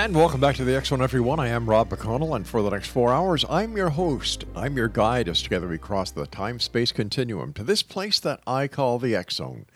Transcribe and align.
And 0.00 0.16
welcome 0.16 0.40
back 0.40 0.56
to 0.56 0.64
the 0.64 0.82
Zone, 0.82 1.02
everyone. 1.02 1.38
I 1.38 1.48
am 1.48 1.68
Rob 1.68 1.90
McConnell, 1.90 2.34
and 2.34 2.48
for 2.48 2.62
the 2.62 2.70
next 2.70 2.88
four 2.88 3.12
hours, 3.12 3.44
I'm 3.50 3.76
your 3.76 3.90
host. 3.90 4.46
I'm 4.56 4.74
your 4.74 4.88
guide 4.88 5.28
as 5.28 5.42
together 5.42 5.68
we 5.68 5.76
cross 5.76 6.10
the 6.10 6.26
time 6.26 6.58
space 6.58 6.90
continuum 6.90 7.52
to 7.52 7.62
this 7.62 7.82
place 7.82 8.18
that 8.20 8.40
I 8.46 8.66
call 8.66 8.98
the 8.98 9.22
Zone. 9.30 9.66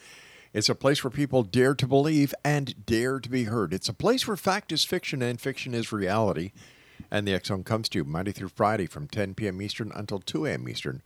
It's 0.54 0.70
a 0.70 0.74
place 0.74 1.04
where 1.04 1.10
people 1.10 1.42
dare 1.42 1.74
to 1.74 1.86
believe 1.86 2.32
and 2.42 2.86
dare 2.86 3.20
to 3.20 3.28
be 3.28 3.44
heard. 3.44 3.74
It's 3.74 3.90
a 3.90 3.92
place 3.92 4.26
where 4.26 4.38
fact 4.38 4.72
is 4.72 4.82
fiction 4.82 5.20
and 5.20 5.38
fiction 5.38 5.74
is 5.74 5.92
reality. 5.92 6.52
And 7.10 7.28
the 7.28 7.38
Zone 7.44 7.62
comes 7.62 7.90
to 7.90 7.98
you 7.98 8.04
Monday 8.04 8.32
through 8.32 8.48
Friday 8.48 8.86
from 8.86 9.08
10 9.08 9.34
p.m. 9.34 9.60
Eastern 9.60 9.92
until 9.94 10.20
2 10.20 10.46
a.m. 10.46 10.66
Eastern, 10.70 11.02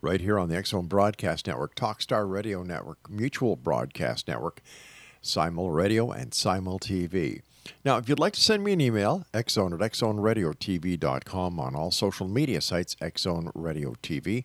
right 0.00 0.22
here 0.22 0.38
on 0.38 0.48
the 0.48 0.64
Zone 0.64 0.86
Broadcast 0.86 1.46
Network, 1.46 1.74
Talkstar 1.74 2.26
Radio 2.30 2.62
Network, 2.62 3.10
Mutual 3.10 3.56
Broadcast 3.56 4.26
Network, 4.26 4.62
Simul 5.20 5.70
Radio, 5.70 6.10
and 6.10 6.32
Simul 6.32 6.78
TV. 6.78 7.42
Now, 7.84 7.98
if 7.98 8.08
you'd 8.08 8.18
like 8.18 8.32
to 8.34 8.40
send 8.40 8.64
me 8.64 8.72
an 8.72 8.80
email, 8.80 9.26
xzone 9.32 9.72
at 9.74 9.92
xzoneradiotv.com 9.92 11.60
on 11.60 11.74
all 11.74 11.90
social 11.90 12.28
media 12.28 12.60
sites, 12.60 12.94
Xzone 12.96 13.50
Radio 13.54 13.94
TV. 14.02 14.44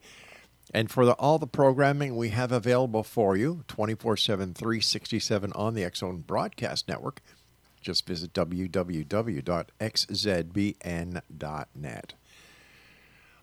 And 0.73 0.91
for 0.91 1.05
the, 1.05 1.13
all 1.13 1.39
the 1.39 1.47
programming 1.47 2.15
we 2.15 2.29
have 2.29 2.51
available 2.51 3.03
for 3.03 3.35
you 3.35 3.63
24 3.67 4.17
7, 4.17 4.53
367 4.53 5.51
on 5.53 5.73
the 5.73 5.81
Xzone 5.81 6.25
Broadcast 6.25 6.87
Network, 6.87 7.21
just 7.81 8.05
visit 8.05 8.33
www.xzbn.net. 8.33 9.33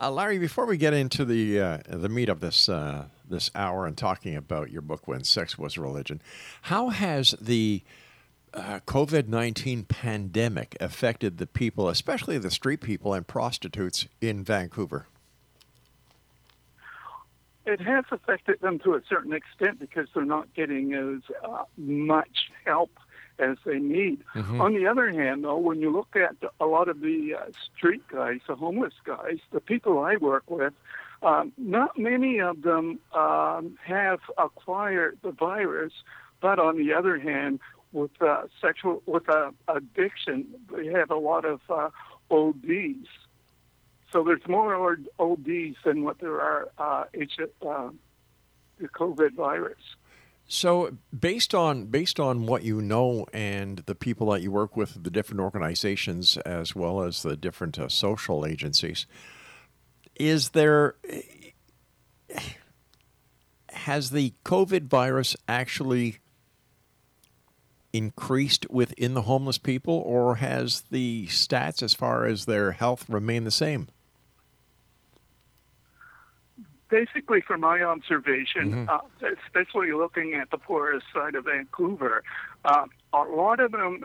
Uh, 0.01 0.09
Larry, 0.09 0.37
before 0.37 0.65
we 0.65 0.77
get 0.77 0.93
into 0.93 1.25
the 1.25 1.59
uh, 1.59 1.77
the 1.89 2.07
meat 2.07 2.29
of 2.29 2.39
this 2.39 2.69
uh, 2.69 3.07
this 3.29 3.51
hour 3.53 3.85
and 3.85 3.97
talking 3.97 4.33
about 4.33 4.71
your 4.71 4.81
book, 4.81 5.07
When 5.09 5.25
Sex 5.25 5.57
Was 5.57 5.77
Religion, 5.77 6.21
how 6.63 6.87
has 6.87 7.35
the 7.41 7.83
uh, 8.53 8.79
COVID 8.87 9.27
nineteen 9.27 9.83
pandemic 9.83 10.77
affected 10.79 11.37
the 11.37 11.45
people, 11.45 11.89
especially 11.89 12.37
the 12.37 12.49
street 12.49 12.79
people 12.79 13.13
and 13.13 13.27
prostitutes 13.27 14.07
in 14.21 14.41
Vancouver? 14.41 15.07
It 17.65 17.81
has 17.81 18.05
affected 18.09 18.61
them 18.61 18.79
to 18.79 18.93
a 18.93 19.01
certain 19.09 19.33
extent 19.33 19.79
because 19.79 20.07
they're 20.15 20.23
not 20.23 20.53
getting 20.53 20.93
as 20.93 21.35
uh, 21.43 21.65
much 21.77 22.49
help 22.65 22.89
as 23.39 23.57
they 23.65 23.79
need. 23.79 24.23
Mm-hmm. 24.35 24.61
On 24.61 24.73
the 24.73 24.87
other 24.87 25.09
hand, 25.11 25.43
though, 25.43 25.57
when 25.57 25.79
you 25.79 25.91
look 25.91 26.15
at 26.15 26.35
a 26.59 26.65
lot 26.65 26.87
of 26.89 27.01
the 27.01 27.35
uh, 27.35 27.51
street 27.75 28.07
guys, 28.07 28.39
the 28.47 28.55
homeless 28.55 28.93
guys, 29.03 29.39
the 29.51 29.59
people 29.59 29.99
I 29.99 30.17
work 30.17 30.49
with, 30.49 30.73
um, 31.21 31.51
not 31.57 31.97
many 31.97 32.39
of 32.39 32.61
them 32.61 32.99
um, 33.13 33.77
have 33.83 34.19
acquired 34.37 35.17
the 35.21 35.31
virus, 35.31 35.93
but 36.41 36.59
on 36.59 36.77
the 36.77 36.93
other 36.93 37.19
hand, 37.19 37.59
with 37.91 38.11
uh, 38.21 38.43
sexual 38.61 39.01
with 39.05 39.27
uh, 39.29 39.51
addiction, 39.67 40.45
they 40.71 40.87
have 40.87 41.09
a 41.09 41.15
lot 41.15 41.43
of 41.45 41.59
uh, 41.69 41.89
ODs. 42.31 43.07
So 44.11 44.23
there's 44.23 44.47
more 44.47 44.97
ODs 45.19 45.75
than 45.83 46.03
what 46.03 46.19
there 46.19 46.39
are 46.39 46.69
uh, 46.77 47.05
H- 47.13 47.39
uh, 47.67 47.89
the 48.79 48.87
COVID 48.87 49.33
virus. 49.33 49.81
So, 50.51 50.97
based 51.17 51.53
on 51.53 51.85
based 51.85 52.19
on 52.19 52.47
what 52.47 52.63
you 52.63 52.81
know 52.81 53.27
and 53.31 53.77
the 53.85 53.93
people 53.93 54.31
that 54.31 54.41
you 54.41 54.51
work 54.51 54.75
with, 54.75 55.03
the 55.03 55.11
different 55.11 55.41
organizations 55.41 56.37
as 56.37 56.75
well 56.75 57.03
as 57.03 57.21
the 57.21 57.37
different 57.37 57.77
uh, 57.77 57.87
social 57.87 58.47
agencies, 58.47 59.05
is 60.15 60.49
there 60.49 60.95
has 63.69 64.09
the 64.09 64.33
COVID 64.43 64.87
virus 64.87 65.37
actually 65.47 66.17
increased 67.93 68.67
within 68.71 69.13
the 69.13 69.23
homeless 69.23 69.59
people, 69.59 70.01
or 70.03 70.37
has 70.37 70.81
the 70.89 71.27
stats 71.27 71.83
as 71.83 71.93
far 71.93 72.25
as 72.25 72.45
their 72.45 72.71
health 72.71 73.07
remained 73.07 73.45
the 73.45 73.51
same? 73.51 73.87
Basically, 76.89 77.41
from 77.41 77.61
my 77.61 77.81
observation, 77.81 78.87
mm-hmm. 78.87 78.89
uh, 78.89 79.29
especially 79.45 79.91
looking 79.91 80.33
at 80.33 80.51
the 80.51 80.57
poorest 80.57 81.05
side 81.13 81.35
of 81.35 81.45
Vancouver, 81.45 82.23
uh, 82.65 82.85
a 83.13 83.23
lot 83.23 83.59
of 83.59 83.71
them, 83.71 84.03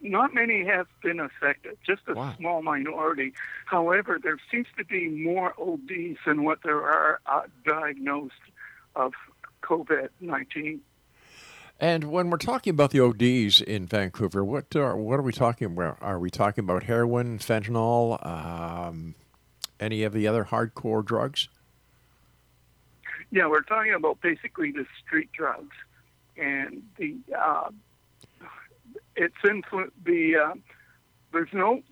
not 0.00 0.34
many 0.34 0.64
have 0.64 0.86
been 1.02 1.20
affected, 1.20 1.76
just 1.84 2.02
a 2.08 2.14
wow. 2.14 2.34
small 2.38 2.62
minority. 2.62 3.32
However, 3.66 4.18
there 4.22 4.38
seems 4.50 4.66
to 4.78 4.84
be 4.84 5.08
more 5.08 5.54
ODs 5.60 6.18
than 6.26 6.44
what 6.44 6.58
there 6.62 6.82
are 6.82 7.20
uh, 7.26 7.42
diagnosed 7.66 8.34
of 8.94 9.12
COVID 9.62 10.08
19. 10.20 10.80
And 11.80 12.04
when 12.04 12.30
we're 12.30 12.36
talking 12.36 12.70
about 12.70 12.92
the 12.92 13.00
ODs 13.00 13.60
in 13.60 13.86
Vancouver, 13.86 14.44
what 14.44 14.76
are 14.76 14.96
what 14.96 15.18
are 15.18 15.22
we 15.22 15.32
talking 15.32 15.66
about? 15.66 15.98
Are 16.00 16.18
we 16.18 16.30
talking 16.30 16.62
about 16.62 16.84
heroin, 16.84 17.38
fentanyl, 17.38 18.24
um, 18.24 19.16
any 19.80 20.04
of 20.04 20.12
the 20.12 20.28
other 20.28 20.44
hardcore 20.44 21.04
drugs? 21.04 21.48
Yeah, 23.32 23.48
we're 23.48 23.62
talking 23.62 23.94
about 23.94 24.20
basically 24.20 24.72
the 24.72 24.86
street 25.04 25.32
drugs, 25.32 25.74
and 26.36 26.82
the 26.98 27.16
uh, 27.36 27.70
it's 29.16 29.34
influ- 29.42 29.90
the 30.04 30.36
uh, 30.36 30.54
there's 31.32 31.52
no 31.52 31.82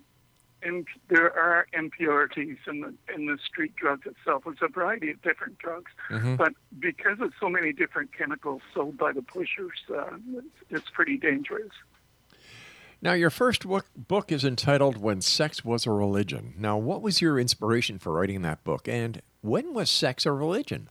and 0.62 0.86
there 1.08 1.32
are 1.32 1.66
impurities 1.72 2.58
in 2.66 2.82
the 2.82 2.94
in 3.14 3.24
the 3.24 3.38
street 3.42 3.74
drugs 3.74 4.06
itself. 4.06 4.42
It's 4.46 4.60
a 4.60 4.68
variety 4.68 5.10
of 5.10 5.22
different 5.22 5.56
drugs, 5.58 5.90
mm-hmm. 6.10 6.36
but 6.36 6.52
because 6.78 7.20
of 7.20 7.32
so 7.40 7.48
many 7.48 7.72
different 7.72 8.12
chemicals 8.16 8.60
sold 8.74 8.98
by 8.98 9.12
the 9.12 9.22
pushers, 9.22 9.78
uh, 9.90 10.16
it's, 10.34 10.46
it's, 10.68 10.90
pretty 10.90 11.16
dangerous. 11.16 11.72
Now, 13.00 13.14
your 13.14 13.30
first 13.30 13.66
book, 13.66 13.86
book 13.96 14.30
is 14.30 14.44
entitled 14.44 14.98
"When 14.98 15.22
Sex 15.22 15.64
Was 15.64 15.86
a 15.86 15.90
Religion." 15.90 16.52
Now, 16.58 16.76
what 16.76 17.00
was 17.00 17.22
your 17.22 17.38
inspiration 17.38 17.98
for 17.98 18.12
writing 18.12 18.42
that 18.42 18.62
book, 18.62 18.86
and 18.86 19.22
when 19.40 19.72
was 19.72 19.90
sex 19.90 20.26
a 20.26 20.32
religion? 20.32 20.90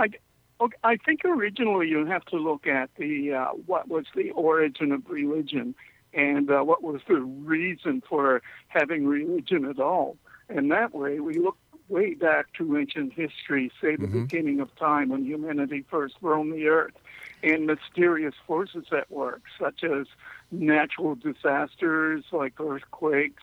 I, 0.00 0.66
I 0.82 0.96
think 0.96 1.24
originally 1.24 1.88
you 1.88 2.06
have 2.06 2.24
to 2.26 2.36
look 2.36 2.66
at 2.66 2.90
the 2.96 3.34
uh, 3.34 3.46
what 3.66 3.88
was 3.88 4.06
the 4.14 4.30
origin 4.30 4.92
of 4.92 5.08
religion 5.08 5.74
and 6.12 6.50
uh, 6.50 6.62
what 6.62 6.82
was 6.82 7.00
the 7.06 7.20
reason 7.20 8.02
for 8.08 8.42
having 8.68 9.06
religion 9.06 9.64
at 9.64 9.78
all. 9.78 10.16
And 10.48 10.70
that 10.72 10.94
way, 10.94 11.20
we 11.20 11.38
look 11.38 11.56
way 11.88 12.14
back 12.14 12.52
to 12.54 12.76
ancient 12.76 13.12
history, 13.12 13.70
say 13.80 13.96
the 13.96 14.06
mm-hmm. 14.06 14.22
beginning 14.22 14.60
of 14.60 14.74
time 14.76 15.10
when 15.10 15.24
humanity 15.24 15.84
first 15.90 16.14
roamed 16.20 16.54
the 16.54 16.68
earth, 16.68 16.94
and 17.42 17.66
mysterious 17.66 18.34
forces 18.46 18.86
at 18.92 19.10
work, 19.10 19.42
such 19.58 19.82
as 19.84 20.06
natural 20.50 21.14
disasters 21.14 22.24
like 22.32 22.60
earthquakes, 22.60 23.42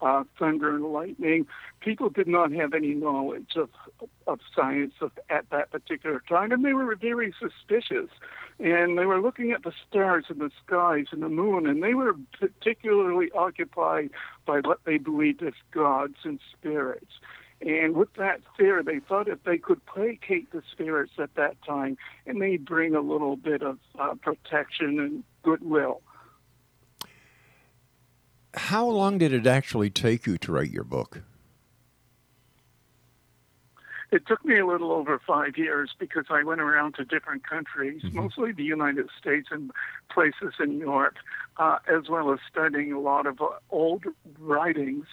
uh, 0.00 0.24
thunder 0.38 0.74
and 0.74 0.84
lightning. 0.84 1.46
People 1.80 2.10
did 2.10 2.28
not 2.28 2.52
have 2.52 2.74
any 2.74 2.94
knowledge 2.94 3.52
of 3.56 3.70
of 4.26 4.40
science 4.54 4.94
of, 5.00 5.12
at 5.30 5.48
that 5.50 5.70
particular 5.70 6.22
time, 6.28 6.50
and 6.52 6.64
they 6.64 6.72
were 6.72 6.94
very 6.96 7.32
suspicious. 7.38 8.10
And 8.58 8.98
they 8.98 9.04
were 9.04 9.20
looking 9.20 9.52
at 9.52 9.62
the 9.62 9.72
stars 9.88 10.24
and 10.28 10.40
the 10.40 10.50
skies 10.64 11.06
and 11.12 11.22
the 11.22 11.28
moon, 11.28 11.66
and 11.66 11.82
they 11.82 11.94
were 11.94 12.14
particularly 12.38 13.30
occupied 13.32 14.10
by 14.46 14.60
what 14.60 14.80
they 14.84 14.98
believed 14.98 15.42
as 15.42 15.52
gods 15.70 16.16
and 16.24 16.40
spirits. 16.52 17.12
And 17.60 17.94
with 17.94 18.12
that 18.14 18.40
fear, 18.56 18.82
they 18.82 18.98
thought 18.98 19.28
if 19.28 19.42
they 19.44 19.58
could 19.58 19.84
placate 19.86 20.50
the 20.52 20.62
spirits 20.70 21.12
at 21.18 21.34
that 21.36 21.56
time, 21.62 21.96
and 22.26 22.40
they'd 22.40 22.64
bring 22.64 22.94
a 22.94 23.00
little 23.00 23.36
bit 23.36 23.62
of 23.62 23.78
uh, 23.98 24.14
protection 24.14 24.98
and 25.00 25.24
goodwill 25.42 26.02
how 28.56 28.86
long 28.86 29.18
did 29.18 29.32
it 29.32 29.46
actually 29.46 29.90
take 29.90 30.26
you 30.26 30.38
to 30.38 30.52
write 30.52 30.70
your 30.70 30.84
book? 30.84 31.22
It 34.12 34.26
took 34.26 34.44
me 34.44 34.58
a 34.58 34.66
little 34.66 34.92
over 34.92 35.20
five 35.26 35.58
years 35.58 35.90
because 35.98 36.26
I 36.30 36.44
went 36.44 36.60
around 36.60 36.94
to 36.94 37.04
different 37.04 37.46
countries, 37.46 38.02
mm-hmm. 38.02 38.16
mostly 38.16 38.52
the 38.52 38.62
United 38.62 39.08
States 39.18 39.48
and 39.50 39.72
places 40.10 40.54
in 40.60 40.78
Europe, 40.78 41.16
uh, 41.56 41.78
as 41.88 42.08
well 42.08 42.32
as 42.32 42.38
studying 42.50 42.92
a 42.92 43.00
lot 43.00 43.26
of 43.26 43.40
uh, 43.40 43.48
old 43.70 44.04
writings, 44.38 45.06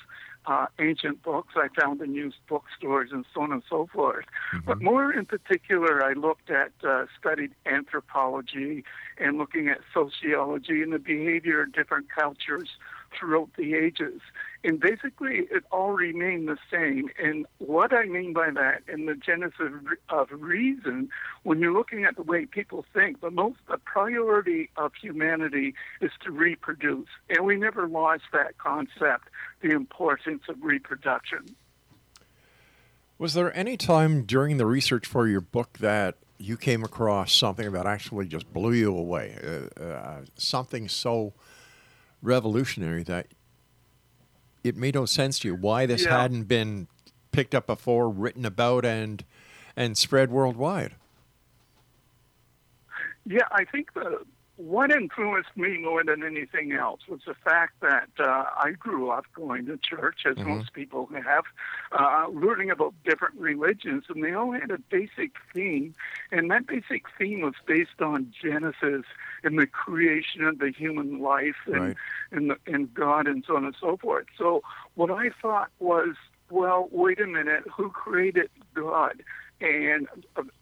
uh, 0.46 0.68
ancient 0.80 1.24
books 1.24 1.56
I 1.56 1.70
found 1.80 2.02
in 2.02 2.14
used 2.14 2.38
bookstores 2.48 3.10
and 3.12 3.26
so 3.34 3.42
on 3.42 3.52
and 3.52 3.64
so 3.68 3.88
forth. 3.92 4.26
Mm-hmm. 4.54 4.66
But 4.68 4.82
more 4.82 5.12
in 5.12 5.26
particular, 5.26 6.04
I 6.04 6.14
looked 6.14 6.52
at, 6.52 6.72
uh, 6.84 7.06
studied 7.20 7.52
anthropology 7.66 8.84
and 9.18 9.38
looking 9.38 9.70
at 9.70 9.80
sociology 9.94 10.84
and 10.84 10.94
the 10.94 11.00
behavior 11.00 11.64
of 11.64 11.74
different 11.74 12.08
cultures 12.12 12.70
throughout 13.18 13.50
the 13.58 13.76
ages. 13.76 14.22
And 14.64 14.80
basically, 14.80 15.48
it 15.52 15.64
all 15.72 15.92
remained 15.92 16.48
the 16.48 16.58
same. 16.72 17.10
And 17.22 17.46
what 17.58 17.94
I 17.94 18.06
mean 18.06 18.34
by 18.34 18.50
that, 18.52 18.84
in 18.88 19.06
the 19.06 19.16
genesis 19.16 19.72
of 20.10 20.28
reason, 20.32 21.10
when 21.44 21.60
you're 21.60 21.74
looking 21.74 22.06
at 22.06 22.16
the 22.16 22.24
way 22.24 22.46
people 22.46 22.86
think, 22.94 23.22
the 23.22 23.32
most 23.32 23.58
the 23.70 23.78
priority 23.78 24.70
of 24.78 24.94
humanity 25.00 25.74
is 26.02 26.12
to 26.24 26.32
reproduce, 26.32 27.10
and 27.30 27.46
we 27.46 27.56
never 27.56 27.88
lost 27.88 28.24
that 28.32 28.58
concept, 28.58 29.28
the 29.62 29.72
importance 29.72 30.44
of 30.48 30.56
reproduction. 30.62 31.56
Was 33.18 33.34
there 33.34 33.56
any 33.56 33.78
time 33.78 34.24
during 34.24 34.58
the 34.58 34.66
research 34.66 35.06
for 35.06 35.28
your 35.28 35.42
book 35.42 35.78
that 35.80 36.16
you 36.38 36.58
came 36.58 36.84
across 36.84 37.34
something 37.34 37.72
that 37.72 37.86
actually 37.86 38.28
just 38.28 38.52
blew 38.52 38.74
you 38.74 38.96
away? 38.96 39.38
Uh, 39.80 39.82
uh, 39.82 40.22
something 40.36 40.90
so 40.90 41.34
revolutionary 42.24 43.04
that 43.04 43.28
it 44.64 44.76
made 44.76 44.96
no 44.96 45.06
sense 45.06 45.38
to 45.40 45.50
you 45.50 45.56
why 45.56 45.86
this 45.86 46.06
yeah. 46.06 46.22
hadn't 46.22 46.46
been 46.46 46.88
picked 47.32 47.54
up 47.54 47.68
before, 47.68 48.10
written 48.10 48.46
about, 48.46 48.86
and 48.86 49.24
and 49.76 49.98
spread 49.98 50.32
worldwide. 50.32 50.96
Yeah, 53.26 53.48
I 53.52 53.66
think 53.66 53.94
the 53.94 54.20
what 54.58 54.92
influenced 54.92 55.56
me 55.56 55.80
more 55.80 56.04
than 56.04 56.24
anything 56.24 56.74
else 56.74 57.02
was 57.10 57.22
the 57.26 57.34
fact 57.34 57.74
that 57.82 58.10
uh, 58.20 58.46
I 58.56 58.72
grew 58.78 59.10
up 59.10 59.26
going 59.34 59.66
to 59.66 59.78
church, 59.78 60.22
as 60.28 60.36
mm-hmm. 60.36 60.50
most 60.50 60.74
people 60.74 61.10
have, 61.12 61.46
uh, 61.92 62.28
learning 62.30 62.70
about 62.70 62.94
different 63.04 63.36
religions, 63.40 64.06
and 64.10 64.24
they 64.24 64.34
all 64.34 64.52
had 64.52 64.70
a 64.70 64.78
basic 64.78 65.32
theme, 65.54 65.96
and 66.32 66.52
that 66.52 66.68
basic 66.68 67.06
theme 67.18 67.42
was 67.42 67.56
based 67.66 68.00
on 68.00 68.32
Genesis 68.44 69.06
and 69.44 69.58
the 69.58 69.66
creation 69.66 70.44
of 70.44 70.60
the 70.60 70.72
human 70.72 71.20
life 71.20 71.56
and 71.66 71.82
right. 71.82 71.98
and, 72.32 72.52
the, 72.52 72.58
and 72.68 72.94
God 72.94 73.28
and 73.28 73.44
so 73.48 73.56
on 73.56 73.66
and 73.66 73.76
so 73.80 73.98
forth. 73.98 74.28
So 74.38 74.62
what 74.94 75.10
I 75.10 75.32
thought 75.42 75.70
was, 75.80 76.16
well, 76.52 76.90
wait 76.92 77.20
a 77.20 77.28
minute, 77.28 77.64
who 77.76 77.90
created 77.90 78.52
God? 78.76 79.24
And 79.64 80.08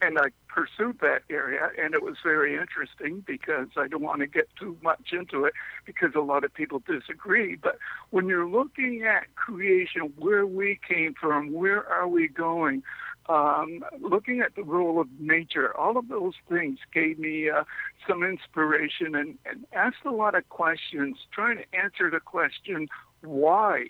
and 0.01 0.20
I 0.20 0.29
pursued 0.48 1.00
that 1.01 1.24
area, 1.29 1.70
and 1.81 1.93
it 1.93 2.03
was 2.03 2.17
very 2.24 2.55
interesting 2.55 3.24
because 3.25 3.67
I 3.75 3.88
don't 3.88 4.03
want 4.03 4.20
to 4.20 4.27
get 4.27 4.48
too 4.60 4.77
much 4.84 5.12
into 5.12 5.46
it 5.46 5.53
because 5.86 6.12
a 6.15 6.20
lot 6.20 6.43
of 6.43 6.53
people 6.53 6.84
disagree. 6.86 7.55
But 7.55 7.79
when 8.12 8.27
you're 8.27 8.48
looking 8.48 9.03
at 9.03 9.34
creation, 9.36 10.13
where 10.17 10.46
we 10.46 10.79
came 10.88 11.15
from, 11.20 11.51
where 11.51 11.88
are 11.88 12.08
we 12.08 12.27
going, 12.27 12.84
um, 13.27 13.84
looking 14.00 14.41
at 14.41 14.55
the 14.55 14.63
role 14.63 15.01
of 15.01 15.08
nature, 15.20 15.75
all 15.75 15.98
of 15.98 16.08
those 16.08 16.34
things 16.48 16.77
gave 16.93 17.17
me 17.17 17.50
uh, 17.50 17.63
some 18.08 18.24
inspiration 18.24 19.15
and, 19.15 19.38
and 19.46 19.65
asked 19.74 20.05
a 20.05 20.12
lot 20.12 20.36
of 20.36 20.48
questions, 20.50 21.17
trying 21.31 21.58
to 21.58 21.65
answer 21.75 22.10
the 22.12 22.20
question 22.20 22.88
why. 23.22 23.88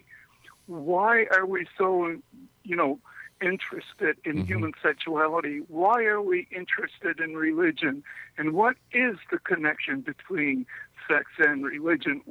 Why 0.67 1.25
are 1.35 1.45
we 1.45 1.67
so, 1.77 2.17
you 2.63 2.75
know, 2.75 2.99
interested 3.41 4.17
in 4.23 4.37
mm-hmm. 4.37 4.45
human 4.45 4.73
sexuality? 4.81 5.61
Why 5.67 6.03
are 6.03 6.21
we 6.21 6.47
interested 6.55 7.19
in 7.19 7.35
religion? 7.35 8.03
And 8.37 8.53
what 8.53 8.75
is 8.91 9.17
the 9.31 9.39
connection 9.39 10.01
between 10.01 10.65
sex 11.07 11.25
and 11.39 11.65
religion? 11.65 12.21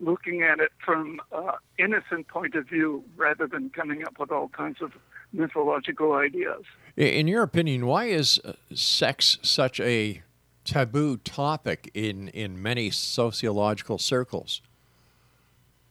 Looking 0.00 0.42
at 0.42 0.58
it 0.58 0.72
from 0.84 1.20
an 1.32 1.52
innocent 1.78 2.28
point 2.28 2.54
of 2.54 2.68
view 2.68 3.04
rather 3.16 3.46
than 3.46 3.70
coming 3.70 4.04
up 4.04 4.18
with 4.18 4.30
all 4.32 4.48
kinds 4.48 4.82
of 4.82 4.92
mythological 5.32 6.12
ideas. 6.12 6.64
In 6.96 7.28
your 7.28 7.42
opinion, 7.42 7.86
why 7.86 8.06
is 8.06 8.40
uh, 8.44 8.52
sex 8.74 9.38
such 9.42 9.80
a 9.80 10.22
taboo 10.64 11.16
topic 11.18 11.90
in, 11.94 12.28
in 12.28 12.60
many 12.62 12.90
sociological 12.90 13.98
circles? 13.98 14.62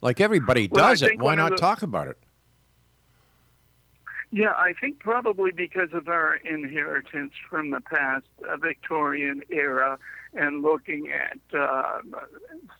Like 0.01 0.19
everybody 0.19 0.67
well, 0.69 0.89
does 0.89 1.01
it, 1.01 1.19
why 1.19 1.35
not 1.35 1.51
the, 1.51 1.57
talk 1.57 1.81
about 1.81 2.07
it? 2.07 2.17
Yeah, 4.35 4.53
I 4.57 4.73
think 4.73 4.97
probably 4.97 5.51
because 5.51 5.89
of 5.93 6.07
our 6.07 6.37
inheritance 6.37 7.33
from 7.47 7.69
the 7.69 7.81
past, 7.81 8.25
uh, 8.49 8.57
Victorian 8.57 9.43
era, 9.51 9.99
and 10.33 10.63
looking 10.63 11.11
at 11.11 11.37
uh, 11.55 11.99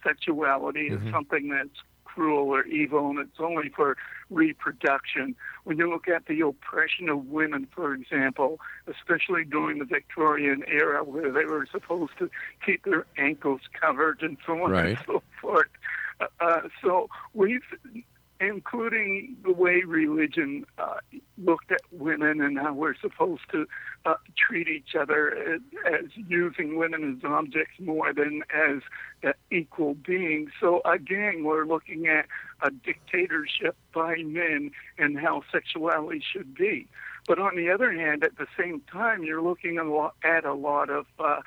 sexuality 0.03 0.89
mm-hmm. 0.89 1.07
as 1.07 1.13
something 1.13 1.49
that's 1.49 1.83
cruel 2.05 2.49
or 2.49 2.65
evil 2.65 3.11
and 3.11 3.19
it's 3.19 3.39
only 3.39 3.69
for 3.69 3.97
reproduction. 4.31 5.35
When 5.63 5.77
you 5.77 5.87
look 5.91 6.07
at 6.07 6.25
the 6.25 6.41
oppression 6.41 7.07
of 7.07 7.27
women, 7.27 7.67
for 7.73 7.93
example, 7.93 8.59
especially 8.87 9.45
during 9.45 9.77
the 9.77 9.85
Victorian 9.85 10.63
era 10.67 11.03
where 11.03 11.31
they 11.31 11.45
were 11.45 11.67
supposed 11.71 12.13
to 12.17 12.31
keep 12.65 12.83
their 12.83 13.05
ankles 13.19 13.61
covered 13.79 14.23
and 14.23 14.37
so 14.43 14.53
on 14.63 14.71
Right. 14.71 14.85
and 14.89 14.97
so 15.05 15.21
forth. 15.39 15.67
Uh, 16.19 16.25
uh, 16.39 16.61
so 16.81 17.09
we've 17.35 17.61
including 18.47 19.37
the 19.43 19.51
way 19.51 19.83
religion 19.85 20.65
uh, 20.77 20.95
looked 21.37 21.71
at 21.71 21.81
women 21.91 22.41
and 22.41 22.57
how 22.57 22.73
we're 22.73 22.95
supposed 22.95 23.43
to 23.51 23.65
uh, 24.05 24.15
treat 24.35 24.67
each 24.67 24.95
other 24.99 25.35
as, 25.55 25.61
as 25.85 26.05
using 26.15 26.77
women 26.77 27.17
as 27.17 27.29
objects 27.29 27.79
more 27.79 28.13
than 28.13 28.43
as 28.53 28.81
uh, 29.23 29.33
equal 29.51 29.93
beings. 29.93 30.51
So 30.59 30.81
again, 30.85 31.43
we're 31.43 31.65
looking 31.65 32.07
at 32.07 32.25
a 32.61 32.71
dictatorship 32.71 33.75
by 33.93 34.17
men 34.23 34.71
and 34.97 35.19
how 35.19 35.43
sexuality 35.51 36.23
should 36.31 36.55
be. 36.55 36.87
But 37.27 37.39
on 37.39 37.55
the 37.55 37.69
other 37.69 37.91
hand, 37.93 38.23
at 38.23 38.37
the 38.37 38.47
same 38.57 38.81
time, 38.91 39.23
you're 39.23 39.41
looking 39.41 39.77
at 40.23 40.45
a 40.45 40.53
lot 40.53 40.89
of 40.89 41.05
uh, 41.19 41.39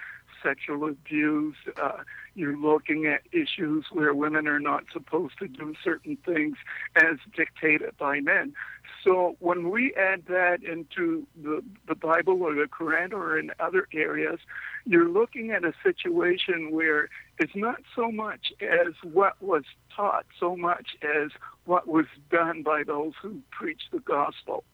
sexual 0.43 0.89
abuse. 0.89 1.57
Uh, 1.81 2.03
you're 2.37 2.57
looking 2.57 3.07
at 3.07 3.23
issues 3.33 3.87
where 3.91 4.15
women 4.15 4.47
are 4.47 4.61
not 4.61 4.85
supposed 4.93 5.39
to 5.39 5.49
do 5.49 5.75
certain 5.83 6.17
things 6.25 6.57
as 6.95 7.17
dictated 7.35 7.97
by 7.99 8.21
men. 8.21 8.55
So 9.03 9.37
when 9.39 9.71
we 9.71 9.95
add 9.95 10.25
that 10.29 10.63
into 10.63 11.27
the, 11.41 11.63
the 11.89 11.95
Bible 11.95 12.43
or 12.43 12.55
the 12.55 12.67
Quran 12.67 13.13
or 13.13 13.39
in 13.39 13.53
other 13.59 13.89
areas, 13.93 14.41
you're 14.85 15.09
looking 15.09 15.51
at 15.51 15.65
a 15.65 15.73
situation 15.83 16.73
where 16.73 17.09
it's 17.39 17.55
not 17.55 17.81
so 17.95 18.11
much 18.11 18.53
as 18.61 18.95
what 19.03 19.41
was 19.41 19.65
taught, 19.95 20.27
so 20.39 20.57
much 20.57 20.97
as 21.03 21.31
what 21.65 21.87
was 21.89 22.07
done 22.31 22.63
by 22.63 22.83
those 22.83 23.13
who 23.23 23.41
preach 23.51 23.83
the 23.93 24.01
gospel. 24.01 24.65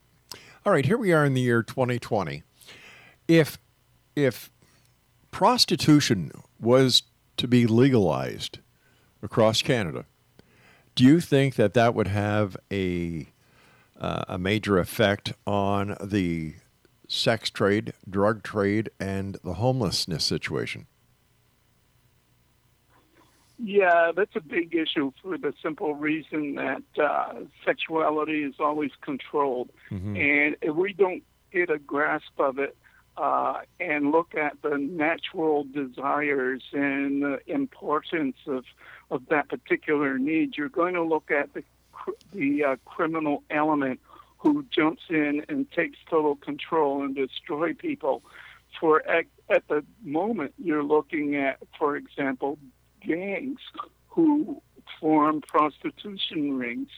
All 0.64 0.73
right, 0.73 0.85
here 0.85 0.99
we 0.99 1.12
are 1.12 1.25
in 1.25 1.35
the 1.35 1.40
year 1.40 1.62
2020. 1.62 2.42
If 3.28 3.59
if 4.16 4.50
prostitution 5.31 6.31
was 6.61 7.02
to 7.37 7.49
be 7.49 7.67
legalized 7.67 8.59
across 9.23 9.62
Canada, 9.62 10.05
do 10.95 11.05
you 11.05 11.21
think 11.21 11.55
that 11.57 11.75
that 11.75 11.95
would 11.95 12.09
have 12.09 12.57
a 12.71 13.29
uh, 13.99 14.25
a 14.29 14.39
major 14.39 14.79
effect 14.79 15.33
on 15.47 15.97
the 16.03 16.55
sex 17.07 17.51
trade, 17.51 17.93
drug 18.09 18.43
trade, 18.43 18.91
and 18.99 19.37
the 19.45 19.55
homelessness 19.55 20.25
situation? 20.25 20.87
Yeah, 23.65 24.11
that's 24.17 24.35
a 24.35 24.41
big 24.41 24.75
issue 24.75 25.12
for 25.23 25.39
the 25.39 25.55
simple 25.62 25.95
reason 25.95 26.57
that 26.57 26.83
uh, 27.01 27.35
sexuality 27.65 28.43
is 28.43 28.55
always 28.59 28.91
controlled. 29.03 29.71
Mhm. 29.91 30.19
And 30.19 30.57
if 30.61 30.75
we 30.75 30.93
don't 30.95 31.23
get 31.53 31.71
a 31.71 31.79
grasp 31.79 32.33
of 32.39 32.59
it 32.59 32.77
uh, 33.16 33.61
and 33.78 34.11
look 34.11 34.35
at 34.35 34.61
the 34.62 34.78
natural 34.78 35.64
desires 35.64 36.62
and 36.73 37.23
the 37.23 37.40
importance 37.47 38.37
of, 38.47 38.64
of 39.11 39.26
that 39.28 39.49
particular 39.49 40.19
need, 40.19 40.57
you're 40.57 40.69
going 40.69 40.95
to 40.95 41.02
look 41.02 41.31
at 41.31 41.52
the, 41.52 41.62
the 42.33 42.64
uh, 42.64 42.76
criminal 42.85 43.42
element 43.50 44.00
who 44.38 44.64
jumps 44.71 45.02
in 45.09 45.45
and 45.49 45.71
takes 45.71 45.99
total 46.11 46.37
control 46.37 47.02
and 47.02 47.14
destroy 47.14 47.75
people. 47.75 48.23
For 48.81 49.07
at, 49.09 49.26
at 49.49 49.69
the 49.69 49.85
moment, 50.02 50.54
you're 50.59 50.83
looking 50.83 51.37
at, 51.37 51.59
for 51.78 51.97
example, 51.97 52.59
gangs 53.07 53.61
who 54.09 54.61
form 55.00 55.42
prostitution 55.42 56.59
rings 56.59 56.88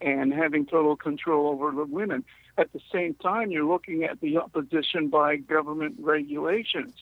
and 0.00 0.32
having 0.32 0.66
total 0.66 0.96
control 0.96 1.48
over 1.48 1.70
the 1.72 1.84
women. 1.84 2.24
At 2.58 2.72
the 2.72 2.80
same 2.92 3.14
time, 3.14 3.52
you're 3.52 3.64
looking 3.64 4.02
at 4.02 4.20
the 4.20 4.36
opposition 4.36 5.08
by 5.08 5.36
government 5.36 5.94
regulations. 6.00 6.92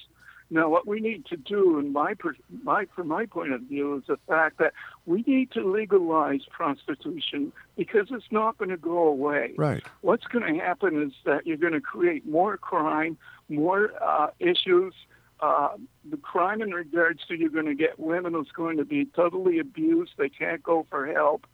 Now, 0.51 0.69
what 0.69 0.87
we 0.87 1.01
need 1.01 1.27
to 1.27 1.37
do, 1.37 1.79
in 1.79 1.93
my, 1.93 2.15
my 2.63 2.87
from 2.95 3.09
my 3.09 3.27
point 3.27 3.53
of 3.53 3.63
view, 3.63 3.97
is 3.97 4.05
the 4.07 4.19
fact 4.29 4.59
that 4.59 4.75
we 5.05 5.25
need 5.27 5.51
to 5.53 5.69
legalize 5.69 6.43
prostitution 6.51 7.53
because 7.77 8.09
it's 8.11 8.31
not 8.31 8.57
going 8.59 8.69
to 8.69 8.77
go 8.77 9.09
away. 9.09 9.55
Right. 9.57 9.83
What's 10.03 10.27
going 10.27 10.55
to 10.55 10.61
happen 10.61 11.03
is 11.03 11.13
that 11.25 11.47
you're 11.47 11.57
going 11.57 11.73
to 11.73 11.81
create 11.81 12.27
more 12.29 12.57
crime, 12.59 13.17
more 13.49 13.91
uh, 14.01 14.29
issues. 14.39 14.95
Uh, 15.41 15.71
the 16.09 16.17
crime 16.19 16.63
in 16.63 16.71
regards 16.71 17.25
to 17.27 17.35
you're 17.35 17.51
going 17.51 17.67
to 17.67 17.75
get 17.75 17.99
women 17.99 18.35
who's 18.35 18.53
going 18.53 18.77
to 18.77 18.85
be 18.85 19.05
totally 19.05 19.59
abused. 19.59 20.13
They 20.17 20.29
can't 20.29 20.63
go 20.63 20.87
for 20.89 21.07
help. 21.07 21.47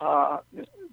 Uh, 0.00 0.38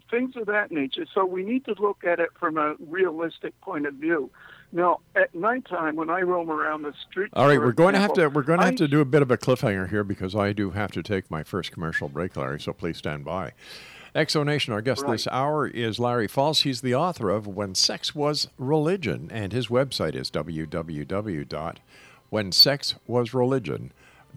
things 0.10 0.36
of 0.36 0.46
that 0.48 0.72
nature. 0.72 1.06
So 1.14 1.26
we 1.26 1.44
need 1.44 1.66
to 1.66 1.76
look 1.80 2.04
at 2.04 2.20
it 2.20 2.30
from 2.40 2.58
a 2.58 2.76
realistic 2.80 3.60
point 3.62 3.86
of 3.86 3.96
view. 3.96 4.30
Now, 4.72 5.00
at 5.16 5.34
nighttime, 5.34 5.96
when 5.96 6.10
I 6.10 6.22
roam 6.22 6.50
around 6.50 6.82
the 6.82 6.94
street, 7.10 7.30
All 7.34 7.48
right, 7.48 7.60
we're 7.60 7.72
going 7.72 7.94
to 7.94 8.00
have 8.00 8.14
to 8.14 8.28
we're 8.28 8.44
going 8.44 8.60
to 8.60 8.66
have 8.66 8.74
I- 8.74 8.78
to 8.78 8.88
do 8.88 9.00
a 9.02 9.06
bit 9.06 9.22
of 9.22 9.32
a 9.32 9.38
cliffhanger 9.38 9.90
here 9.90 10.04
because 10.04 10.36
I 10.36 10.54
do 10.54 10.72
have 10.72 10.92
to 10.94 11.04
take 11.04 11.32
my 11.32 11.44
first 11.44 11.72
commercial 11.72 12.10
break, 12.10 12.36
Larry. 12.36 12.60
So 12.60 12.74
please 12.74 12.98
stand 12.98 13.24
by. 13.26 13.54
X 14.14 14.34
Zone 14.34 14.46
Nation, 14.46 14.74
our 14.74 14.82
guest 14.82 15.06
this 15.08 15.28
hour 15.28 15.68
is 15.68 16.00
Larry 16.00 16.28
Falls. 16.28 16.62
He's 16.62 16.80
the 16.80 16.96
author 16.96 17.30
of 17.30 17.48
When 17.48 17.76
Sex 17.76 18.16
Was 18.16 18.48
Religion, 18.58 19.30
and 19.30 19.52
his 19.52 19.68
website 19.68 20.16
is 20.16 20.32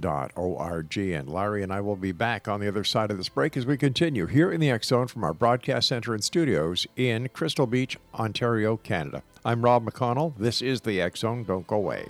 www.whensexwasreligion.org. 0.01 0.99
And 0.99 1.29
Larry 1.29 1.63
and 1.63 1.73
I 1.73 1.81
will 1.81 1.97
be 1.97 2.13
back 2.13 2.49
on 2.49 2.61
the 2.61 2.69
other 2.69 2.85
side 2.85 3.11
of 3.11 3.17
this 3.17 3.29
break 3.29 3.57
as 3.57 3.67
we 3.67 3.77
continue 3.77 4.27
here 4.27 4.51
in 4.51 4.61
the 4.61 4.71
X 4.71 4.89
Zone 4.89 5.07
from 5.07 5.25
our 5.25 5.35
broadcast 5.35 5.89
center 5.89 6.15
and 6.15 6.23
studios 6.23 6.87
in 6.97 7.29
Crystal 7.29 7.67
Beach, 7.67 7.99
Ontario, 8.15 8.77
Canada. 8.77 9.23
I'm 9.45 9.63
Rob 9.63 9.85
McConnell. 9.85 10.35
This 10.37 10.63
is 10.63 10.83
the 10.83 11.01
X 11.01 11.21
Zone. 11.21 11.45
Don't 11.45 11.67
go 11.67 11.77
away. 11.77 12.07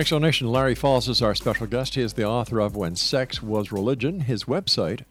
X 0.00 0.08
Zone 0.08 0.22
Nation 0.22 0.48
Larry 0.48 0.74
Falls 0.74 1.10
is 1.10 1.20
our 1.20 1.34
special 1.34 1.66
guest. 1.66 1.94
He 1.94 2.00
is 2.00 2.14
the 2.14 2.24
author 2.24 2.58
of 2.58 2.74
When 2.74 2.96
Sex 2.96 3.42
Was 3.42 3.70
Religion. 3.70 4.20
His 4.20 4.44
website, 4.44 5.04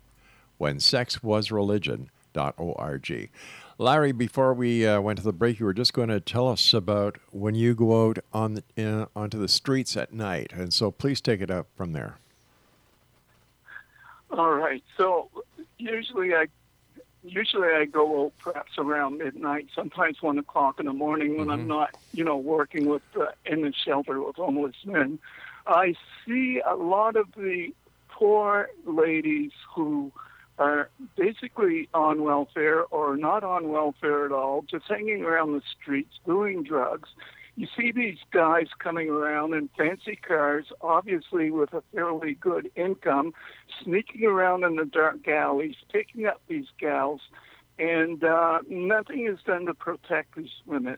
whensexwasreligion.org. 0.59 3.29
Larry, 3.77 4.11
before 4.11 4.55
we 4.55 4.87
uh, 4.87 4.99
went 4.99 5.19
to 5.19 5.23
the 5.23 5.31
break, 5.31 5.59
you 5.59 5.67
were 5.67 5.75
just 5.75 5.93
going 5.93 6.09
to 6.09 6.19
tell 6.19 6.47
us 6.47 6.73
about 6.73 7.19
when 7.29 7.53
you 7.53 7.75
go 7.75 8.07
out 8.07 8.17
on 8.33 8.55
the, 8.55 8.63
in, 8.75 9.05
onto 9.15 9.37
the 9.37 9.47
streets 9.47 9.95
at 9.95 10.11
night. 10.11 10.53
And 10.53 10.73
so 10.73 10.89
please 10.89 11.21
take 11.21 11.41
it 11.41 11.51
up 11.51 11.67
from 11.75 11.93
there. 11.93 12.17
All 14.31 14.55
right. 14.55 14.83
So 14.97 15.29
usually 15.77 16.33
I 16.33 16.47
usually 17.23 17.67
I 17.67 17.85
go 17.85 18.31
perhaps 18.39 18.71
around 18.77 19.17
midnight, 19.17 19.67
sometimes 19.75 20.17
one 20.21 20.37
o'clock 20.37 20.79
in 20.79 20.85
the 20.85 20.93
morning 20.93 21.37
when 21.37 21.49
I'm 21.49 21.67
not, 21.67 21.89
you 22.13 22.23
know, 22.23 22.37
working 22.37 22.87
with 22.87 23.01
uh, 23.19 23.27
in 23.45 23.61
the 23.61 23.73
shelter 23.85 24.21
with 24.21 24.35
homeless 24.35 24.75
men. 24.85 25.19
I 25.67 25.95
see 26.25 26.61
a 26.67 26.75
lot 26.75 27.15
of 27.15 27.27
the 27.35 27.69
poor 28.09 28.69
ladies 28.85 29.51
who 29.75 30.11
are 30.57 30.89
basically 31.15 31.87
on 31.93 32.23
welfare 32.23 32.83
or 32.85 33.15
not 33.15 33.43
on 33.43 33.69
welfare 33.69 34.25
at 34.25 34.31
all, 34.31 34.63
just 34.69 34.85
hanging 34.87 35.23
around 35.23 35.53
the 35.53 35.61
streets 35.81 36.19
doing 36.25 36.63
drugs. 36.63 37.09
You 37.59 37.67
see 37.77 37.91
these 37.91 38.19
guys 38.31 38.67
coming 38.81 39.09
around 39.09 39.53
in 39.53 39.67
fancy 39.77 40.15
cars, 40.15 40.67
obviously 40.79 41.51
with 41.51 41.73
a 41.73 41.83
fairly 41.93 42.35
good 42.35 42.71
income, 42.77 43.33
sneaking 43.83 44.23
around 44.23 44.63
in 44.63 44.77
the 44.77 44.85
dark 44.85 45.27
alleys, 45.27 45.75
picking 45.91 46.25
up 46.25 46.41
these 46.47 46.67
gals, 46.79 47.19
and 47.77 48.23
uh, 48.23 48.59
nothing 48.69 49.27
is 49.27 49.39
done 49.45 49.65
to 49.65 49.73
protect 49.73 50.37
these 50.37 50.53
women. 50.65 50.95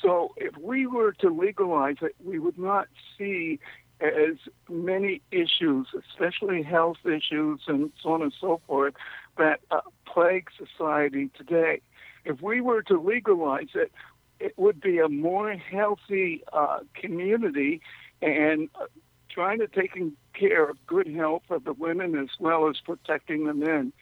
So 0.00 0.32
if 0.38 0.56
we 0.56 0.86
were 0.86 1.12
to 1.20 1.28
legalize 1.28 1.96
it, 2.00 2.16
we 2.24 2.38
would 2.38 2.58
not 2.58 2.88
see 3.18 3.60
as 4.00 4.38
many 4.66 5.20
issues, 5.30 5.88
especially 5.92 6.62
health 6.62 7.04
issues 7.04 7.60
and 7.66 7.92
so 8.02 8.12
on 8.14 8.22
and 8.22 8.32
so 8.40 8.62
forth, 8.66 8.94
that 9.36 9.60
uh, 9.70 9.82
plague 10.06 10.48
society 10.56 11.28
today. 11.36 11.82
if 12.24 12.40
we 12.40 12.62
were 12.62 12.82
to 12.82 12.98
legalize 12.98 13.68
it, 13.74 13.92
it 14.40 14.54
would 14.56 14.80
be 14.80 14.98
a 14.98 15.08
more 15.08 15.52
healthy 15.52 16.44
uh, 16.52 16.80
community 16.94 17.80
and 18.22 18.68
uh, 18.80 18.86
trying 19.30 19.58
to 19.58 19.68
taking 19.68 20.12
care 20.34 20.68
of 20.68 20.76
good 20.86 21.06
health 21.06 21.42
of 21.50 21.64
the 21.64 21.72
women 21.72 22.16
as 22.18 22.28
well 22.38 22.68
as 22.68 22.76
protecting 22.84 23.46
the 23.46 23.54
men. 23.54 23.92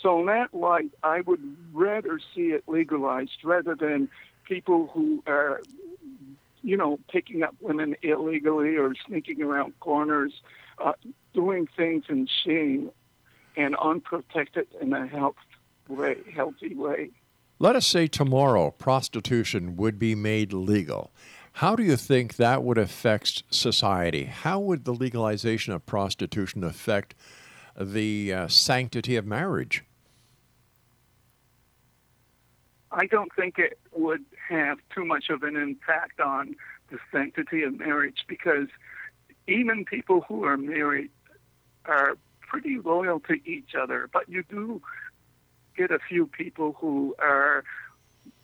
So 0.00 0.20
in 0.20 0.26
that 0.26 0.52
light, 0.52 0.90
I 1.02 1.22
would 1.22 1.40
rather 1.72 2.20
see 2.34 2.48
it 2.48 2.64
legalized 2.66 3.38
rather 3.44 3.74
than 3.74 4.08
people 4.44 4.90
who 4.92 5.22
are, 5.26 5.62
you 6.62 6.76
know, 6.76 6.98
picking 7.10 7.42
up 7.42 7.54
women 7.60 7.96
illegally 8.02 8.76
or 8.76 8.94
sneaking 9.06 9.42
around 9.42 9.78
corners, 9.80 10.32
uh, 10.84 10.92
doing 11.32 11.66
things 11.76 12.04
in 12.08 12.28
shame 12.44 12.90
and 13.56 13.74
unprotected 13.76 14.66
in 14.80 14.92
a 14.92 15.06
health 15.06 15.36
way, 15.88 16.16
healthy 16.34 16.74
way. 16.74 17.10
Let 17.58 17.74
us 17.74 17.86
say 17.86 18.06
tomorrow 18.06 18.70
prostitution 18.70 19.76
would 19.76 19.98
be 19.98 20.14
made 20.14 20.52
legal. 20.52 21.10
How 21.52 21.74
do 21.74 21.82
you 21.82 21.96
think 21.96 22.36
that 22.36 22.62
would 22.62 22.76
affect 22.76 23.44
society? 23.48 24.24
How 24.24 24.60
would 24.60 24.84
the 24.84 24.92
legalization 24.92 25.72
of 25.72 25.86
prostitution 25.86 26.62
affect 26.62 27.14
the 27.74 28.30
uh, 28.30 28.48
sanctity 28.48 29.16
of 29.16 29.24
marriage? 29.24 29.84
I 32.92 33.06
don't 33.06 33.32
think 33.34 33.58
it 33.58 33.78
would 33.94 34.24
have 34.50 34.76
too 34.94 35.06
much 35.06 35.30
of 35.30 35.42
an 35.42 35.56
impact 35.56 36.20
on 36.20 36.56
the 36.90 36.98
sanctity 37.10 37.62
of 37.62 37.78
marriage 37.78 38.26
because 38.28 38.68
even 39.48 39.86
people 39.86 40.26
who 40.28 40.44
are 40.44 40.58
married 40.58 41.10
are 41.86 42.18
pretty 42.42 42.78
loyal 42.84 43.18
to 43.20 43.34
each 43.46 43.74
other, 43.74 44.10
but 44.12 44.28
you 44.28 44.42
do 44.50 44.82
get 45.76 45.90
a 45.90 45.98
few 45.98 46.26
people 46.26 46.76
who 46.80 47.14
are 47.18 47.64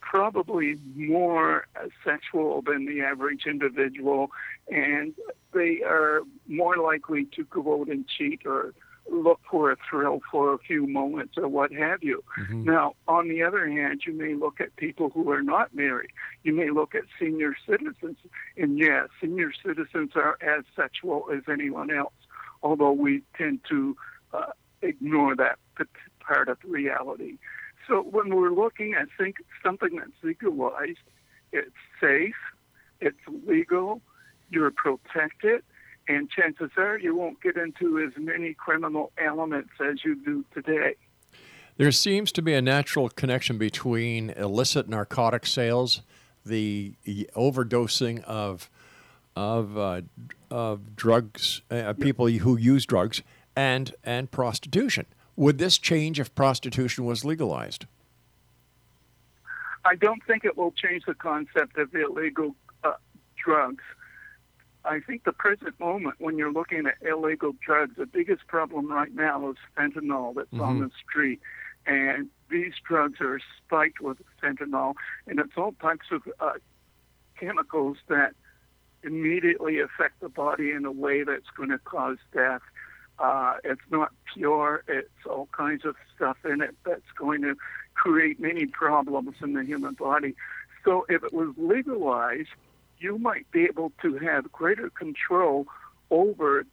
probably 0.00 0.76
more 0.94 1.66
sexual 2.04 2.62
than 2.62 2.86
the 2.86 3.00
average 3.00 3.46
individual, 3.46 4.30
and 4.70 5.14
they 5.54 5.80
are 5.82 6.22
more 6.48 6.76
likely 6.76 7.24
to 7.36 7.44
go 7.44 7.80
out 7.80 7.88
and 7.88 8.06
cheat 8.06 8.42
or 8.44 8.74
look 9.10 9.40
for 9.50 9.70
a 9.70 9.76
thrill 9.88 10.20
for 10.30 10.54
a 10.54 10.58
few 10.58 10.86
moments 10.86 11.34
or 11.36 11.48
what 11.48 11.72
have 11.72 12.02
you. 12.02 12.22
Mm-hmm. 12.38 12.64
Now, 12.64 12.94
on 13.08 13.28
the 13.28 13.42
other 13.42 13.68
hand, 13.68 14.02
you 14.06 14.12
may 14.12 14.34
look 14.34 14.60
at 14.60 14.74
people 14.76 15.10
who 15.10 15.30
are 15.30 15.42
not 15.42 15.74
married. 15.74 16.10
You 16.44 16.54
may 16.54 16.70
look 16.70 16.94
at 16.94 17.02
senior 17.18 17.54
citizens, 17.68 18.16
and 18.56 18.78
yes, 18.78 19.08
senior 19.20 19.52
citizens 19.64 20.12
are 20.14 20.38
as 20.40 20.64
sexual 20.76 21.26
as 21.34 21.42
anyone 21.50 21.90
else, 21.90 22.14
although 22.62 22.92
we 22.92 23.22
tend 23.36 23.60
to 23.70 23.96
uh, 24.32 24.52
ignore 24.82 25.36
that 25.36 25.58
part 26.26 26.48
of 26.48 26.58
reality. 26.64 27.38
So 27.88 28.02
when 28.02 28.34
we're 28.34 28.50
looking 28.52 28.94
at 28.94 29.08
think 29.18 29.36
something 29.62 29.96
that's 29.96 30.10
legalized, 30.22 30.98
it's 31.52 31.70
safe, 32.00 32.34
it's 33.00 33.18
legal, 33.46 34.00
you're 34.50 34.70
protected, 34.70 35.62
and 36.08 36.30
chances 36.30 36.70
are 36.76 36.98
you 36.98 37.14
won't 37.16 37.40
get 37.42 37.56
into 37.56 37.98
as 38.00 38.12
many 38.16 38.54
criminal 38.54 39.12
elements 39.18 39.70
as 39.80 40.04
you 40.04 40.14
do 40.24 40.44
today. 40.54 40.94
There 41.76 41.92
seems 41.92 42.32
to 42.32 42.42
be 42.42 42.54
a 42.54 42.62
natural 42.62 43.08
connection 43.08 43.58
between 43.58 44.30
illicit 44.30 44.88
narcotic 44.88 45.46
sales, 45.46 46.02
the 46.44 46.94
overdosing 47.34 48.22
of 48.24 48.70
of 49.34 49.78
uh, 49.78 50.02
of 50.50 50.94
drugs, 50.94 51.62
uh, 51.70 51.94
people 51.94 52.28
who 52.28 52.56
use 52.58 52.84
drugs, 52.84 53.22
and 53.56 53.94
and 54.04 54.30
prostitution. 54.30 55.06
Would 55.36 55.58
this 55.58 55.78
change 55.78 56.20
if 56.20 56.34
prostitution 56.34 57.04
was 57.04 57.24
legalized? 57.24 57.86
I 59.84 59.96
don't 59.96 60.22
think 60.26 60.44
it 60.44 60.56
will 60.56 60.72
change 60.72 61.04
the 61.06 61.14
concept 61.14 61.76
of 61.78 61.94
illegal 61.94 62.54
uh, 62.84 62.92
drugs. 63.42 63.82
I 64.84 65.00
think 65.00 65.24
the 65.24 65.32
present 65.32 65.78
moment, 65.78 66.16
when 66.18 66.38
you're 66.38 66.52
looking 66.52 66.86
at 66.86 66.94
illegal 67.06 67.52
drugs, 67.64 67.94
the 67.96 68.06
biggest 68.06 68.46
problem 68.46 68.90
right 68.90 69.14
now 69.14 69.50
is 69.50 69.56
fentanyl 69.76 70.34
that's 70.34 70.48
mm-hmm. 70.48 70.60
on 70.60 70.80
the 70.80 70.90
street. 71.08 71.40
And 71.86 72.28
these 72.50 72.74
drugs 72.86 73.20
are 73.20 73.40
spiked 73.58 74.00
with 74.00 74.18
fentanyl, 74.42 74.94
and 75.26 75.38
it's 75.38 75.52
all 75.56 75.74
types 75.80 76.06
of 76.10 76.22
uh, 76.38 76.52
chemicals 77.38 77.96
that 78.08 78.34
immediately 79.02 79.80
affect 79.80 80.20
the 80.20 80.28
body 80.28 80.70
in 80.70 80.84
a 80.84 80.92
way 80.92 81.24
that's 81.24 81.50
going 81.56 81.70
to 81.70 81.78
cause 81.78 82.18
death. 82.32 82.62
Uh, 83.18 83.54
it's 83.64 83.82
not 83.90 84.12
pure. 84.34 84.82
It's 84.88 85.08
all 85.28 85.48
kinds 85.56 85.84
of 85.84 85.94
stuff 86.14 86.36
in 86.44 86.60
it 86.60 86.74
that's 86.84 87.00
going 87.16 87.42
to 87.42 87.56
create 87.94 88.40
many 88.40 88.66
problems 88.66 89.36
in 89.42 89.52
the 89.52 89.64
human 89.64 89.94
body. 89.94 90.34
So 90.84 91.06
if 91.08 91.22
it 91.22 91.32
was 91.32 91.54
legalized, 91.56 92.48
you 92.98 93.18
might 93.18 93.50
be 93.50 93.64
able 93.64 93.92
to 94.02 94.18
have 94.18 94.50
greater 94.50 94.90
control 94.90 95.66
over 96.10 96.64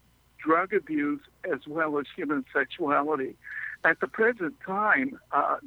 drug 0.43 0.73
abuse 0.73 1.21
as 1.52 1.60
well 1.67 1.99
as 1.99 2.06
human 2.15 2.45
sexuality. 2.54 3.36
At 3.84 3.99
the 3.99 4.08
present 4.08 4.56
time, 4.65 5.19
uh, 5.32 5.58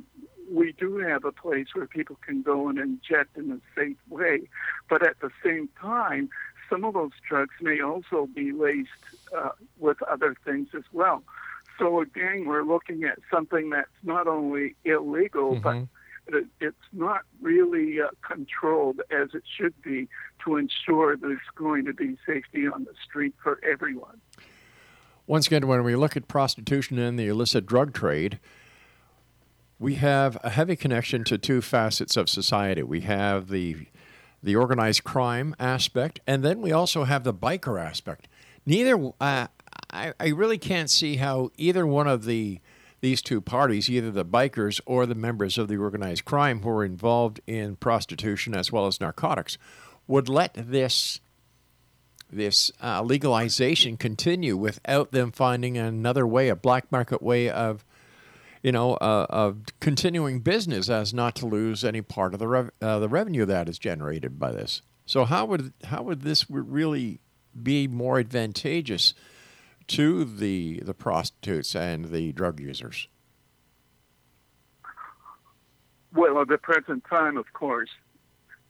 we 0.50 0.72
do 0.72 0.98
have 0.98 1.24
a 1.24 1.32
place 1.32 1.68
where 1.74 1.86
people 1.86 2.18
can 2.26 2.42
go 2.42 2.68
and 2.68 2.78
inject 2.78 3.36
in 3.36 3.50
a 3.50 3.60
safe 3.78 3.96
way, 4.08 4.48
but 4.88 5.06
at 5.06 5.20
the 5.20 5.30
same 5.44 5.68
time, 5.80 6.28
some 6.72 6.84
of 6.84 6.94
those 6.94 7.10
drugs 7.28 7.54
may 7.60 7.80
also 7.80 8.26
be 8.34 8.50
laced 8.50 8.88
uh, 9.36 9.50
with 9.78 10.02
other 10.04 10.34
things 10.42 10.68
as 10.74 10.84
well. 10.92 11.22
So 11.78 12.00
again, 12.00 12.46
we're 12.46 12.62
looking 12.62 13.04
at 13.04 13.18
something 13.30 13.70
that's 13.70 13.90
not 14.02 14.26
only 14.26 14.74
illegal, 14.84 15.56
mm-hmm. 15.56 15.84
but 16.30 16.44
it's 16.60 16.76
not 16.92 17.22
really 17.42 18.00
uh, 18.00 18.08
controlled 18.26 19.00
as 19.10 19.28
it 19.34 19.42
should 19.54 19.74
be 19.82 20.08
to 20.44 20.56
ensure 20.56 21.16
there's 21.16 21.40
going 21.56 21.84
to 21.84 21.92
be 21.92 22.16
safety 22.24 22.66
on 22.66 22.84
the 22.84 22.94
street 23.04 23.34
for 23.42 23.60
everyone. 23.62 24.20
Once 25.26 25.46
again, 25.46 25.66
when 25.66 25.84
we 25.84 25.94
look 25.94 26.16
at 26.16 26.26
prostitution 26.26 26.98
and 26.98 27.18
the 27.18 27.28
illicit 27.28 27.66
drug 27.66 27.92
trade, 27.92 28.38
we 29.78 29.96
have 29.96 30.38
a 30.42 30.50
heavy 30.50 30.76
connection 30.76 31.24
to 31.24 31.36
two 31.36 31.60
facets 31.60 32.16
of 32.16 32.30
society. 32.30 32.82
We 32.82 33.02
have 33.02 33.48
the 33.48 33.86
the 34.42 34.56
organized 34.56 35.04
crime 35.04 35.54
aspect, 35.58 36.20
and 36.26 36.42
then 36.42 36.60
we 36.60 36.72
also 36.72 37.04
have 37.04 37.24
the 37.24 37.34
biker 37.34 37.80
aspect. 37.80 38.28
Neither, 38.66 39.12
uh, 39.20 39.46
I, 39.90 40.12
I 40.18 40.28
really 40.28 40.58
can't 40.58 40.90
see 40.90 41.16
how 41.16 41.50
either 41.56 41.86
one 41.86 42.08
of 42.08 42.24
the 42.24 42.60
these 43.00 43.20
two 43.20 43.40
parties, 43.40 43.90
either 43.90 44.12
the 44.12 44.24
bikers 44.24 44.80
or 44.86 45.06
the 45.06 45.14
members 45.16 45.58
of 45.58 45.66
the 45.66 45.76
organized 45.76 46.24
crime 46.24 46.62
who 46.62 46.70
are 46.70 46.84
involved 46.84 47.40
in 47.48 47.74
prostitution 47.74 48.54
as 48.54 48.70
well 48.70 48.86
as 48.86 49.00
narcotics, 49.00 49.58
would 50.06 50.28
let 50.28 50.54
this 50.54 51.20
this 52.30 52.70
uh, 52.82 53.02
legalization 53.02 53.96
continue 53.96 54.56
without 54.56 55.12
them 55.12 55.30
finding 55.30 55.76
another 55.76 56.26
way, 56.26 56.48
a 56.48 56.56
black 56.56 56.90
market 56.90 57.20
way 57.22 57.50
of, 57.50 57.84
you 58.62 58.72
know, 58.72 58.94
uh, 58.94 59.26
of 59.28 59.64
continuing 59.80 60.40
business 60.40 60.88
as 60.88 61.12
not 61.12 61.34
to 61.36 61.46
lose 61.46 61.84
any 61.84 62.00
part 62.00 62.32
of 62.32 62.40
the 62.40 62.48
rev- 62.48 62.70
uh, 62.80 62.98
the 62.98 63.08
revenue 63.08 63.44
that 63.44 63.68
is 63.68 63.78
generated 63.78 64.38
by 64.38 64.52
this. 64.52 64.82
So 65.04 65.24
how 65.24 65.44
would 65.46 65.72
how 65.84 66.02
would 66.02 66.22
this 66.22 66.48
really 66.48 67.20
be 67.60 67.88
more 67.88 68.18
advantageous 68.18 69.14
to 69.88 70.24
the 70.24 70.80
the 70.84 70.94
prostitutes 70.94 71.74
and 71.74 72.06
the 72.06 72.32
drug 72.32 72.60
users? 72.60 73.08
Well, 76.14 76.40
at 76.40 76.48
the 76.48 76.58
present 76.58 77.04
time, 77.08 77.36
of 77.36 77.52
course, 77.54 77.90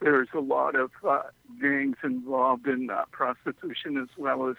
there's 0.00 0.28
a 0.32 0.40
lot 0.40 0.74
of 0.74 0.90
uh, 1.06 1.22
gangs 1.60 1.96
involved 2.02 2.66
in 2.66 2.88
uh, 2.88 3.04
prostitution 3.10 3.98
as 3.98 4.08
well 4.16 4.48
as 4.48 4.56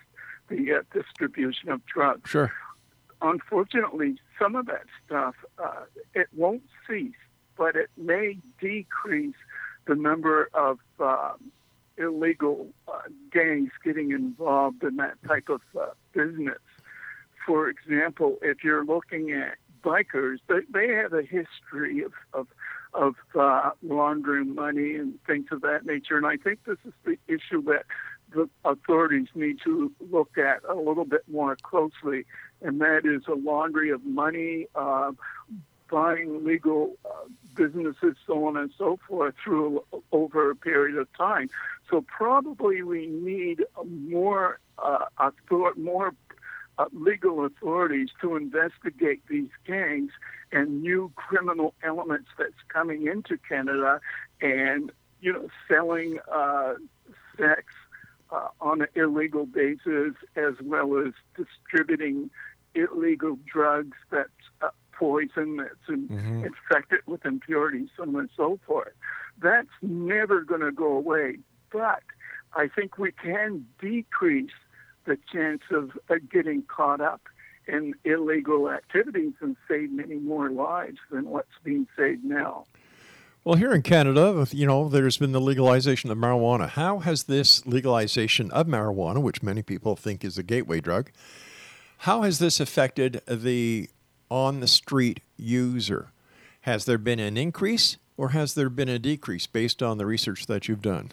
the 0.49 0.73
uh, 0.73 0.81
distribution 0.93 1.69
of 1.69 1.85
drugs. 1.85 2.29
Sure. 2.29 2.51
Unfortunately, 3.23 4.17
some 4.37 4.53
of 4.55 4.65
that 4.65 4.83
stuff 5.05 5.35
uh, 5.57 5.85
it 6.13 6.27
won't 6.35 6.63
cease, 6.87 7.13
but 7.57 7.75
it 7.77 7.89
may 7.97 8.37
decrease 8.59 9.35
the 9.87 9.95
number 9.95 10.49
of 10.53 10.79
um, 10.99 11.51
illegal 11.97 12.67
uh, 12.87 12.99
gangs 13.31 13.71
getting 13.83 14.11
involved 14.11 14.83
in 14.83 14.97
that 14.97 15.13
type 15.25 15.47
of 15.47 15.61
uh, 15.79 15.85
business. 16.13 16.59
For 17.45 17.69
example, 17.69 18.37
if 18.41 18.63
you're 18.63 18.85
looking 18.85 19.31
at 19.31 19.55
bikers, 19.83 20.37
they, 20.49 20.59
they 20.73 20.93
have 20.93 21.13
a 21.13 21.21
history 21.21 22.03
of, 22.03 22.11
of, 22.33 22.47
of 22.93 23.15
uh, 23.39 23.71
laundering 23.81 24.53
money 24.53 24.95
and 24.95 25.17
things 25.25 25.47
of 25.51 25.61
that 25.61 25.85
nature. 25.85 26.17
And 26.17 26.25
I 26.25 26.37
think 26.37 26.59
this 26.65 26.77
is 26.85 26.93
the 27.05 27.17
issue 27.27 27.61
that 27.63 27.85
the 28.33 28.49
authorities 28.65 29.27
need 29.35 29.57
to 29.63 29.91
look 30.11 30.37
at 30.37 30.63
a 30.67 30.75
little 30.75 31.05
bit 31.05 31.23
more 31.31 31.57
closely, 31.61 32.25
and 32.63 32.81
that 32.81 33.01
is 33.05 33.23
a 33.27 33.35
laundry 33.35 33.89
of 33.91 34.03
money, 34.05 34.67
uh, 34.75 35.11
buying 35.91 36.43
legal 36.43 36.95
uh, 37.05 37.09
businesses, 37.55 38.15
so 38.25 38.47
on 38.47 38.57
and 38.57 38.71
so 38.77 38.97
forth, 39.07 39.35
through 39.43 39.83
over 40.11 40.49
a 40.49 40.55
period 40.55 40.97
of 40.97 41.07
time. 41.15 41.49
So 41.89 42.01
probably 42.01 42.81
we 42.81 43.07
need 43.07 43.63
more 43.85 44.59
uh, 44.79 45.05
more 45.77 46.15
uh, 46.77 46.85
legal 46.91 47.45
authorities 47.45 48.09
to 48.21 48.35
investigate 48.35 49.21
these 49.29 49.49
gangs 49.65 50.11
and 50.51 50.81
new 50.81 51.11
criminal 51.15 51.73
elements 51.83 52.29
that's 52.37 52.61
coming 52.69 53.05
into 53.07 53.37
Canada 53.37 54.01
and, 54.41 54.91
you 55.21 55.31
know, 55.31 55.47
selling 55.67 56.19
uh, 56.31 56.73
sex 57.37 57.65
uh, 58.31 58.47
on 58.59 58.81
an 58.81 58.87
illegal 58.95 59.45
basis 59.45 60.15
as 60.35 60.53
well 60.63 60.97
as 60.97 61.13
distributing 61.35 62.29
illegal 62.75 63.37
drugs 63.51 63.97
that's 64.11 64.29
uh, 64.61 64.69
poison 64.91 65.57
that's 65.57 65.73
in, 65.89 66.07
Mm-hmm. 66.07 66.45
infected 66.45 66.99
with 67.07 67.25
impurities, 67.25 67.89
so 67.97 68.03
on 68.03 68.15
and 68.15 68.29
so 68.37 68.59
forth. 68.65 68.93
That's 69.41 69.67
never 69.81 70.41
going 70.41 70.61
to 70.61 70.71
go 70.71 70.93
away. 70.93 71.39
But 71.71 72.03
I 72.55 72.67
think 72.67 72.97
we 72.97 73.11
can 73.11 73.65
decrease 73.81 74.51
the 75.05 75.17
chance 75.31 75.63
of 75.71 75.91
uh, 76.09 76.15
getting 76.31 76.63
caught 76.63 77.01
up 77.01 77.21
in 77.67 77.93
illegal 78.05 78.69
activities 78.69 79.33
and 79.41 79.55
save 79.67 79.91
many 79.91 80.15
more 80.15 80.49
lives 80.49 80.99
than 81.11 81.25
what's 81.29 81.49
being 81.63 81.87
saved 81.97 82.23
now. 82.23 82.65
Well, 83.43 83.55
here 83.55 83.73
in 83.73 83.81
Canada, 83.81 84.47
you 84.51 84.65
know, 84.65 84.87
there's 84.87 85.17
been 85.17 85.33
the 85.33 85.41
legalization 85.41 86.09
of 86.11 86.17
marijuana. 86.17 86.69
How 86.69 86.99
has 86.99 87.23
this 87.23 87.65
legalization 87.65 88.49
of 88.51 88.67
marijuana, 88.67 89.21
which 89.21 89.43
many 89.43 89.61
people 89.61 89.95
think 89.97 90.23
is 90.23 90.37
a 90.37 90.43
gateway 90.43 90.79
drug, 90.79 91.11
how 92.03 92.23
has 92.23 92.39
this 92.39 92.59
affected 92.59 93.21
the 93.27 93.89
on 94.29 94.59
the 94.59 94.67
street 94.67 95.21
user? 95.37 96.11
Has 96.61 96.83
there 96.83 96.97
been 96.97 97.19
an 97.19 97.37
increase 97.37 97.95
or 98.17 98.29
has 98.29 98.55
there 98.55 98.69
been 98.69 98.89
a 98.89 98.99
decrease 98.99 99.47
based 99.47 99.81
on 99.81 99.97
the 99.97 100.05
research 100.05 100.45
that 100.47 100.67
you've 100.67 100.81
done? 100.81 101.11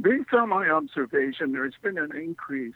Based 0.00 0.32
on 0.32 0.48
my 0.48 0.68
observation, 0.68 1.52
there's 1.52 1.76
been 1.80 1.96
an 1.96 2.10
increase. 2.16 2.74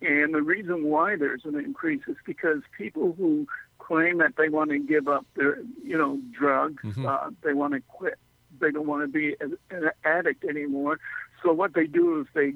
And 0.00 0.32
the 0.32 0.42
reason 0.42 0.84
why 0.84 1.16
there's 1.16 1.44
an 1.44 1.56
increase 1.58 2.02
is 2.06 2.16
because 2.24 2.62
people 2.78 3.14
who 3.18 3.48
claim 3.80 4.18
that 4.18 4.34
they 4.36 4.48
want 4.48 4.70
to 4.70 4.78
give 4.78 5.08
up 5.08 5.26
their, 5.34 5.58
you 5.84 5.98
know, 5.98 6.20
drugs, 6.30 6.80
Mhm. 6.84 7.06
uh, 7.08 7.30
they 7.42 7.54
want 7.54 7.74
to 7.74 7.80
quit, 7.88 8.20
they 8.60 8.70
don't 8.70 8.86
want 8.86 9.02
to 9.02 9.08
be 9.08 9.34
an 9.40 9.90
addict 10.04 10.44
anymore. 10.44 11.00
So 11.42 11.52
what 11.52 11.74
they 11.74 11.88
do 11.88 12.20
is 12.20 12.28
they 12.34 12.54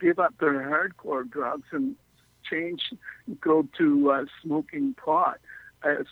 give 0.00 0.18
up 0.18 0.34
their 0.38 0.60
hardcore 0.62 1.28
drugs 1.28 1.66
and 1.72 1.96
change, 2.50 2.80
go 3.40 3.66
to 3.78 4.10
uh, 4.10 4.24
smoking 4.42 4.94
pot 4.94 5.38
as 5.84 6.06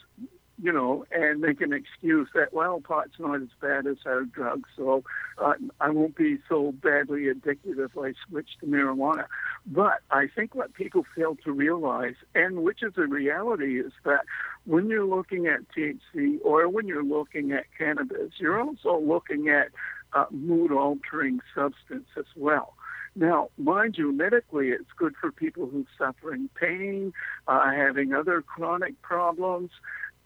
you 0.63 0.73
know, 0.73 1.05
and 1.11 1.41
make 1.41 1.61
an 1.61 1.73
excuse 1.73 2.29
that, 2.35 2.53
well, 2.53 2.81
pot's 2.81 3.19
not 3.19 3.43
as 3.43 3.49
bad 3.61 3.87
as 3.87 3.97
hard 4.05 4.33
drugs, 4.33 4.69
so 4.77 5.03
uh, 5.39 5.55
I 5.81 5.91
won't 5.91 6.17
be 6.17 6.39
so 6.49 6.73
badly 6.73 7.29
addicted 7.29 7.79
if 7.79 7.99
I 7.99 8.13
switch 8.29 8.51
to 8.61 8.67
marijuana. 8.67 9.25
But 9.67 10.01
I 10.11 10.29
think 10.29 10.55
what 10.55 10.73
people 10.75 11.05
fail 11.17 11.37
to 11.45 11.53
realize, 11.53 12.15
and 12.35 12.63
which 12.63 12.83
is 12.83 12.93
a 12.97 13.07
reality, 13.07 13.81
is 13.81 13.93
that 14.05 14.25
when 14.65 14.89
you're 14.89 15.05
looking 15.05 15.49
at 15.49 15.61
THC 15.77 16.39
or 16.45 16.69
when 16.69 16.87
you're 16.87 17.05
looking 17.05 17.51
at 17.51 17.65
cannabis, 17.77 18.33
you're 18.39 18.61
also 18.61 18.99
looking 18.99 19.49
at 19.49 19.69
uh, 20.13 20.27
mood 20.31 20.71
altering 20.71 21.41
substance 21.55 22.07
as 22.17 22.27
well. 22.37 22.75
Now, 23.17 23.51
mind 23.57 23.97
you, 23.97 24.13
medically, 24.13 24.71
it's 24.71 24.91
good 24.97 25.15
for 25.21 25.31
people 25.31 25.67
who 25.67 25.83
are 25.83 26.07
suffering 26.07 26.49
pain, 26.55 27.13
uh, 27.47 27.71
having 27.71 28.13
other 28.13 28.43
chronic 28.43 29.01
problems. 29.03 29.71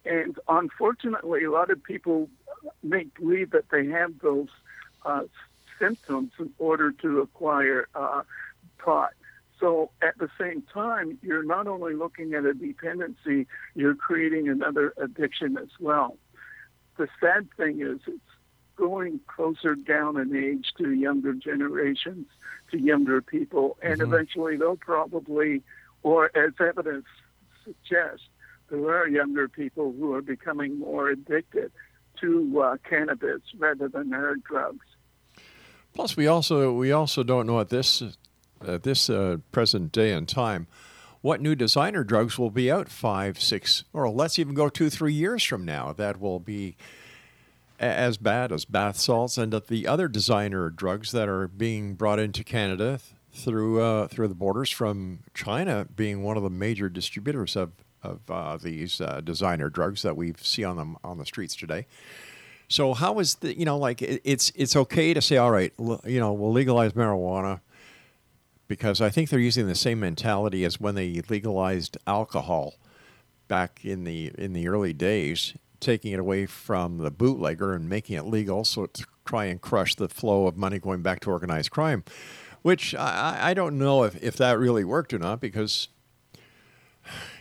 And 0.05 0.39
unfortunately, 0.49 1.45
a 1.45 1.51
lot 1.51 1.71
of 1.71 1.83
people 1.83 2.31
make 2.83 3.15
believe 3.15 3.51
that 3.51 3.69
they 3.71 3.87
have 3.89 4.19
those 4.21 4.49
uh, 5.05 5.25
symptoms 5.79 6.33
in 6.39 6.51
order 6.59 6.93
to 6.93 7.21
acquire 7.21 7.89
uh, 7.95 8.23
pot. 8.79 9.11
So 9.61 9.91
at 10.01 10.17
the 10.19 10.31
same 10.39 10.63
time, 10.73 11.19
you're 11.21 11.43
not 11.43 11.67
only 11.67 11.95
looking 11.95 12.35
at 12.35 12.45
a 12.45 12.55
dependency, 12.55 13.47
you're 13.75 13.95
creating 13.95 14.49
another 14.49 14.95
addiction 14.97 15.59
as 15.59 15.69
well. 15.81 16.17
The 16.97 17.09
sad 17.21 17.49
thing 17.57 17.81
is 17.81 18.01
it's 18.07 18.19
going 18.79 19.21
closer 19.27 19.75
down 19.75 20.17
in 20.19 20.35
age 20.37 20.73
to 20.79 20.93
younger 20.93 21.33
generations, 21.35 22.27
to 22.71 22.79
younger 22.79 23.21
people, 23.21 23.77
and 23.83 24.01
Mhm. 24.01 24.05
eventually 24.05 24.57
they'll 24.57 24.77
probably, 24.77 25.63
or 26.03 26.31
as 26.37 26.53
evidence 26.61 27.07
suggests, 27.65 28.29
there 28.71 28.97
are 28.97 29.09
younger 29.09 29.49
people 29.49 29.93
who 29.99 30.15
are 30.15 30.23
becoming 30.23 30.79
more 30.79 31.09
addicted 31.11 31.73
to 32.21 32.61
uh, 32.61 32.77
cannabis 32.89 33.43
rather 33.59 33.89
than 33.89 34.13
hard 34.13 34.43
drugs. 34.45 34.87
Plus, 35.95 36.17
we 36.17 36.27
also 36.27 36.73
we 36.73 36.93
also 36.93 37.23
don't 37.23 37.47
know 37.47 37.61
at 37.61 37.71
this 37.71 38.03
at 38.67 38.83
this 38.85 39.11
uh, 39.11 39.39
present 39.53 39.91
day 39.93 40.13
and 40.13 40.29
time 40.29 40.67
what 41.21 41.41
new 41.41 41.55
designer 41.57 42.05
drugs 42.05 42.39
will 42.39 42.51
be 42.51 42.71
out 42.71 42.89
five, 42.89 43.41
six, 43.41 43.83
or 43.93 44.09
let's 44.09 44.39
even 44.39 44.55
go 44.55 44.69
two, 44.69 44.89
three 44.89 45.13
years 45.13 45.43
from 45.43 45.65
now 45.65 45.93
that 45.93 46.21
will 46.21 46.39
be 46.39 46.77
as 47.79 48.17
bad 48.17 48.53
as 48.53 48.65
bath 48.65 48.99
salts 48.99 49.39
and 49.39 49.53
the 49.53 49.87
other 49.87 50.09
designer 50.09 50.71
drugs 50.71 51.13
that 51.13 51.29
are 51.29 51.49
being 51.49 51.95
brought 51.95 52.19
into 52.19 52.43
Canada 52.43 52.99
th- 52.99 53.45
through 53.45 53.81
uh, 53.81 54.09
through 54.09 54.29
the 54.29 54.35
borders 54.35 54.71
from 54.71 55.21
China 55.35 55.87
being 55.95 56.23
one 56.23 56.37
of 56.37 56.43
the 56.43 56.51
major 56.51 56.89
distributors 56.89 57.57
of 57.57 57.73
of 58.03 58.21
uh, 58.31 58.57
these 58.57 59.01
uh, 59.01 59.21
designer 59.23 59.69
drugs 59.69 60.03
that 60.03 60.17
we 60.17 60.33
see 60.41 60.65
on 60.65 60.77
them 60.77 60.97
on 61.05 61.19
the 61.19 61.27
streets 61.27 61.55
today. 61.55 61.87
So 62.69 62.95
how 62.95 63.19
is 63.19 63.37
the 63.37 63.57
you 63.57 63.65
know 63.65 63.79
like 63.79 64.03
it, 64.03 64.21
it's 64.25 64.51
it's 64.55 64.77
okay 64.77 65.15
to 65.15 65.23
say 65.23 65.37
all 65.37 65.51
right 65.51 65.73
l- 65.79 66.01
you 66.05 66.21
know 66.21 66.33
we'll 66.33 66.53
legalize 66.53 66.93
marijuana 66.93 67.61
because 68.67 69.01
I 69.01 69.09
think 69.09 69.31
they're 69.31 69.39
using 69.39 69.67
the 69.67 69.75
same 69.75 70.01
mentality 70.01 70.65
as 70.65 70.79
when 70.79 70.95
they 70.95 71.23
legalized 71.29 71.97
alcohol 72.07 72.75
back 73.49 73.81
in 73.85 74.05
the 74.05 74.31
in 74.37 74.53
the 74.53 74.69
early 74.69 74.93
days, 74.93 75.55
taking 75.81 76.13
it 76.13 76.19
away 76.21 76.47
from 76.47 76.99
the 76.99 77.11
bootlegger 77.11 77.73
and 77.75 77.89
making 77.89 78.17
it 78.17 78.25
legal, 78.25 78.65
so 78.65 78.87
to 78.87 79.07
try 79.25 79.45
and 79.47 79.61
crush 79.61 79.95
the 79.95 80.09
flow 80.09 80.47
of 80.47 80.57
money 80.57 80.79
going 80.79 81.03
back 81.03 81.21
to 81.21 81.31
organized 81.31 81.71
crime. 81.71 82.05
Which 82.63 82.95
I, 82.95 83.51
I 83.51 83.55
don't 83.55 83.79
know 83.79 84.03
if, 84.05 84.21
if 84.23 84.37
that 84.39 84.59
really 84.59 84.85
worked 84.85 85.13
or 85.15 85.19
not 85.19 85.41
because 85.41 85.89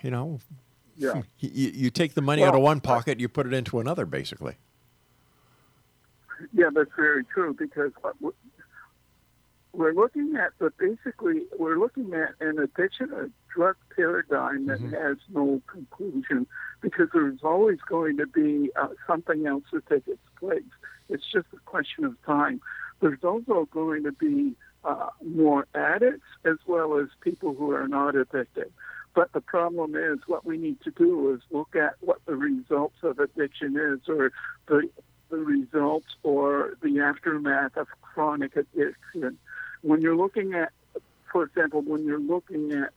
you 0.04 0.12
know 0.12 0.39
Yeah. 0.95 1.23
you, 1.39 1.71
you 1.73 1.89
take 1.89 2.13
the 2.13 2.21
money 2.21 2.43
out 2.43 2.56
of 2.56 2.62
one 2.62 2.80
pocket, 2.82 3.19
you 3.19 3.28
put 3.28 3.47
it 3.47 3.54
into 3.54 3.80
another, 3.80 4.06
basically. 4.06 4.56
Yeah, 6.54 6.69
that's 6.73 6.91
very 6.95 7.23
true 7.26 7.56
because 7.58 7.91
uh, 8.04 8.12
we- 8.21 8.32
we're 9.77 9.93
looking 9.93 10.35
at, 10.35 10.53
but 10.57 10.75
basically 10.77 11.43
we're 11.57 11.77
looking 11.77 12.11
at 12.15 12.33
an 12.39 12.57
addiction, 12.57 13.13
a 13.13 13.29
drug 13.53 13.75
paradigm 13.95 14.65
that 14.65 14.79
has 14.79 15.17
no 15.29 15.61
conclusion 15.67 16.47
because 16.81 17.09
there's 17.13 17.39
always 17.43 17.77
going 17.87 18.17
to 18.17 18.25
be 18.25 18.71
uh, 18.75 18.87
something 19.05 19.45
else 19.45 19.63
to 19.71 19.81
take 19.87 20.07
its 20.07 20.19
place. 20.39 20.63
It's 21.09 21.23
just 21.31 21.45
a 21.53 21.59
question 21.65 22.05
of 22.05 22.15
time. 22.25 22.59
There's 23.01 23.23
also 23.23 23.67
going 23.71 24.03
to 24.03 24.11
be 24.11 24.55
uh, 24.83 25.09
more 25.23 25.67
addicts 25.75 26.25
as 26.43 26.57
well 26.65 26.97
as 26.97 27.09
people 27.21 27.53
who 27.53 27.71
are 27.71 27.87
not 27.87 28.15
addicted. 28.15 28.73
But 29.13 29.31
the 29.33 29.41
problem 29.41 29.95
is, 29.95 30.19
what 30.25 30.43
we 30.43 30.57
need 30.57 30.81
to 30.81 30.91
do 30.91 31.33
is 31.33 31.41
look 31.51 31.75
at 31.75 31.95
what 32.01 32.19
the 32.25 32.35
results 32.35 32.97
of 33.03 33.19
addiction 33.19 33.75
is, 33.77 34.09
or 34.09 34.31
the 34.67 34.89
the 35.29 35.37
results 35.37 36.07
or 36.23 36.77
the 36.81 36.99
aftermath 36.99 37.75
of 37.77 37.87
chronic 38.01 38.55
addiction. 38.55 39.37
When 39.81 40.01
you're 40.01 40.15
looking 40.15 40.53
at, 40.53 40.71
for 41.31 41.43
example, 41.43 41.81
when 41.81 42.05
you're 42.05 42.19
looking 42.19 42.71
at 42.71 42.91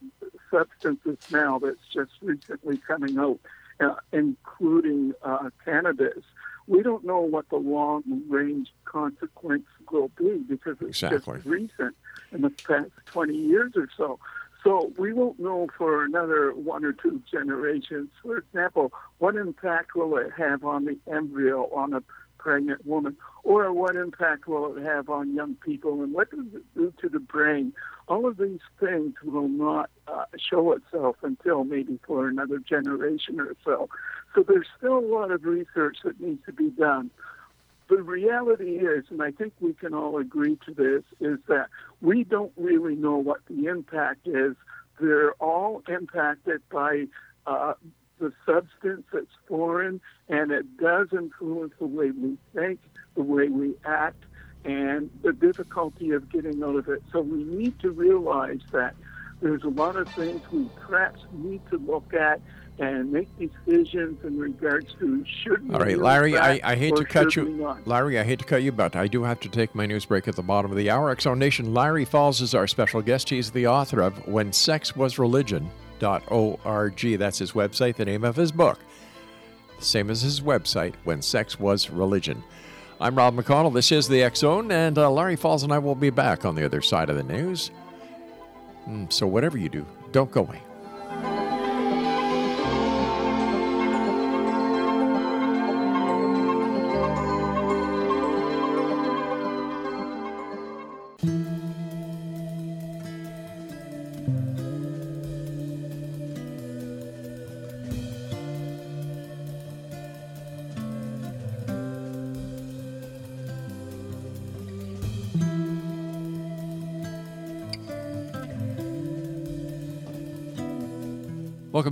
substances 0.50 1.18
now 1.30 1.58
that's 1.58 1.86
just 1.92 2.12
recently 2.22 2.78
coming 2.78 3.18
out, 3.18 3.38
uh, 3.80 3.94
including 4.12 5.14
uh, 5.22 5.50
cannabis, 5.64 6.24
we 6.66 6.82
don't 6.82 7.04
know 7.04 7.20
what 7.20 7.48
the 7.48 7.56
long 7.56 8.02
range 8.28 8.72
consequence 8.84 9.66
will 9.90 10.10
be 10.16 10.38
because 10.48 10.76
it's 10.80 11.02
Exactly. 11.02 11.36
just 11.36 11.46
recent 11.46 11.96
in 12.32 12.42
the 12.42 12.50
past 12.50 12.90
20 13.06 13.34
years 13.34 13.72
or 13.76 13.88
so. 13.96 14.18
So 14.62 14.92
we 14.98 15.12
won't 15.12 15.40
know 15.40 15.68
for 15.76 16.04
another 16.04 16.52
one 16.52 16.84
or 16.84 16.92
two 16.92 17.22
generations. 17.30 18.10
For 18.22 18.38
example, 18.38 18.92
what 19.18 19.34
impact 19.34 19.94
will 19.96 20.16
it 20.18 20.32
have 20.36 20.64
on 20.64 20.84
the 20.84 20.98
embryo 21.10 21.64
on 21.74 21.94
a 21.94 22.02
pregnant 22.40 22.86
woman? 22.86 23.16
Or 23.44 23.72
what 23.72 23.96
impact 23.96 24.48
will 24.48 24.76
it 24.76 24.82
have 24.82 25.08
on 25.10 25.34
young 25.34 25.54
people? 25.56 26.02
And 26.02 26.12
what 26.12 26.30
does 26.30 26.46
it 26.54 26.62
do 26.74 26.92
to 27.02 27.08
the 27.08 27.20
brain? 27.20 27.72
All 28.08 28.26
of 28.26 28.38
these 28.38 28.60
things 28.80 29.14
will 29.22 29.48
not 29.48 29.90
uh, 30.08 30.24
show 30.38 30.72
itself 30.72 31.16
until 31.22 31.64
maybe 31.64 32.00
for 32.06 32.28
another 32.28 32.58
generation 32.58 33.38
or 33.40 33.54
so. 33.64 33.88
So 34.34 34.42
there's 34.46 34.66
still 34.78 34.98
a 34.98 35.06
lot 35.06 35.30
of 35.30 35.44
research 35.44 35.98
that 36.04 36.20
needs 36.20 36.44
to 36.46 36.52
be 36.52 36.70
done. 36.70 37.10
The 37.88 38.02
reality 38.02 38.78
is, 38.78 39.04
and 39.10 39.20
I 39.20 39.32
think 39.32 39.52
we 39.60 39.74
can 39.74 39.94
all 39.94 40.18
agree 40.18 40.56
to 40.66 40.72
this, 40.72 41.02
is 41.20 41.38
that 41.48 41.66
we 42.00 42.24
don't 42.24 42.52
really 42.56 42.94
know 42.94 43.16
what 43.16 43.40
the 43.50 43.66
impact 43.66 44.26
is. 44.26 44.54
They're 45.00 45.32
all 45.34 45.82
impacted 45.88 46.62
by 46.70 47.06
uh, 47.46 47.74
the 48.20 48.32
substance 48.46 49.04
that's 49.12 49.26
foreign, 49.48 50.00
and 50.28 50.52
it 50.52 50.76
does 50.76 51.08
influence 51.12 51.72
the 51.78 51.86
way 51.86 52.10
we 52.10 52.36
think, 52.54 52.78
the 53.16 53.22
way 53.22 53.48
we 53.48 53.74
act, 53.84 54.22
and 54.64 55.10
the 55.22 55.32
difficulty 55.32 56.10
of 56.10 56.30
getting 56.30 56.62
out 56.62 56.76
of 56.76 56.88
it. 56.88 57.02
So 57.12 57.20
we 57.22 57.42
need 57.42 57.78
to 57.80 57.90
realize 57.90 58.60
that 58.72 58.94
there's 59.40 59.62
a 59.64 59.68
lot 59.68 59.96
of 59.96 60.06
things 60.12 60.42
we 60.52 60.68
perhaps 60.78 61.22
need 61.32 61.62
to 61.70 61.78
look 61.78 62.12
at 62.12 62.40
and 62.78 63.12
make 63.12 63.28
decisions 63.38 64.18
in 64.24 64.38
regards 64.38 64.94
to 64.98 65.24
should 65.26 65.68
we 65.68 65.74
All 65.74 65.80
right, 65.80 65.98
Larry, 65.98 66.36
I, 66.36 66.60
I 66.64 66.76
hate 66.76 66.96
to 66.96 67.04
cut 67.04 67.36
you. 67.36 67.76
Larry, 67.84 68.18
I 68.18 68.22
hate 68.22 68.38
to 68.38 68.44
cut 68.44 68.62
you, 68.62 68.72
but 68.72 68.96
I 68.96 69.06
do 69.06 69.22
have 69.22 69.38
to 69.40 69.48
take 69.50 69.74
my 69.74 69.84
news 69.84 70.06
break 70.06 70.28
at 70.28 70.36
the 70.36 70.42
bottom 70.42 70.70
of 70.70 70.76
the 70.76 70.88
hour. 70.88 71.10
X 71.10 71.24
Zone 71.24 71.38
Nation, 71.38 71.74
Larry 71.74 72.06
Falls 72.06 72.40
is 72.40 72.54
our 72.54 72.66
special 72.66 73.02
guest. 73.02 73.28
He's 73.28 73.50
the 73.50 73.66
author 73.66 74.00
of 74.00 74.26
When 74.26 74.52
Sex 74.52 74.96
Was 74.96 75.18
Religion. 75.18 75.70
.org. 76.00 77.18
That's 77.18 77.38
his 77.38 77.52
website, 77.52 77.96
the 77.96 78.04
name 78.04 78.24
of 78.24 78.36
his 78.36 78.52
book. 78.52 78.80
Same 79.78 80.10
as 80.10 80.22
his 80.22 80.40
website, 80.40 80.94
When 81.04 81.22
Sex 81.22 81.58
Was 81.58 81.90
Religion. 81.90 82.42
I'm 83.00 83.14
Rob 83.14 83.34
McConnell. 83.34 83.72
This 83.72 83.92
is 83.92 84.08
the 84.08 84.22
X 84.22 84.40
Zone, 84.40 84.70
and 84.70 84.98
uh, 84.98 85.10
Larry 85.10 85.36
Falls 85.36 85.62
and 85.62 85.72
I 85.72 85.78
will 85.78 85.94
be 85.94 86.10
back 86.10 86.44
on 86.44 86.54
the 86.54 86.64
other 86.64 86.82
side 86.82 87.08
of 87.08 87.16
the 87.16 87.22
news. 87.22 87.70
Mm, 88.86 89.10
so, 89.10 89.26
whatever 89.26 89.56
you 89.56 89.70
do, 89.70 89.86
don't 90.12 90.30
go 90.30 90.40
away. 90.42 90.60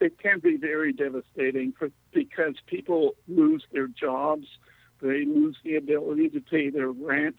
It 0.00 0.18
can 0.18 0.38
be 0.40 0.56
very 0.56 0.92
devastating 0.92 1.72
for, 1.78 1.90
because 2.12 2.54
people 2.66 3.14
lose 3.28 3.64
their 3.72 3.86
jobs, 3.86 4.46
they 5.00 5.24
lose 5.24 5.56
the 5.64 5.76
ability 5.76 6.28
to 6.30 6.40
pay 6.40 6.70
their 6.70 6.90
rent, 6.90 7.36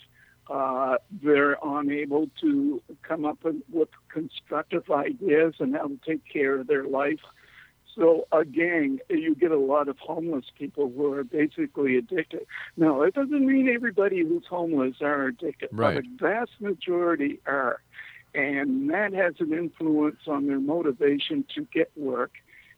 uh, 0.50 0.97
they're 1.24 1.58
unable 1.63 2.30
to 2.41 2.82
come 3.04 3.26
up 3.26 3.39
with, 3.43 3.89
constructive 4.10 4.89
ideas 4.91 5.54
and 5.60 5.76
how 5.76 5.88
to 5.88 6.00
take 6.06 6.21
care 6.32 6.60
of 6.60 6.67
their 6.67 6.84
life. 6.84 7.21
So 7.95 8.28
again, 8.32 9.00
you 9.10 9.36
get 9.36 9.52
a 9.52 9.60
lot 9.60 9.88
of 9.88 9.97
homeless 10.00 10.45
people 10.58 10.91
who 10.95 11.13
are 11.13 11.24
basically 11.24 11.97
addicted. 11.97 12.45
Now, 12.76 13.02
it 13.02 13.13
doesn't 13.13 13.45
mean 13.45 13.69
everybody 13.69 14.21
who's 14.21 14.45
homeless 14.50 14.95
are 15.02 15.28
addicted, 15.28 15.69
Right. 15.71 15.95
but 15.95 16.04
the 16.04 16.17
vast 16.17 16.52
majority 16.60 17.39
are. 17.45 17.82
And 18.34 18.89
that 18.91 19.13
has 19.13 19.36
an 19.39 19.54
influence 19.54 20.21
on 20.28 20.47
their 20.47 20.60
motivation 20.60 21.45
to 21.56 21.67
get 21.74 21.91
work. 21.95 22.32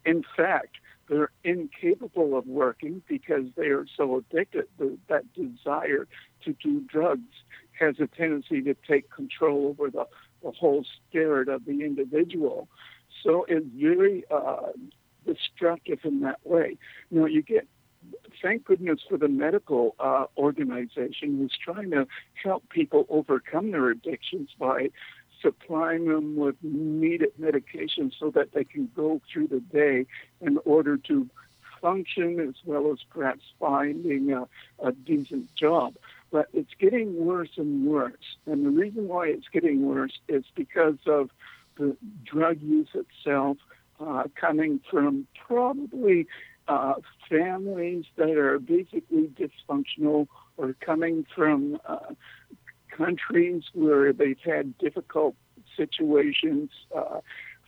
In 0.05 0.23
fact, 0.35 0.77
they're 1.09 1.31
incapable 1.43 2.37
of 2.37 2.47
working 2.47 3.01
because 3.07 3.45
they 3.55 3.67
are 3.67 3.85
so 3.97 4.17
addicted. 4.17 4.67
That 5.09 5.33
desire 5.33 6.07
to 6.45 6.53
do 6.53 6.81
drugs 6.81 7.43
has 7.79 7.95
a 7.99 8.07
tendency 8.07 8.61
to 8.61 8.75
take 8.87 9.09
control 9.09 9.67
over 9.67 9.89
the, 9.89 10.05
the 10.43 10.51
whole 10.51 10.85
spirit 10.85 11.49
of 11.49 11.65
the 11.65 11.83
individual. 11.83 12.67
So 13.23 13.45
it's 13.47 13.65
very 13.75 14.23
uh, 14.31 14.71
destructive 15.25 15.99
in 16.03 16.21
that 16.21 16.39
way. 16.45 16.77
Now, 17.11 17.25
you 17.25 17.41
get 17.41 17.67
thank 18.41 18.65
goodness 18.65 18.99
for 19.07 19.17
the 19.17 19.27
medical 19.27 19.95
uh, 19.99 20.25
organization 20.37 21.37
who's 21.37 21.57
trying 21.63 21.91
to 21.91 22.05
help 22.41 22.67
people 22.69 23.05
overcome 23.09 23.71
their 23.71 23.89
addictions 23.89 24.49
by 24.59 24.89
supplying 25.43 26.05
them 26.05 26.35
with 26.35 26.55
needed 26.63 27.33
medication 27.37 28.11
so 28.19 28.31
that 28.31 28.53
they 28.53 28.63
can 28.63 28.89
go 28.95 29.21
through 29.31 29.47
the 29.47 29.59
day 29.59 30.07
in 30.41 30.57
order 30.65 30.97
to 30.97 31.29
function 31.81 32.39
as 32.39 32.55
well 32.65 32.91
as 32.91 32.99
perhaps 33.09 33.43
finding 33.59 34.31
a, 34.31 34.47
a 34.79 34.91
decent 34.93 35.53
job. 35.55 35.93
But 36.31 36.47
it's 36.53 36.73
getting 36.79 37.25
worse 37.25 37.57
and 37.57 37.85
worse. 37.85 38.37
And 38.47 38.65
the 38.65 38.71
reason 38.71 39.07
why 39.07 39.27
it's 39.27 39.49
getting 39.49 39.85
worse 39.85 40.17
is 40.27 40.45
because 40.55 40.97
of 41.05 41.29
the 41.77 41.95
drug 42.23 42.61
use 42.61 42.87
itself 42.95 43.57
uh, 43.99 44.23
coming 44.35 44.79
from 44.89 45.27
probably 45.47 46.25
uh, 46.67 46.95
families 47.29 48.05
that 48.15 48.37
are 48.37 48.57
basically 48.59 49.29
dysfunctional 49.39 50.27
or 50.57 50.73
coming 50.79 51.25
from 51.35 51.79
uh, 51.85 52.13
countries 52.95 53.63
where 53.73 54.13
they've 54.13 54.39
had 54.43 54.77
difficult 54.77 55.35
situations 55.75 56.69
uh, 56.95 57.19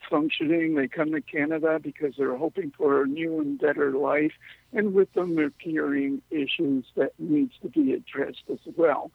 functioning. 0.09 0.75
They 0.75 0.87
come 0.87 1.11
to 1.11 1.21
Canada 1.21 1.79
because 1.81 2.13
they're 2.17 2.37
hoping 2.37 2.71
for 2.77 3.03
a 3.03 3.07
new 3.07 3.39
and 3.39 3.59
better 3.59 3.91
life, 3.91 4.33
and 4.73 4.93
with 4.93 5.11
them 5.13 5.35
they're 5.35 5.51
carrying 5.51 6.21
issues 6.31 6.85
that 6.95 7.13
needs 7.19 7.53
to 7.61 7.69
be 7.69 7.93
addressed 7.93 8.43
as 8.51 8.59
well. 8.75 9.11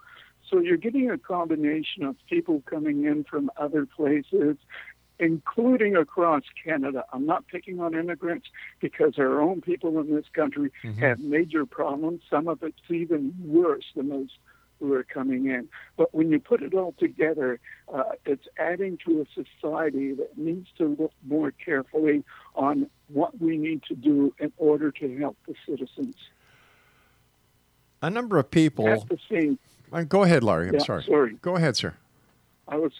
So 0.48 0.58
you're 0.58 0.76
getting 0.76 1.10
a 1.10 1.18
combination 1.18 2.02
of 2.02 2.16
people 2.28 2.62
coming 2.66 3.04
in 3.04 3.24
from 3.24 3.50
other 3.56 3.86
places, 3.86 4.56
including 5.20 5.96
across 5.96 6.42
Canada. 6.64 7.04
I'm 7.12 7.26
not 7.26 7.46
picking 7.46 7.78
on 7.78 7.94
immigrants 7.94 8.48
because 8.80 9.14
our 9.18 9.40
own 9.40 9.60
people 9.60 10.00
in 10.00 10.12
this 10.12 10.24
country 10.32 10.72
have 10.98 11.20
major 11.20 11.66
problems. 11.66 12.22
Some 12.28 12.48
of 12.48 12.62
it's 12.62 12.78
even 12.88 13.34
worse 13.44 13.84
than 13.94 14.08
those 14.08 14.30
who 14.80 14.92
are 14.94 15.04
coming 15.04 15.46
in. 15.46 15.68
But 15.96 16.12
when 16.14 16.30
you 16.30 16.40
put 16.40 16.62
it 16.62 16.74
all 16.74 16.94
together, 16.98 17.60
uh, 17.92 18.04
it's 18.24 18.46
adding 18.58 18.98
to 19.06 19.20
a 19.20 19.44
society 19.44 20.14
that 20.14 20.36
needs 20.36 20.68
to 20.78 20.96
look 20.98 21.12
more 21.26 21.52
carefully 21.52 22.24
on 22.56 22.88
what 23.08 23.40
we 23.40 23.56
need 23.58 23.82
to 23.84 23.94
do 23.94 24.34
in 24.38 24.52
order 24.56 24.90
to 24.92 25.18
help 25.18 25.36
the 25.46 25.54
citizens. 25.68 26.16
A 28.02 28.10
number 28.10 28.38
of 28.38 28.50
people. 28.50 28.88
At 28.88 29.08
the 29.08 29.18
same, 29.30 29.58
Uh, 29.92 30.04
Go 30.04 30.22
ahead, 30.22 30.42
Larry. 30.44 30.68
I'm 30.68 30.74
Yeah, 30.74 30.80
sorry. 30.80 31.02
sorry. 31.02 31.34
Go 31.42 31.56
ahead, 31.56 31.76
sir. 31.76 31.94
I 32.68 32.76
was, 32.76 32.92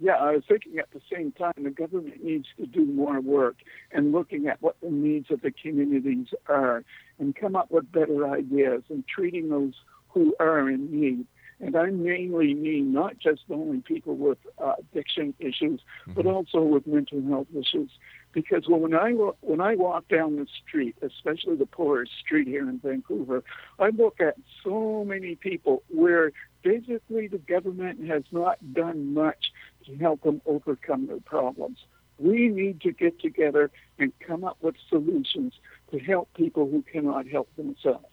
yeah, 0.00 0.16
I 0.16 0.32
was 0.32 0.44
thinking 0.46 0.78
at 0.78 0.90
the 0.90 1.00
same 1.10 1.30
time 1.32 1.52
the 1.56 1.70
government 1.70 2.22
needs 2.22 2.48
to 2.58 2.66
do 2.66 2.84
more 2.84 3.20
work 3.20 3.56
and 3.92 4.10
looking 4.12 4.48
at 4.48 4.60
what 4.60 4.76
the 4.82 4.90
needs 4.90 5.30
of 5.30 5.40
the 5.40 5.52
communities 5.52 6.26
are 6.48 6.84
and 7.20 7.36
come 7.36 7.54
up 7.54 7.70
with 7.70 7.90
better 7.92 8.28
ideas 8.28 8.82
and 8.90 9.06
treating 9.06 9.48
those 9.50 9.74
who 10.12 10.34
are 10.38 10.68
in 10.68 10.90
need. 10.90 11.26
And 11.60 11.76
I 11.76 11.86
mainly 11.90 12.54
mean 12.54 12.92
not 12.92 13.18
just 13.18 13.42
only 13.48 13.78
people 13.80 14.16
with 14.16 14.38
uh, 14.58 14.74
addiction 14.80 15.32
issues, 15.38 15.80
but 16.08 16.26
also 16.26 16.60
with 16.60 16.88
mental 16.88 17.22
health 17.28 17.46
issues. 17.56 17.90
Because 18.32 18.64
when 18.66 18.94
I 18.94 19.12
when 19.12 19.60
I 19.60 19.76
walk 19.76 20.08
down 20.08 20.36
the 20.36 20.46
street, 20.66 20.96
especially 21.02 21.54
the 21.54 21.66
poorest 21.66 22.12
street 22.18 22.48
here 22.48 22.68
in 22.68 22.80
Vancouver, 22.80 23.44
I 23.78 23.90
look 23.90 24.20
at 24.20 24.34
so 24.64 25.04
many 25.06 25.36
people 25.36 25.84
where 25.88 26.32
basically 26.62 27.28
the 27.28 27.38
government 27.38 28.08
has 28.08 28.24
not 28.32 28.58
done 28.72 29.14
much 29.14 29.52
to 29.86 29.96
help 29.98 30.22
them 30.22 30.42
overcome 30.46 31.06
their 31.06 31.20
problems. 31.20 31.78
We 32.18 32.48
need 32.48 32.80
to 32.82 32.92
get 32.92 33.20
together 33.20 33.70
and 33.98 34.12
come 34.26 34.42
up 34.42 34.56
with 34.62 34.74
solutions 34.88 35.54
to 35.92 35.98
help 36.00 36.28
people 36.34 36.68
who 36.68 36.82
cannot 36.82 37.28
help 37.28 37.54
themselves. 37.56 38.11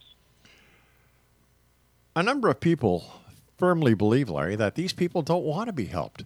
A 2.20 2.24
number 2.24 2.50
of 2.50 2.60
people 2.60 3.14
firmly 3.58 3.94
believe, 3.94 4.30
Larry, 4.30 4.58
that 4.58 4.76
these 4.76 4.92
people 4.92 5.22
don't 5.22 5.46
want 5.46 5.68
to 5.68 5.74
be 5.74 5.86
helped. 5.86 6.26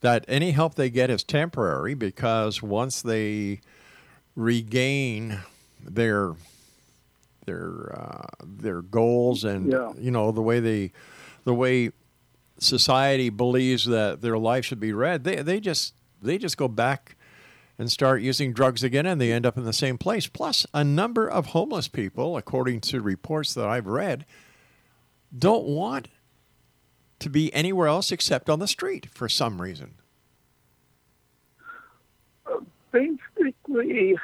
That 0.00 0.24
any 0.26 0.50
help 0.50 0.74
they 0.74 0.90
get 0.90 1.08
is 1.08 1.22
temporary 1.22 1.94
because 1.94 2.60
once 2.60 3.00
they 3.00 3.60
regain 4.34 5.38
their 5.80 6.32
their 7.46 7.96
uh, 7.96 8.26
their 8.44 8.82
goals 8.82 9.44
and 9.44 9.70
Yeah. 9.70 9.92
you 9.96 10.10
know 10.10 10.32
the 10.32 10.42
way 10.42 10.58
they 10.58 10.90
the 11.44 11.54
way 11.54 11.92
society 12.58 13.28
believes 13.30 13.84
that 13.84 14.22
their 14.22 14.36
life 14.36 14.64
should 14.64 14.80
be 14.80 14.92
read, 14.92 15.22
they 15.22 15.36
they 15.42 15.60
just 15.60 15.94
they 16.20 16.38
just 16.38 16.56
go 16.56 16.66
back 16.66 17.14
and 17.78 17.88
start 17.88 18.20
using 18.20 18.52
drugs 18.52 18.82
again 18.82 19.06
and 19.06 19.20
they 19.20 19.30
end 19.30 19.46
up 19.46 19.56
in 19.56 19.64
the 19.64 19.72
same 19.72 19.96
place. 19.96 20.26
Plus, 20.26 20.66
a 20.74 20.82
number 20.82 21.28
of 21.28 21.46
homeless 21.46 21.86
people, 21.86 22.36
according 22.36 22.80
to 22.80 23.00
reports 23.00 23.54
that 23.54 23.68
I've 23.68 23.86
read, 23.86 24.26
don't 25.36 25.64
want 25.66 26.08
to 27.20 27.28
be 27.30 27.52
anywhere 27.54 27.86
else 27.88 28.10
except 28.12 28.48
on 28.50 28.58
the 28.58 28.66
street 28.68 29.06
for 29.12 29.28
some 29.28 29.60
reason. 29.60 29.94
Basically, 32.92 33.54
basically, 33.68 34.16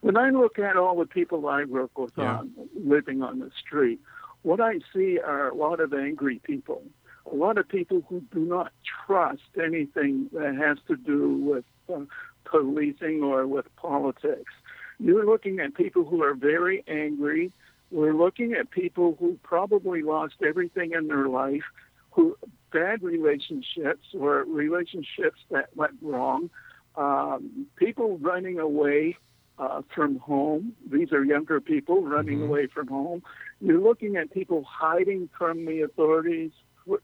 when 0.00 0.16
I 0.16 0.30
look 0.30 0.58
at 0.58 0.76
all 0.76 0.98
the 0.98 1.06
people 1.06 1.48
I 1.48 1.64
work 1.64 1.96
with 1.96 2.12
Yeah. 2.16 2.38
on 2.38 2.52
living 2.74 3.22
on 3.22 3.38
the 3.38 3.50
street, 3.60 4.00
what 4.42 4.60
I 4.60 4.80
see 4.92 5.18
are 5.20 5.48
a 5.48 5.54
lot 5.54 5.78
of 5.80 5.92
angry 5.94 6.40
people, 6.42 6.82
a 7.30 7.34
lot 7.34 7.58
of 7.58 7.68
people 7.68 8.02
who 8.08 8.20
do 8.32 8.40
not 8.40 8.72
trust 9.06 9.42
anything 9.62 10.28
that 10.32 10.54
has 10.56 10.78
to 10.88 10.96
do 10.96 11.28
with 11.34 11.64
uh, 11.92 12.00
policing 12.44 13.22
or 13.22 13.46
with 13.46 13.66
politics. 13.76 14.52
You're 14.98 15.26
looking 15.26 15.60
at 15.60 15.74
people 15.74 16.04
who 16.04 16.22
are 16.24 16.34
very 16.34 16.82
angry. 16.88 17.52
We're 17.90 18.14
looking 18.14 18.52
at 18.52 18.70
people 18.70 19.16
who 19.18 19.38
probably 19.42 20.02
lost 20.02 20.34
everything 20.46 20.92
in 20.92 21.08
their 21.08 21.28
life, 21.28 21.64
who 22.10 22.36
bad 22.72 23.02
relationships 23.02 24.06
or 24.18 24.44
relationships 24.44 25.40
that 25.50 25.74
went 25.74 25.94
wrong, 26.02 26.50
um, 26.96 27.66
people 27.76 28.18
running 28.18 28.58
away 28.58 29.16
uh, 29.58 29.82
from 29.94 30.18
home. 30.18 30.74
These 30.90 31.12
are 31.12 31.24
younger 31.24 31.60
people 31.60 32.02
running 32.02 32.42
away 32.42 32.66
from 32.66 32.88
home. 32.88 33.22
You're 33.60 33.80
looking 33.80 34.16
at 34.16 34.30
people 34.32 34.64
hiding 34.68 35.28
from 35.36 35.64
the 35.64 35.82
authorities, 35.82 36.52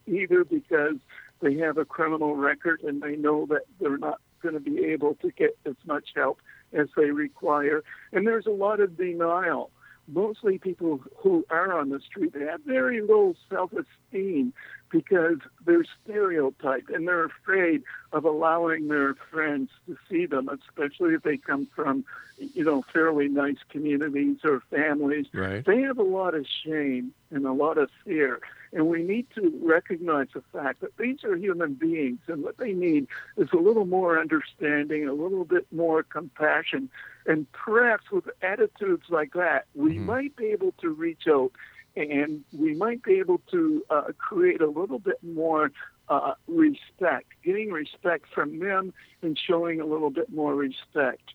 either 0.06 0.44
because 0.44 0.96
they 1.40 1.56
have 1.58 1.78
a 1.78 1.84
criminal 1.84 2.36
record 2.36 2.82
and 2.82 3.02
they 3.02 3.16
know 3.16 3.46
that 3.46 3.62
they're 3.80 3.98
not 3.98 4.20
going 4.42 4.54
to 4.54 4.60
be 4.60 4.84
able 4.84 5.14
to 5.16 5.30
get 5.30 5.56
as 5.66 5.74
much 5.86 6.10
help 6.14 6.40
as 6.72 6.88
they 6.96 7.10
require. 7.10 7.82
And 8.12 8.26
there's 8.26 8.46
a 8.46 8.50
lot 8.50 8.80
of 8.80 8.96
denial. 8.96 9.70
Mostly 10.06 10.58
people 10.58 11.00
who 11.16 11.46
are 11.50 11.78
on 11.78 11.88
the 11.88 12.00
street 12.00 12.34
they 12.34 12.44
have 12.44 12.60
very 12.62 13.00
low 13.00 13.34
self 13.48 13.72
esteem 13.72 14.52
because 14.90 15.38
they're 15.66 15.84
stereotyped 16.04 16.88
and 16.90 17.08
they're 17.08 17.24
afraid 17.24 17.82
of 18.12 18.24
allowing 18.24 18.86
their 18.86 19.14
friends 19.14 19.70
to 19.86 19.96
see 20.08 20.24
them, 20.24 20.48
especially 20.48 21.14
if 21.14 21.22
they 21.22 21.36
come 21.36 21.66
from, 21.74 22.04
you 22.38 22.64
know, 22.64 22.82
fairly 22.92 23.28
nice 23.28 23.56
communities 23.70 24.38
or 24.44 24.62
families. 24.70 25.26
Right. 25.34 25.64
They 25.64 25.80
have 25.80 25.98
a 25.98 26.04
lot 26.04 26.34
of 26.34 26.46
shame 26.64 27.12
and 27.30 27.44
a 27.44 27.52
lot 27.52 27.76
of 27.76 27.90
fear. 28.04 28.38
And 28.74 28.88
we 28.88 29.04
need 29.04 29.28
to 29.36 29.52
recognize 29.62 30.26
the 30.34 30.42
fact 30.52 30.80
that 30.80 30.96
these 30.98 31.22
are 31.22 31.36
human 31.36 31.74
beings 31.74 32.18
and 32.26 32.42
what 32.42 32.58
they 32.58 32.72
need 32.72 33.06
is 33.36 33.48
a 33.52 33.56
little 33.56 33.86
more 33.86 34.18
understanding, 34.18 35.06
a 35.06 35.12
little 35.12 35.44
bit 35.44 35.66
more 35.72 36.02
compassion. 36.02 36.90
And 37.24 37.50
perhaps 37.52 38.10
with 38.10 38.24
attitudes 38.42 39.04
like 39.08 39.32
that, 39.34 39.66
we 39.76 39.98
might 40.00 40.34
be 40.34 40.46
able 40.46 40.72
to 40.80 40.88
reach 40.88 41.22
out 41.28 41.52
and 41.94 42.42
we 42.52 42.74
might 42.74 43.04
be 43.04 43.20
able 43.20 43.40
to 43.52 43.84
uh, 43.88 44.02
create 44.18 44.60
a 44.60 44.66
little 44.66 44.98
bit 44.98 45.22
more 45.22 45.70
uh, 46.08 46.34
respect, 46.48 47.26
getting 47.44 47.70
respect 47.70 48.26
from 48.34 48.58
them 48.58 48.92
and 49.22 49.38
showing 49.38 49.80
a 49.80 49.86
little 49.86 50.10
bit 50.10 50.32
more 50.32 50.56
respect 50.56 51.32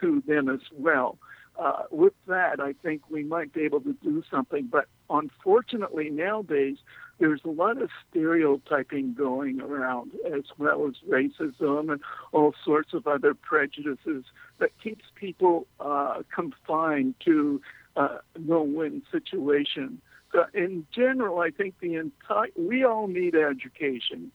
to 0.00 0.22
them 0.28 0.48
as 0.48 0.60
well. 0.72 1.18
Uh, 1.58 1.82
with 1.90 2.12
that, 2.28 2.60
I 2.60 2.74
think 2.84 3.02
we 3.10 3.24
might 3.24 3.52
be 3.52 3.62
able 3.62 3.80
to 3.80 3.96
do 4.00 4.22
something. 4.30 4.68
But 4.70 4.86
unfortunately, 5.10 6.10
nowadays, 6.10 6.78
there's 7.18 7.40
a 7.44 7.50
lot 7.50 7.82
of 7.82 7.90
stereotyping 8.08 9.14
going 9.14 9.60
around, 9.60 10.12
as 10.32 10.44
well 10.56 10.86
as 10.86 10.94
racism 11.08 11.92
and 11.92 12.00
all 12.32 12.54
sorts 12.64 12.94
of 12.94 13.06
other 13.06 13.34
prejudices 13.34 14.24
that 14.58 14.70
keeps 14.82 15.04
people 15.14 15.66
uh, 15.80 16.22
confined 16.32 17.14
to 17.24 17.60
uh, 17.96 18.18
no-win 18.38 19.02
situation. 19.10 20.00
So 20.32 20.44
in 20.54 20.86
general, 20.94 21.40
I 21.40 21.50
think 21.50 21.74
the 21.80 21.96
entire 21.96 22.50
we 22.56 22.84
all 22.84 23.08
need 23.08 23.34
education. 23.34 24.30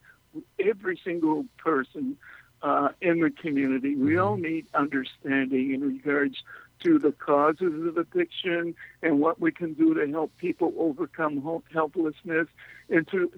Every 0.60 1.00
single 1.04 1.46
person 1.58 2.18
uh, 2.64 2.90
in 3.02 3.20
the 3.20 3.30
community, 3.30 3.96
we 3.96 4.18
all 4.18 4.38
need 4.38 4.66
understanding 4.74 5.74
in 5.74 5.82
regards 5.82 6.42
to 6.84 7.00
the 7.00 7.12
causes 7.12 7.88
of 7.88 7.98
addiction 7.98 8.76
and 9.02 9.19
what 9.19 9.39
we 9.39 9.52
can 9.52 9.74
do 9.74 9.93
to 9.93 10.08
help 10.12 10.36
people 10.38 10.74
overcome 10.78 11.62
helplessness 11.72 12.48
and 12.89 13.08
to 13.10 13.32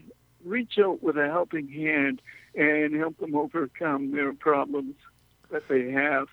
reach 0.43 0.77
out 0.79 1.01
with 1.01 1.17
a 1.17 1.27
helping 1.27 1.67
hand 1.67 2.21
and 2.55 2.95
help 2.95 3.17
them 3.17 3.35
overcome 3.35 4.11
their 4.11 4.33
problems 4.33 4.95
that 5.51 5.67
they 5.67 5.91
have. 5.91 6.27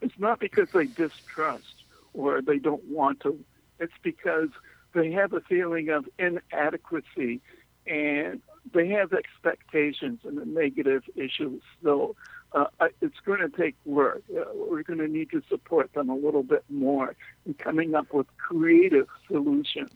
It's 0.00 0.18
not 0.18 0.40
because 0.40 0.68
they 0.72 0.86
distrust 0.86 1.84
or 2.14 2.40
they 2.40 2.58
don't 2.58 2.84
want 2.84 3.20
to. 3.20 3.38
It's 3.78 3.92
because 4.02 4.48
they 4.94 5.12
have 5.12 5.32
a 5.32 5.40
feeling 5.40 5.90
of 5.90 6.08
inadequacy 6.18 7.40
and 7.86 8.40
they 8.72 8.88
have 8.88 9.12
expectations 9.12 10.20
and 10.24 10.38
a 10.38 10.44
negative 10.44 11.02
issues. 11.16 11.62
So 11.82 12.16
uh, 12.52 12.66
it's 13.00 13.18
going 13.24 13.40
to 13.40 13.48
take 13.48 13.76
work. 13.84 14.22
Uh, 14.30 14.42
we're 14.54 14.82
going 14.82 14.98
to 14.98 15.08
need 15.08 15.30
to 15.30 15.42
support 15.48 15.92
them 15.94 16.08
a 16.08 16.14
little 16.14 16.42
bit 16.42 16.64
more 16.68 17.14
in 17.46 17.54
coming 17.54 17.94
up 17.94 18.12
with 18.12 18.26
creative 18.38 19.06
solutions 19.28 19.92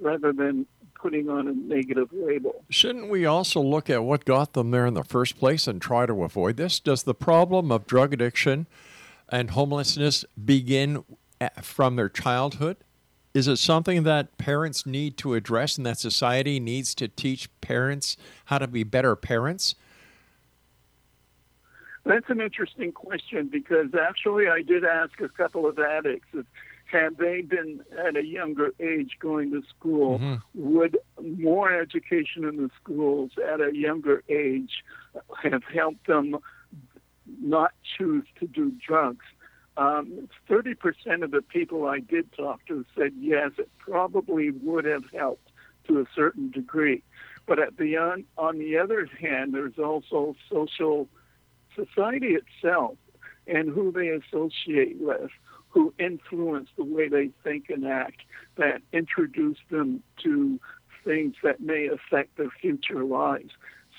rather 0.00 0.32
than 0.32 0.66
putting 0.94 1.28
on 1.28 1.48
a 1.48 1.52
negative 1.52 2.08
label. 2.12 2.62
Shouldn't 2.68 3.08
we 3.08 3.24
also 3.24 3.60
look 3.60 3.88
at 3.88 4.04
what 4.04 4.24
got 4.24 4.52
them 4.52 4.70
there 4.70 4.86
in 4.86 4.94
the 4.94 5.04
first 5.04 5.38
place 5.38 5.66
and 5.66 5.80
try 5.80 6.06
to 6.06 6.22
avoid 6.24 6.56
this? 6.56 6.80
Does 6.80 7.02
the 7.04 7.14
problem 7.14 7.72
of 7.72 7.86
drug 7.86 8.12
addiction 8.12 8.66
and 9.28 9.50
homelessness 9.50 10.24
begin 10.42 11.04
a- 11.40 11.62
from 11.62 11.96
their 11.96 12.08
childhood? 12.08 12.76
Is 13.32 13.46
it 13.46 13.56
something 13.56 14.02
that 14.02 14.36
parents 14.38 14.84
need 14.84 15.16
to 15.18 15.34
address 15.34 15.76
and 15.76 15.86
that 15.86 15.98
society 15.98 16.58
needs 16.58 16.94
to 16.96 17.08
teach 17.08 17.48
parents 17.60 18.16
how 18.46 18.58
to 18.58 18.66
be 18.66 18.82
better 18.82 19.14
parents? 19.14 19.74
That's 22.04 22.28
an 22.28 22.40
interesting 22.40 22.92
question 22.92 23.48
because 23.52 23.88
actually 23.94 24.48
I 24.48 24.62
did 24.62 24.84
ask 24.84 25.20
a 25.20 25.28
couple 25.28 25.66
of 25.66 25.78
addicts 25.78 26.28
if 26.32 26.46
had 26.90 27.18
they 27.18 27.42
been 27.42 27.80
at 28.04 28.16
a 28.16 28.24
younger 28.24 28.72
age 28.80 29.12
going 29.20 29.52
to 29.52 29.62
school, 29.68 30.20
would 30.54 30.98
more 31.22 31.72
education 31.72 32.44
in 32.44 32.56
the 32.56 32.70
schools 32.82 33.32
at 33.52 33.60
a 33.60 33.70
younger 33.74 34.24
age 34.28 34.82
have 35.42 35.62
helped 35.72 36.06
them 36.06 36.36
not 37.40 37.72
choose 37.96 38.24
to 38.40 38.46
do 38.46 38.72
drugs? 38.84 39.24
Um, 39.76 40.28
30% 40.48 41.22
of 41.22 41.30
the 41.30 41.42
people 41.42 41.86
I 41.86 42.00
did 42.00 42.32
talk 42.32 42.66
to 42.66 42.84
said 42.96 43.12
yes, 43.18 43.52
it 43.58 43.70
probably 43.78 44.50
would 44.50 44.84
have 44.84 45.04
helped 45.14 45.48
to 45.86 46.00
a 46.00 46.04
certain 46.14 46.50
degree. 46.50 47.02
But 47.46 47.58
at 47.58 47.76
the 47.76 47.96
on, 47.96 48.24
on 48.36 48.58
the 48.58 48.76
other 48.78 49.08
hand, 49.20 49.54
there's 49.54 49.78
also 49.78 50.34
social 50.50 51.08
society 51.74 52.36
itself 52.36 52.96
and 53.46 53.70
who 53.70 53.92
they 53.92 54.08
associate 54.08 54.96
with, 55.00 55.30
who 55.68 55.92
influence 55.98 56.68
the 56.76 56.84
way 56.84 57.08
they 57.08 57.30
think 57.42 57.70
and 57.70 57.86
act, 57.86 58.22
that 58.56 58.82
introduce 58.92 59.58
them 59.70 60.02
to 60.22 60.58
things 61.04 61.34
that 61.42 61.60
may 61.60 61.88
affect 61.88 62.36
their 62.36 62.50
future 62.60 63.04
lives. 63.04 63.52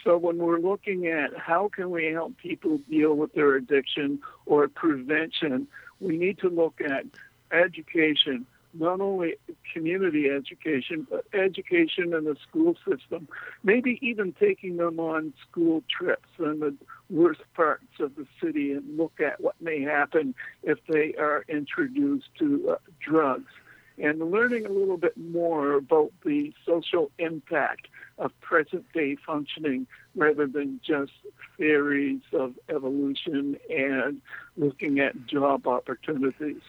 So 0.04 0.18
when 0.18 0.38
we're 0.38 0.60
looking 0.60 1.08
at 1.08 1.38
how 1.38 1.70
can 1.74 1.92
we 1.92 2.06
help 2.06 2.38
people 2.38 2.80
deal 2.90 3.16
with 3.16 3.34
their 3.34 3.56
addiction 3.56 4.20
or 4.46 4.68
prevention, 4.68 5.68
we 6.00 6.18
need 6.18 6.40
to 6.40 6.50
look 6.50 6.82
at 6.82 7.06
education, 7.52 8.46
not 8.74 9.02
only 9.02 9.36
community 9.74 10.30
education, 10.30 11.08
but 11.10 11.26
education 11.34 12.14
in 12.14 12.26
the 12.26 12.36
school 12.48 12.76
system, 12.88 13.28
maybe 13.64 14.00
even 14.02 14.34
taking 14.34 14.78
them 14.78 15.00
on 15.00 15.34
school 15.50 15.84
trips 15.90 16.30
in 16.40 16.60
the 16.60 16.76
worst 17.10 17.42
parts 17.54 18.00
of 18.00 18.16
the 18.16 18.26
city 18.42 18.72
and 18.72 18.98
look 18.98 19.20
at 19.20 19.42
what 19.42 19.56
may 19.62 19.82
happen 19.82 20.34
if 20.64 20.80
they 20.88 21.14
are 21.16 21.44
introduced 21.48 22.30
to 22.40 22.72
uh, 22.72 22.76
drugs 23.00 23.52
and 23.98 24.32
learning 24.32 24.66
a 24.66 24.70
little 24.70 24.98
bit 24.98 25.16
more 25.18 25.74
about 25.74 26.12
the 26.26 26.54
social 26.66 27.12
impact 27.20 27.88
of 28.18 28.32
present 28.42 28.86
day 28.94 29.16
functioning 29.16 29.86
rather 30.16 30.48
than 30.48 30.80
just 30.86 31.12
theories 31.58 32.22
of 32.34 32.54
evolution 32.70 33.58
and 33.70 34.22
looking 34.58 35.00
at 35.00 35.26
job 35.28 35.68
opportunities. 35.68 36.62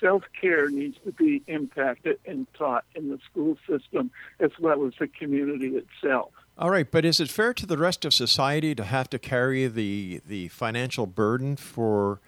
Self 0.00 0.22
care 0.40 0.70
needs 0.70 0.96
to 1.04 1.12
be 1.12 1.42
impacted 1.46 2.18
and 2.24 2.46
taught 2.54 2.84
in 2.94 3.08
the 3.08 3.18
school 3.30 3.56
system 3.68 4.10
as 4.40 4.50
well 4.60 4.86
as 4.86 4.92
the 4.98 5.08
community 5.08 5.76
itself. 5.76 6.30
All 6.56 6.70
right, 6.70 6.90
but 6.90 7.04
is 7.04 7.20
it 7.20 7.30
fair 7.30 7.54
to 7.54 7.66
the 7.66 7.78
rest 7.78 8.04
of 8.04 8.12
society 8.12 8.74
to 8.74 8.84
have 8.84 9.08
to 9.10 9.18
carry 9.18 9.66
the 9.66 10.20
the 10.26 10.48
financial 10.48 11.06
burden 11.06 11.56
for 11.56 12.20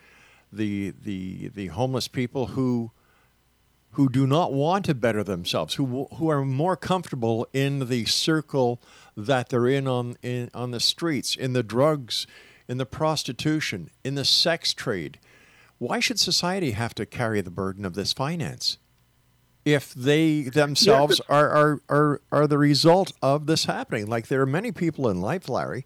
the 0.53 0.95
the 1.03 1.49
the 1.49 1.69
homeless 1.69 2.09
people 2.09 2.49
who 2.49 2.93
who 3.93 4.09
do 4.09 4.27
not 4.27 4.53
want 4.53 4.85
to 4.85 4.95
better 4.95 5.25
themselves, 5.25 5.75
who 5.75 6.07
who 6.15 6.29
are 6.29 6.45
more 6.45 6.77
comfortable 6.77 7.47
in 7.53 7.89
the 7.89 8.05
circle 8.05 8.81
that 9.17 9.49
they're 9.49 9.67
in 9.67 9.89
on 9.89 10.17
in, 10.23 10.51
on 10.55 10.71
the 10.71 10.81
streets, 10.81 11.35
in 11.35 11.53
the 11.53 11.63
drugs, 11.63 12.27
in 12.69 12.79
the 12.79 12.87
prostitution, 12.87 13.91
in 14.05 14.15
the 14.15 14.25
sex 14.25 14.73
trade? 14.73 15.19
Why 15.81 15.99
should 15.99 16.21
society 16.21 16.71
have 16.71 16.95
to 16.95 17.05
carry 17.05 17.41
the 17.41 17.51
burden 17.51 17.85
of 17.85 17.95
this 17.95 18.13
finance? 18.13 18.79
if 19.65 19.93
they 19.93 20.43
themselves 20.43 21.21
are, 21.29 21.49
are, 21.49 21.83
are, 21.89 22.21
are 22.33 22.47
the 22.47 22.59
result 22.59 23.13
of 23.23 23.47
this 23.47 23.67
happening. 23.67 24.07
Like 24.07 24.29
there 24.29 24.41
are 24.41 24.47
many 24.47 24.73
people 24.73 25.09
in 25.09 25.21
life, 25.21 25.49
Larry, 25.49 25.85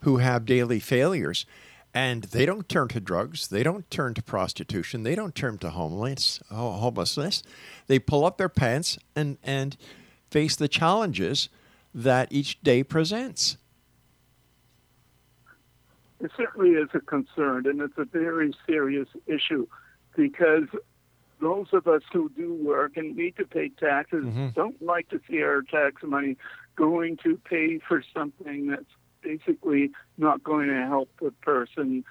who 0.00 0.18
have 0.18 0.44
daily 0.44 0.80
failures, 0.80 1.46
and 1.94 2.24
they 2.24 2.44
don't 2.44 2.68
turn 2.68 2.88
to 2.88 3.00
drugs. 3.00 3.48
They 3.48 3.62
don't 3.62 3.88
turn 3.90 4.14
to 4.14 4.22
prostitution. 4.22 5.04
They 5.04 5.14
don't 5.14 5.34
turn 5.34 5.58
to 5.58 5.70
homeless, 5.70 6.40
homelessness. 6.50 7.42
They 7.86 7.98
pull 7.98 8.24
up 8.24 8.36
their 8.36 8.48
pants 8.48 8.98
and, 9.16 9.38
and 9.42 9.76
face 10.30 10.56
the 10.56 10.68
challenges 10.68 11.48
that 11.94 12.28
each 12.30 12.60
day 12.62 12.82
presents. 12.82 13.56
It 16.24 16.32
certainly 16.38 16.70
is 16.70 16.88
a 16.94 17.00
concern, 17.00 17.66
and 17.66 17.82
it's 17.82 17.98
a 17.98 18.06
very 18.06 18.54
serious 18.66 19.08
issue 19.26 19.66
because 20.16 20.68
those 21.40 21.66
of 21.72 21.86
us 21.86 22.00
who 22.10 22.30
do 22.30 22.54
work 22.54 22.96
and 22.96 23.14
need 23.14 23.36
to 23.36 23.44
pay 23.44 23.68
taxes 23.68 24.24
Mm-hmm. 24.24 24.48
don't 24.54 24.80
like 24.80 25.10
to 25.10 25.20
see 25.28 25.42
our 25.42 25.60
tax 25.60 26.02
money 26.02 26.36
going 26.76 27.18
to 27.18 27.36
pay 27.44 27.78
for 27.78 28.02
something 28.14 28.68
that's 28.68 28.84
basically 29.22 29.90
not 30.16 30.42
going 30.42 30.68
to 30.68 30.86
help 30.86 31.10
the 31.20 31.30
person 31.42 32.04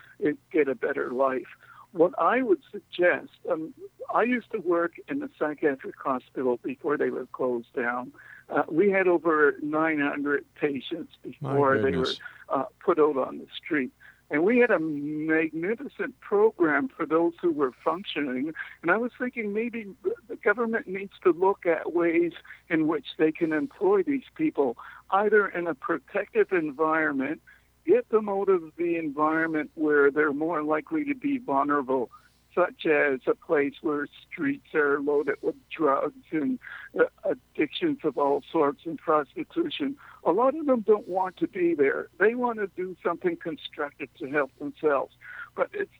get 0.51 0.67
a 0.67 0.75
better 0.75 1.11
life. 1.11 1.47
What 1.91 2.13
I 2.19 2.41
would 2.43 2.61
suggest, 2.71 3.31
um, 3.51 3.73
I 4.13 4.23
used 4.23 4.51
to 4.51 4.59
work 4.59 4.93
in 5.07 5.23
a 5.23 5.29
psychiatric 5.39 5.95
hospital 5.97 6.59
before 6.63 6.97
they 6.97 7.09
were 7.09 7.27
closed 7.31 7.73
down. 7.75 8.11
Uh, 8.49 8.63
we 8.69 8.91
had 8.91 9.07
over 9.07 9.55
900 9.61 10.45
patients 10.55 11.13
before 11.23 11.77
they 11.79 11.95
were 11.97 12.13
uh, 12.49 12.65
put 12.83 12.99
out 12.99 13.17
on 13.17 13.37
the 13.39 13.47
street. 13.55 13.91
And 14.33 14.43
we 14.43 14.57
had 14.57 14.71
a 14.71 14.79
magnificent 14.79 16.19
program 16.19 16.89
for 16.89 17.05
those 17.05 17.33
who 17.39 17.51
were 17.51 17.71
functioning. 17.85 18.51
And 18.81 18.89
I 18.89 18.97
was 18.97 19.11
thinking 19.15 19.53
maybe 19.53 19.93
the 20.27 20.35
government 20.37 20.87
needs 20.87 21.13
to 21.23 21.31
look 21.31 21.67
at 21.67 21.93
ways 21.93 22.31
in 22.67 22.87
which 22.87 23.05
they 23.19 23.31
can 23.31 23.53
employ 23.53 24.01
these 24.01 24.23
people, 24.33 24.75
either 25.11 25.47
in 25.47 25.67
a 25.67 25.75
protective 25.75 26.51
environment, 26.51 27.43
get 27.85 28.09
them 28.09 28.27
out 28.27 28.49
of 28.49 28.71
the 28.75 28.97
environment 28.97 29.69
where 29.75 30.09
they're 30.09 30.33
more 30.33 30.63
likely 30.63 31.05
to 31.05 31.13
be 31.13 31.37
vulnerable, 31.37 32.09
such 32.55 32.85
as 32.85 33.19
a 33.27 33.35
place 33.35 33.73
where 33.81 34.07
streets 34.29 34.73
are 34.73 34.99
loaded 34.99 35.35
with 35.41 35.55
drugs 35.75 36.25
and 36.31 36.59
uh, 36.99 37.03
addictions 37.23 37.99
of 38.03 38.17
all 38.17 38.43
sorts 38.51 38.81
and 38.85 38.97
prostitution. 38.97 39.95
A 40.25 40.31
lot 40.31 40.55
of 40.55 40.65
them 40.65 40.81
don't 40.81 41.07
want 41.07 41.37
to 41.37 41.47
be 41.47 41.73
there. 41.73 42.07
They 42.19 42.35
want 42.35 42.59
to 42.59 42.67
do 42.75 42.95
something 43.03 43.37
constructive 43.37 44.09
to 44.19 44.29
help 44.29 44.51
themselves. 44.59 45.13
But 45.55 45.69
it's 45.73 45.91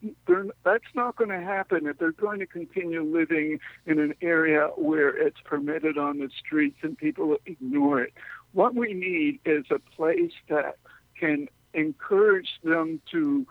that's 0.64 0.84
not 0.94 1.16
going 1.16 1.30
to 1.30 1.40
happen 1.40 1.86
if 1.86 1.98
they're 1.98 2.12
going 2.12 2.40
to 2.40 2.46
continue 2.46 3.04
living 3.04 3.60
in 3.86 4.00
an 4.00 4.14
area 4.20 4.68
where 4.76 5.10
it's 5.10 5.40
permitted 5.44 5.96
on 5.96 6.18
the 6.18 6.28
streets 6.44 6.78
and 6.82 6.98
people 6.98 7.36
ignore 7.46 8.02
it. 8.02 8.12
What 8.52 8.74
we 8.74 8.94
need 8.94 9.40
is 9.44 9.66
a 9.70 9.78
place 9.78 10.32
that 10.48 10.76
can 11.18 11.48
encourage 11.72 12.48
them 12.62 13.00
to 13.12 13.46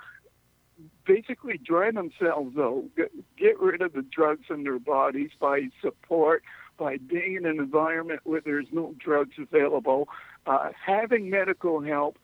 basically 1.05 1.57
dry 1.57 1.91
themselves 1.91 2.55
get, 2.95 3.11
get 3.38 3.59
rid 3.59 3.81
of 3.81 3.93
the 3.93 4.01
drugs 4.01 4.45
in 4.49 4.63
their 4.63 4.79
bodies 4.79 5.31
by 5.39 5.69
support, 5.81 6.43
by 6.77 6.97
being 6.97 7.36
in 7.36 7.45
an 7.45 7.59
environment 7.59 8.21
where 8.23 8.41
there's 8.41 8.67
no 8.71 8.95
drugs 8.99 9.36
available, 9.38 10.07
uh, 10.47 10.69
having 10.86 11.29
medical 11.29 11.81
help, 11.81 12.17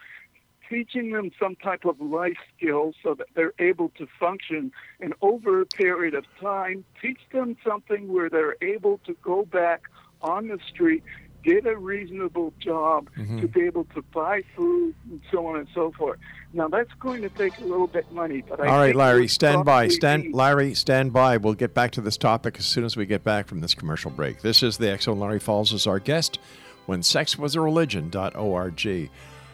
teaching 0.70 1.12
them 1.12 1.32
some 1.40 1.56
type 1.56 1.86
of 1.86 2.00
life 2.00 2.38
skills 2.56 2.96
so 3.02 3.16
that 3.16 3.28
they're 3.36 3.54
able 3.60 3.90
to 3.98 4.08
function, 4.20 4.72
and 5.00 5.14
over 5.22 5.62
a 5.62 5.66
period 5.66 6.14
of 6.14 6.26
time, 6.40 6.86
teach 7.02 7.20
them 7.34 7.58
something 7.66 8.12
where 8.12 8.30
they're 8.30 8.56
able 8.62 9.00
to 9.00 9.16
go 9.22 9.46
back 9.46 9.84
on 10.22 10.48
the 10.48 10.60
street. 10.72 11.04
Get 11.44 11.66
a 11.66 11.78
reasonable 11.78 12.54
job 12.60 13.10
mm-hmm. 13.18 13.40
to 13.40 13.48
be 13.48 13.62
able 13.62 13.86
to 13.96 14.02
buy 14.14 14.44
food 14.56 14.94
and 15.10 15.22
so 15.32 15.48
on 15.48 15.58
and 15.58 15.68
so 15.74 15.92
forth. 15.92 16.20
Now 16.54 16.68
that's 16.68 16.92
going 17.00 17.22
to 17.22 17.30
take 17.30 17.58
a 17.60 17.64
little 17.64 17.88
bit 17.88 18.06
of 18.06 18.12
money, 18.12 18.42
but 18.42 18.60
I 18.60 18.68
All 18.68 18.80
right, 18.80 18.96
Larry, 18.96 19.28
stand 19.28 19.66
by. 19.66 19.88
Stand, 19.88 20.24
be- 20.24 20.34
Larry, 20.34 20.74
stand 20.74 21.14
by. 21.14 21.38
We'll 21.38 21.54
get 21.54 21.74
back 21.74 21.92
to 21.92 22.02
this 22.02 22.18
topic 22.18 22.58
as 22.58 22.66
soon 22.66 22.84
as 22.84 22.98
we 22.98 23.06
get 23.06 23.24
back 23.24 23.48
from 23.48 23.62
this 23.62 23.74
commercial 23.74 24.12
break. 24.12 24.42
This 24.42 24.64
is 24.64 24.78
the 24.78 24.92
X 24.92 25.06
Zone 25.06 25.20
Larry 25.20 25.40
Falls 25.40 25.74
as 25.74 25.88
our 25.88 26.00
guest 26.00 26.40
when 26.88 27.04
sex 27.04 27.38
was 27.38 27.56
a 27.56 27.62
religion.org. 27.62 29.10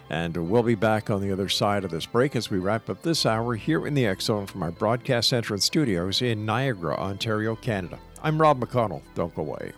And 0.09 0.37
we'll 0.37 0.63
be 0.63 0.75
back 0.75 1.09
on 1.09 1.21
the 1.21 1.31
other 1.31 1.49
side 1.49 1.83
of 1.83 1.91
this 1.91 2.05
break 2.05 2.35
as 2.35 2.51
we 2.51 2.59
wrap 2.59 2.89
up 2.89 3.01
this 3.01 3.25
hour 3.25 3.55
here 3.55 3.87
in 3.87 3.95
the 3.95 4.15
Zone 4.19 4.45
from 4.45 4.63
our 4.63 4.71
broadcast 4.71 5.29
center 5.29 5.53
and 5.53 5.63
studios 5.63 6.21
in 6.21 6.45
Niagara, 6.45 6.95
Ontario, 6.95 7.55
Canada. 7.55 7.99
I'm 8.23 8.39
Rob 8.39 8.59
McConnell. 8.59 9.01
Don't 9.15 9.33
go 9.35 9.41
away. 9.41 9.73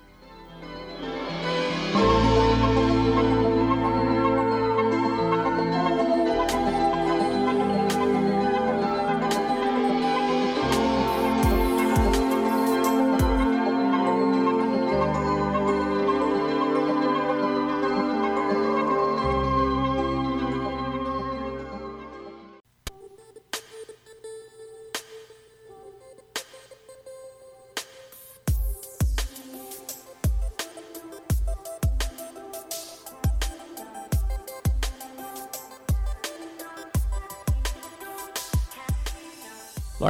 Oh. 2.00 2.26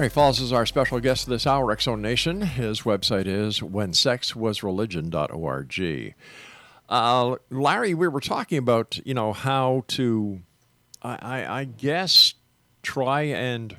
Falls 0.09 0.39
is 0.39 0.53
our 0.53 0.65
special 0.65 0.99
guest 0.99 1.27
this 1.27 1.47
hour, 1.47 1.71
X 1.71 1.83
Zone 1.83 2.01
Nation. 2.01 2.41
His 2.41 2.81
website 2.81 3.27
is 3.27 3.59
whensexwasreligion.org. 3.59 6.15
Uh, 6.89 7.35
Larry, 7.49 7.93
we 7.93 8.07
were 8.07 8.21
talking 8.21 8.57
about, 8.57 8.97
you 9.05 9.13
know, 9.13 9.33
how 9.33 9.83
to, 9.89 10.39
I, 11.01 11.17
I, 11.21 11.59
I 11.59 11.65
guess, 11.65 12.35
try 12.81 13.23
and 13.23 13.75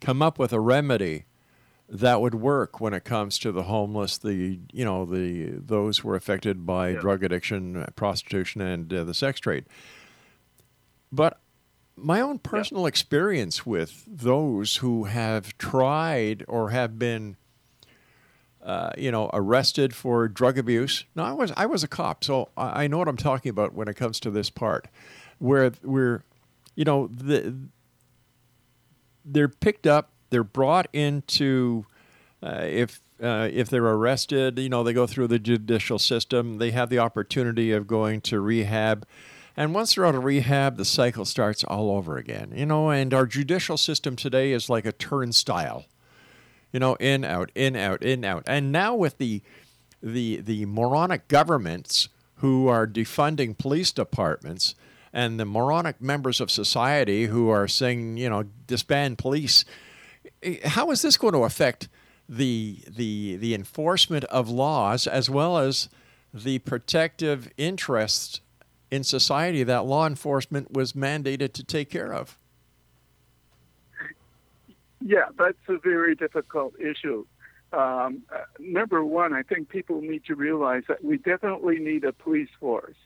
come 0.00 0.22
up 0.22 0.38
with 0.38 0.50
a 0.52 0.60
remedy 0.60 1.26
that 1.88 2.20
would 2.22 2.34
work 2.34 2.80
when 2.80 2.94
it 2.94 3.04
comes 3.04 3.38
to 3.40 3.52
the 3.52 3.64
homeless, 3.64 4.16
the 4.16 4.58
you 4.72 4.84
know 4.84 5.04
the 5.04 5.58
those 5.58 5.98
who 5.98 6.08
are 6.08 6.16
affected 6.16 6.64
by 6.64 6.94
drug 6.94 7.22
addiction, 7.22 7.84
prostitution, 7.96 8.62
and 8.62 8.90
uh, 8.92 9.04
the 9.04 9.12
sex 9.12 9.38
trade. 9.38 9.66
But 11.12 11.38
my 11.96 12.20
own 12.20 12.38
personal 12.38 12.86
experience 12.86 13.66
with 13.66 14.04
those 14.06 14.76
who 14.76 15.04
have 15.04 15.56
tried 15.58 16.44
or 16.48 16.70
have 16.70 16.98
been, 16.98 17.36
uh, 18.62 18.90
you 18.96 19.10
know, 19.10 19.30
arrested 19.32 19.94
for 19.94 20.28
drug 20.28 20.58
abuse. 20.58 21.04
Now, 21.14 21.24
I 21.24 21.32
was 21.32 21.52
I 21.56 21.66
was 21.66 21.84
a 21.84 21.88
cop, 21.88 22.24
so 22.24 22.48
I, 22.56 22.84
I 22.84 22.86
know 22.86 22.98
what 22.98 23.08
I'm 23.08 23.16
talking 23.16 23.50
about 23.50 23.74
when 23.74 23.88
it 23.88 23.94
comes 23.94 24.20
to 24.20 24.30
this 24.30 24.50
part, 24.50 24.88
where 25.38 25.70
where, 25.82 26.24
you 26.74 26.84
know, 26.84 27.08
the 27.08 27.54
they're 29.24 29.48
picked 29.48 29.86
up, 29.86 30.10
they're 30.30 30.42
brought 30.42 30.88
into, 30.92 31.86
uh, 32.42 32.62
if 32.64 33.00
uh, 33.22 33.48
if 33.52 33.68
they're 33.68 33.84
arrested, 33.86 34.58
you 34.58 34.68
know, 34.68 34.82
they 34.82 34.92
go 34.92 35.06
through 35.06 35.28
the 35.28 35.38
judicial 35.38 35.98
system. 35.98 36.58
They 36.58 36.72
have 36.72 36.88
the 36.88 36.98
opportunity 36.98 37.70
of 37.70 37.86
going 37.86 38.20
to 38.22 38.40
rehab. 38.40 39.06
And 39.56 39.74
once 39.74 39.94
they're 39.94 40.06
out 40.06 40.14
of 40.14 40.24
rehab, 40.24 40.76
the 40.76 40.84
cycle 40.84 41.24
starts 41.24 41.62
all 41.64 41.90
over 41.90 42.16
again. 42.16 42.52
You 42.54 42.66
know, 42.66 42.90
and 42.90 43.12
our 43.12 43.26
judicial 43.26 43.76
system 43.76 44.16
today 44.16 44.52
is 44.52 44.70
like 44.70 44.86
a 44.86 44.92
turnstile. 44.92 45.86
You 46.72 46.80
know, 46.80 46.94
in, 46.94 47.24
out, 47.24 47.50
in, 47.54 47.76
out, 47.76 48.02
in, 48.02 48.24
out. 48.24 48.44
And 48.46 48.72
now 48.72 48.94
with 48.94 49.18
the 49.18 49.42
the 50.02 50.40
the 50.40 50.66
moronic 50.66 51.28
governments 51.28 52.08
who 52.36 52.66
are 52.66 52.86
defunding 52.86 53.56
police 53.56 53.92
departments 53.92 54.74
and 55.12 55.38
the 55.38 55.44
moronic 55.44 56.00
members 56.00 56.40
of 56.40 56.50
society 56.50 57.26
who 57.26 57.48
are 57.48 57.68
saying, 57.68 58.16
you 58.16 58.28
know, 58.28 58.44
disband 58.66 59.18
police. 59.18 59.64
Eh, 60.42 60.56
how 60.64 60.90
is 60.90 61.02
this 61.02 61.16
going 61.16 61.34
to 61.34 61.44
affect 61.44 61.88
the 62.28 62.78
the 62.88 63.36
the 63.36 63.54
enforcement 63.54 64.24
of 64.24 64.48
laws 64.48 65.06
as 65.06 65.28
well 65.28 65.58
as 65.58 65.88
the 66.32 66.58
protective 66.60 67.50
interests 67.56 68.40
in 68.92 69.02
society 69.02 69.64
that 69.64 69.86
law 69.86 70.06
enforcement 70.06 70.70
was 70.70 70.92
mandated 70.92 71.54
to 71.54 71.64
take 71.64 71.88
care 71.88 72.12
of? 72.12 72.36
Yeah, 75.00 75.30
that's 75.38 75.56
a 75.66 75.78
very 75.78 76.14
difficult 76.14 76.74
issue. 76.78 77.24
Um, 77.72 78.22
uh, 78.30 78.42
number 78.60 79.02
one, 79.02 79.32
I 79.32 79.42
think 79.42 79.70
people 79.70 80.02
need 80.02 80.26
to 80.26 80.34
realize 80.34 80.82
that 80.88 81.02
we 81.02 81.16
definitely 81.16 81.78
need 81.78 82.04
a 82.04 82.12
police 82.12 82.50
force. 82.60 82.96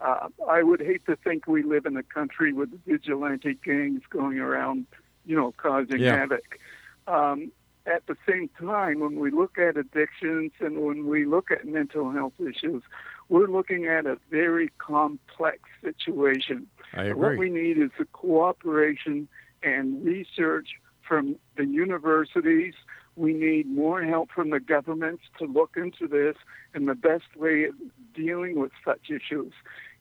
Uh, 0.00 0.28
I 0.48 0.62
would 0.62 0.80
hate 0.80 1.04
to 1.06 1.16
think 1.16 1.46
we 1.46 1.62
live 1.62 1.84
in 1.84 1.94
a 1.98 2.02
country 2.02 2.54
with 2.54 2.70
vigilante 2.86 3.58
gangs 3.62 4.00
going 4.08 4.38
around, 4.38 4.86
you 5.26 5.36
know, 5.36 5.52
causing 5.58 6.00
Yeah. 6.00 6.16
havoc. 6.16 6.58
Um, 7.06 7.52
at 7.84 8.06
the 8.06 8.16
same 8.26 8.48
time, 8.58 9.00
when 9.00 9.16
we 9.18 9.30
look 9.30 9.58
at 9.58 9.76
addictions 9.76 10.52
and 10.60 10.78
when 10.80 11.06
we 11.06 11.26
look 11.26 11.50
at 11.50 11.66
mental 11.66 12.10
health 12.10 12.34
issues, 12.40 12.82
we're 13.28 13.46
looking 13.46 13.86
at 13.86 14.06
a 14.06 14.18
very 14.30 14.70
complex 14.78 15.58
situation. 15.82 16.66
I 16.94 17.04
agree. 17.04 17.14
What 17.14 17.38
we 17.38 17.50
need 17.50 17.78
is 17.78 17.90
the 17.98 18.06
cooperation 18.06 19.28
and 19.62 20.04
research 20.04 20.68
from 21.06 21.36
the 21.56 21.64
universities. 21.66 22.74
We 23.16 23.34
need 23.34 23.66
more 23.68 24.02
help 24.02 24.30
from 24.30 24.50
the 24.50 24.60
governments 24.60 25.24
to 25.38 25.44
look 25.46 25.76
into 25.76 26.06
this 26.06 26.36
and 26.74 26.88
the 26.88 26.94
best 26.94 27.36
way 27.36 27.64
of 27.64 27.74
dealing 28.14 28.58
with 28.58 28.72
such 28.84 29.10
issues. 29.10 29.52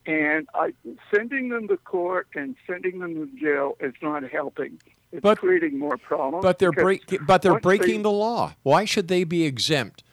And 0.05 0.47
I, 0.53 0.73
sending 1.13 1.49
them 1.49 1.67
to 1.67 1.77
court 1.77 2.27
and 2.35 2.55
sending 2.65 2.99
them 2.99 3.15
to 3.15 3.39
jail 3.39 3.75
is 3.81 3.93
not 4.01 4.23
helping. 4.29 4.79
It's 5.11 5.21
But- 5.21 5.39
creating 5.39 5.77
more 5.79 5.97
problems. 5.97 6.43
But 6.43 6.59
they're 6.59 6.71
break, 6.71 7.03
but 7.25 7.41
they're 7.41 7.59
breaking 7.59 7.97
they- 7.97 8.03
the 8.03 8.11
law. 8.11 8.55
Why 8.63 8.85
should 8.85 9.07
they 9.07 9.23
be 9.23 9.45
exempt 9.45 10.03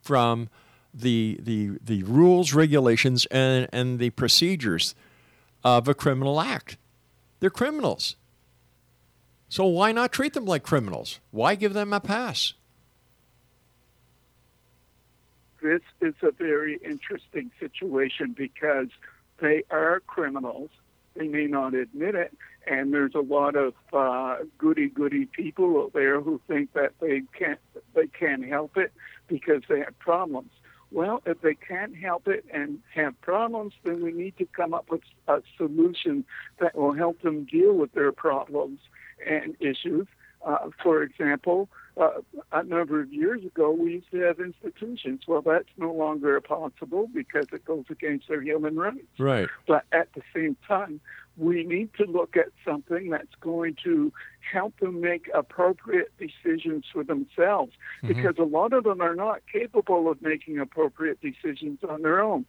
from 0.00 0.48
the 0.94 1.38
the 1.40 1.78
the 1.82 2.02
rules, 2.04 2.52
regulations, 2.52 3.26
and 3.26 3.68
and 3.72 3.98
the 3.98 4.10
procedures 4.10 4.94
of 5.64 5.88
a 5.88 5.94
criminal 5.94 6.40
act? 6.40 6.76
They're 7.40 7.50
criminals. 7.50 8.16
So 9.48 9.66
why 9.66 9.92
not 9.92 10.12
treat 10.12 10.32
them 10.32 10.46
like 10.46 10.62
criminals? 10.62 11.20
Why 11.30 11.54
give 11.54 11.74
them 11.74 11.92
a 11.92 12.00
pass? 12.00 12.54
this 15.62 15.80
is 16.00 16.14
a 16.22 16.32
very 16.32 16.78
interesting 16.84 17.50
situation 17.58 18.34
because 18.36 18.88
they 19.40 19.62
are 19.70 20.00
criminals. 20.00 20.70
They 21.14 21.28
may 21.28 21.46
not 21.46 21.74
admit 21.74 22.14
it, 22.14 22.36
and 22.66 22.92
there's 22.92 23.14
a 23.14 23.20
lot 23.20 23.54
of 23.54 23.74
uh, 23.92 24.38
goody 24.58 24.88
goody 24.88 25.26
people 25.26 25.82
out 25.82 25.92
there 25.92 26.20
who 26.20 26.40
think 26.48 26.72
that 26.72 26.92
they 27.00 27.22
can't 27.38 27.60
they 27.94 28.06
can't 28.06 28.44
help 28.44 28.76
it 28.76 28.92
because 29.28 29.62
they 29.68 29.80
have 29.80 29.98
problems. 29.98 30.50
Well, 30.92 31.22
if 31.24 31.40
they 31.40 31.54
can't 31.54 31.96
help 31.96 32.28
it 32.28 32.44
and 32.52 32.80
have 32.94 33.18
problems, 33.22 33.72
then 33.82 34.02
we 34.02 34.12
need 34.12 34.36
to 34.38 34.46
come 34.46 34.74
up 34.74 34.90
with 34.90 35.00
a 35.26 35.42
solution 35.56 36.24
that 36.60 36.76
will 36.76 36.92
help 36.92 37.22
them 37.22 37.44
deal 37.44 37.72
with 37.72 37.92
their 37.92 38.12
problems 38.12 38.78
and 39.26 39.56
issues. 39.60 40.06
Uh, 40.44 40.70
for 40.82 41.02
example, 41.02 41.68
uh, 41.96 42.20
a 42.50 42.62
number 42.64 43.00
of 43.00 43.12
years 43.12 43.44
ago, 43.44 43.70
we 43.70 43.92
used 43.92 44.10
to 44.10 44.18
have 44.20 44.40
institutions. 44.40 45.22
Well, 45.26 45.42
that's 45.42 45.68
no 45.76 45.92
longer 45.92 46.40
possible 46.40 47.08
because 47.14 47.46
it 47.52 47.64
goes 47.64 47.84
against 47.90 48.28
their 48.28 48.42
human 48.42 48.76
rights. 48.76 49.06
Right. 49.18 49.48
But 49.68 49.84
at 49.92 50.08
the 50.14 50.22
same 50.34 50.56
time, 50.66 51.00
we 51.36 51.64
need 51.64 51.90
to 51.94 52.04
look 52.04 52.36
at 52.36 52.48
something 52.64 53.10
that's 53.10 53.34
going 53.40 53.76
to 53.84 54.12
help 54.50 54.78
them 54.80 55.00
make 55.00 55.28
appropriate 55.34 56.12
decisions 56.18 56.84
for 56.92 57.04
themselves 57.04 57.72
because 58.06 58.36
a 58.38 58.42
lot 58.44 58.72
of 58.72 58.84
them 58.84 59.00
are 59.00 59.14
not 59.14 59.40
capable 59.50 60.10
of 60.10 60.20
making 60.22 60.58
appropriate 60.58 61.18
decisions 61.20 61.78
on 61.88 62.02
their 62.02 62.20
own. 62.20 62.44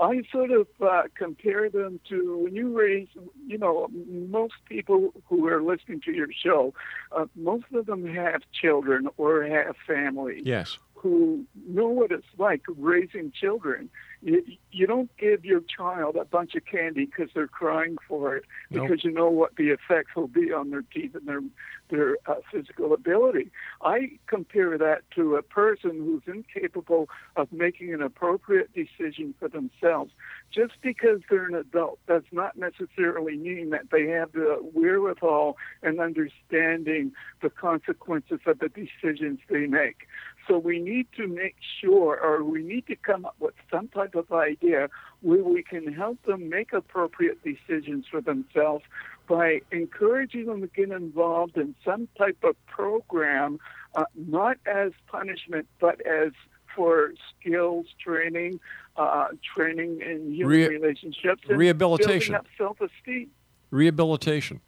I 0.00 0.22
sort 0.32 0.50
of 0.50 0.66
uh, 0.80 1.02
compare 1.14 1.68
them 1.68 2.00
to 2.08 2.38
when 2.44 2.54
you 2.54 2.76
raise, 2.78 3.08
you 3.46 3.58
know, 3.58 3.88
most 4.08 4.54
people 4.66 5.12
who 5.28 5.46
are 5.48 5.62
listening 5.62 6.00
to 6.02 6.12
your 6.12 6.28
show, 6.32 6.72
uh, 7.14 7.26
most 7.34 7.66
of 7.74 7.86
them 7.86 8.06
have 8.06 8.42
children 8.52 9.08
or 9.18 9.42
have 9.44 9.76
families 9.86 10.42
Yes. 10.46 10.78
who 10.94 11.44
know 11.66 11.88
what 11.88 12.12
it's 12.12 12.26
like 12.38 12.62
raising 12.68 13.30
children. 13.32 13.90
You, 14.22 14.44
you 14.70 14.86
don't 14.86 15.10
give 15.16 15.44
your 15.44 15.60
child 15.60 16.16
a 16.16 16.24
bunch 16.24 16.54
of 16.54 16.64
candy 16.66 17.06
because 17.06 17.30
they're 17.34 17.48
crying 17.48 17.96
for 18.06 18.36
it, 18.36 18.44
Nope. 18.70 18.88
because 18.88 19.04
you 19.04 19.10
know 19.10 19.30
what 19.30 19.56
the 19.56 19.70
effects 19.70 20.14
will 20.14 20.28
be 20.28 20.52
on 20.52 20.70
their 20.70 20.82
teeth 20.82 21.14
and 21.14 21.26
their 21.26 21.40
their 21.88 22.18
uh, 22.26 22.36
physical 22.52 22.92
ability. 22.94 23.50
I 23.82 24.12
compare 24.26 24.78
that 24.78 25.02
to 25.16 25.34
a 25.36 25.42
person 25.42 25.90
who's 25.90 26.22
incapable 26.26 27.08
of 27.34 27.52
making 27.52 27.92
an 27.92 28.00
appropriate 28.00 28.70
decision 28.72 29.34
for 29.38 29.48
themselves. 29.48 30.12
Just 30.52 30.74
because 30.82 31.20
they're 31.28 31.46
an 31.46 31.54
adult 31.54 31.98
does 32.06 32.22
not 32.30 32.56
necessarily 32.56 33.36
mean 33.36 33.70
that 33.70 33.90
they 33.90 34.06
have 34.06 34.32
the 34.32 34.58
wherewithal 34.72 35.56
and 35.82 36.00
understanding 36.00 37.12
the 37.42 37.50
consequences 37.50 38.40
of 38.46 38.58
the 38.60 38.68
decisions 38.68 39.40
they 39.48 39.66
make. 39.66 40.06
So 40.48 40.58
we 40.58 40.80
need 40.80 41.06
to 41.16 41.26
make 41.26 41.56
sure, 41.80 42.18
or 42.20 42.42
we 42.42 42.62
need 42.62 42.86
to 42.88 42.96
come 42.96 43.24
up 43.24 43.36
with 43.38 43.54
some 43.70 43.88
type 43.88 44.14
of 44.14 44.32
idea 44.32 44.88
where 45.20 45.44
we 45.44 45.62
can 45.62 45.92
help 45.92 46.22
them 46.24 46.48
make 46.48 46.72
appropriate 46.72 47.38
decisions 47.44 48.06
for 48.10 48.20
themselves 48.20 48.84
by 49.28 49.60
encouraging 49.70 50.46
them 50.46 50.60
to 50.62 50.66
get 50.66 50.90
involved 50.90 51.56
in 51.56 51.74
some 51.84 52.08
type 52.18 52.38
of 52.42 52.56
program, 52.66 53.60
uh, 53.94 54.04
not 54.16 54.56
as 54.66 54.92
punishment, 55.06 55.68
but 55.78 56.04
as 56.06 56.32
for 56.74 57.12
skills 57.38 57.86
training, 58.02 58.58
uh, 58.96 59.28
training 59.54 60.00
in 60.00 60.32
human 60.32 60.48
Re- 60.56 60.68
relationships, 60.68 61.42
and 61.48 61.58
rehabilitation. 61.58 62.32
building 62.32 62.34
up 62.34 62.46
self-esteem. 62.56 63.30
Rehabilitation. 63.70 64.60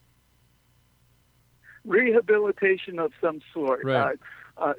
rehabilitation 1.85 2.99
of 3.01 3.13
some 3.21 3.41
sort. 3.53 3.85
Right. 3.85 4.17
Uh, 4.57 4.61
uh, 4.61 4.75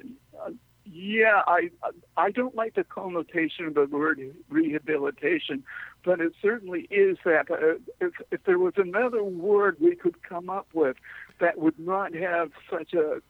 yeah, 0.86 1.42
I 1.48 1.70
I 2.18 2.32
don't 2.32 2.56
like 2.56 2.76
the 2.76 2.84
connotation 2.84 3.66
of 3.68 3.76
the 3.76 3.86
word 3.86 4.20
rehabilitation, 4.50 5.64
but 6.04 6.20
it 6.20 6.34
certainly 6.42 6.88
is 6.92 7.18
that. 7.24 7.50
Uh, 7.50 7.80
if, 8.02 8.14
if 8.32 8.44
there 8.44 8.60
was 8.60 8.74
another 8.78 9.24
word 9.24 9.78
we 9.80 9.96
could 9.96 10.22
come 10.24 10.50
up 10.50 10.68
with 10.74 10.98
that 11.40 11.58
would 11.58 11.80
not 11.80 12.14
have 12.14 12.52
such 12.70 12.94
a 12.94 13.22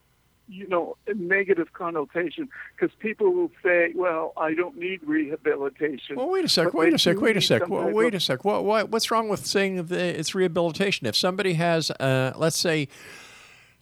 you 0.48 0.68
know 0.68 0.98
negative 1.16 1.74
connotation, 1.74 2.50
because 2.76 2.96
people 3.00 3.32
will 3.32 3.52
say, 3.62 3.94
"Well, 3.96 4.34
I 4.36 4.56
don't 4.56 4.78
need 4.78 5.02
rehabilitation." 5.04 6.16
Well, 6.16 6.30
wait 6.30 6.46
a 6.46 6.50
sec. 6.50 6.74
Wait 6.74 6.94
a 6.94 6.98
sec. 6.98 7.22
Wait 7.22 7.38
a 7.38 7.42
sec. 7.42 7.62
some 7.62 7.70
Well, 7.70 7.86
type 7.86 7.94
wait 7.94 8.16
a 8.16 8.20
sec. 8.20 8.44
What, 8.44 8.66
what, 8.66 8.90
what's 8.90 9.12
wrong 9.12 9.30
with 9.30 9.46
saying 9.46 9.76
that 9.76 9.92
it's 9.92 10.34
rehabilitation? 10.34 11.06
If 11.06 11.16
somebody 11.16 11.54
has, 11.54 11.92
uh, 11.92 12.34
let's 12.36 12.58
say, 12.58 12.88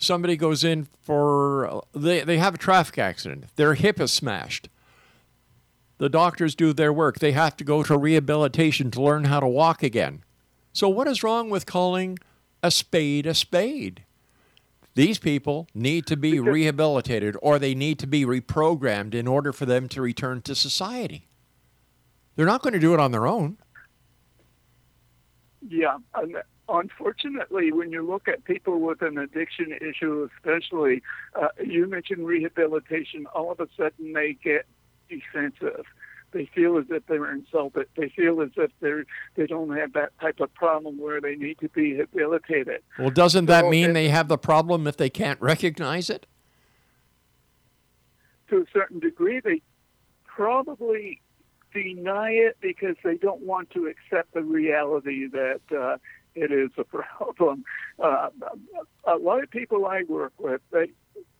somebody 0.02 0.36
goes 0.36 0.64
in 0.64 0.88
for 1.02 1.84
they 1.93 2.22
they 2.22 2.38
have 2.38 2.56
a 2.56 2.58
traffic 2.58 2.97
accident, 2.97 3.45
their 3.56 3.76
hip 3.76 3.99
is 3.99 4.12
smashed. 4.12 4.68
The 5.97 6.10
doctors 6.10 6.56
do 6.56 6.74
their 6.74 6.91
work. 6.91 7.20
They 7.20 7.32
have 7.34 7.56
to 7.58 7.64
go 7.64 7.84
to 7.84 7.95
rehabilitation 7.95 8.89
to 8.91 9.02
learn 9.02 9.26
how 9.26 9.39
to 9.39 9.47
walk 9.47 9.84
again. 9.84 10.24
So 10.74 10.89
what 10.89 11.08
is 11.08 11.22
wrong 11.22 11.49
with 11.52 11.68
calling 11.68 12.18
a 12.64 12.72
spade 12.72 13.28
a 13.28 13.36
spade? 13.36 14.04
These 14.95 15.20
people 15.20 15.68
need 15.74 16.06
to 16.08 16.18
be 16.18 16.39
rehabilitated 16.39 17.38
or 17.41 17.60
they 17.60 17.76
need 17.76 17.99
to 17.99 18.08
be 18.08 18.26
reprogrammed 18.26 19.14
in 19.14 19.28
order 19.28 19.54
for 19.54 19.66
them 19.66 19.88
to 19.89 20.02
return 20.02 20.41
to 20.41 20.56
society. 20.56 21.28
They're 22.36 22.45
not 22.45 22.62
going 22.62 22.74
to 22.74 22.80
do 22.80 22.93
it 22.93 22.99
on 22.99 23.12
their 23.12 23.28
own. 23.28 23.58
Yeah, 25.70 25.97
unfortunately, 26.80 27.72
when 27.72 27.91
you 27.91 28.01
look 28.05 28.28
at 28.28 28.43
people 28.45 28.80
with 28.80 29.01
an 29.01 29.17
addiction 29.17 29.74
issue, 29.74 30.28
especially, 30.38 31.01
uh, 31.36 31.49
you 31.63 31.88
mentioned 31.88 32.26
rehabilitation. 32.26 33.26
All 33.28 33.51
of 33.51 33.59
a 33.59 33.67
sudden, 33.78 34.13
they 34.13 34.34
get 34.43 34.65
defensive. 35.09 35.86
They 36.32 36.45
feel 36.55 36.78
as 36.78 36.86
if 36.89 37.05
they're 37.07 37.30
insulted. 37.32 37.88
They 37.97 38.07
feel 38.09 38.41
as 38.41 38.51
if 38.55 38.72
they're 38.80 39.05
they 39.36 39.47
don't 39.47 39.76
have 39.76 39.91
that 39.93 40.17
type 40.22 40.39
of 40.39 40.53
problem 40.53 40.97
where 40.97 41.19
they 41.19 41.36
need 41.36 41.59
to 41.59 41.67
be 41.69 41.93
rehabilitated. 41.95 42.82
Well, 42.97 43.09
doesn't 43.09 43.47
that 43.47 43.65
So 43.65 43.69
mean 43.69 43.89
if- 43.89 43.93
they 43.93 44.07
have 44.09 44.30
the 44.30 44.38
problem 44.38 44.88
if 44.88 44.95
they 44.95 45.09
can't 45.09 45.41
recognize 45.41 46.09
it? 46.09 46.26
to 48.49 48.57
a 48.57 48.65
certain 48.74 48.99
degree, 48.99 49.39
they 49.39 49.61
probably 50.26 51.22
deny 51.74 52.32
it 52.32 52.57
because 52.61 52.97
they 53.01 53.15
don't 53.15 53.41
want 53.41 53.69
to 53.72 53.88
accept 53.88 54.34
the 54.34 54.41
reality 54.41 55.26
that 55.28 55.61
uh, 55.74 55.97
it 56.36 56.51
is 56.51 56.69
a 56.77 56.84
problem. 57.17 57.63
Uh, 57.99 58.29
a 59.05 59.15
lot 59.15 59.43
of 59.43 59.49
people 59.49 59.86
I 59.86 60.03
work 60.07 60.34
with, 60.39 60.61
they, 60.71 60.91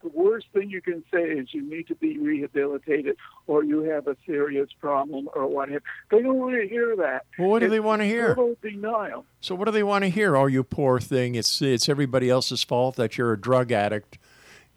the 0.04 0.10
worst 0.10 0.48
thing 0.54 0.70
you 0.70 0.82
can 0.82 1.04
say 1.14 1.22
is 1.24 1.54
you 1.54 1.62
need 1.62 1.88
to 1.88 1.96
be 1.96 2.18
rehabilitated 2.18 3.18
or 3.48 3.64
you 3.64 3.82
have 3.84 4.08
a 4.08 4.16
serious 4.26 4.70
problem 4.80 5.30
or 5.36 5.48
whatever. 5.48 5.84
They 6.10 6.22
don't 6.22 6.38
want 6.38 6.56
to 6.60 6.68
hear 6.68 6.96
that. 6.98 7.26
Well, 7.38 7.50
what 7.50 7.60
do 7.60 7.66
It's 7.68 7.72
they 7.72 7.80
want 7.80 8.02
to 8.02 8.06
hear? 8.08 8.36
Total 8.36 8.56
denial. 8.62 9.26
So 9.40 9.56
what 9.56 9.66
do 9.66 9.72
they 9.72 9.84
want 9.84 10.04
to 10.04 10.10
hear? 10.10 10.36
Oh, 10.36 10.48
you 10.48 10.64
poor 10.64 11.00
thing! 11.00 11.36
It's 11.36 11.62
it's 11.62 11.88
everybody 11.88 12.30
else's 12.30 12.64
fault 12.64 12.96
that 12.96 13.18
you're 13.18 13.34
a 13.34 13.40
drug 13.40 13.72
addict. 13.72 14.18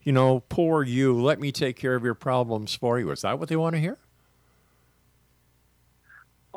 You 0.03 0.11
know, 0.11 0.41
poor 0.49 0.83
you. 0.83 1.19
Let 1.19 1.39
me 1.39 1.51
take 1.51 1.75
care 1.75 1.95
of 1.95 2.03
your 2.03 2.13
problems 2.13 2.75
for 2.75 2.99
you. 2.99 3.09
Is 3.11 3.21
that 3.21 3.39
what 3.39 3.49
they 3.49 3.55
want 3.55 3.73
to 3.75 3.79
hear? 3.79 3.97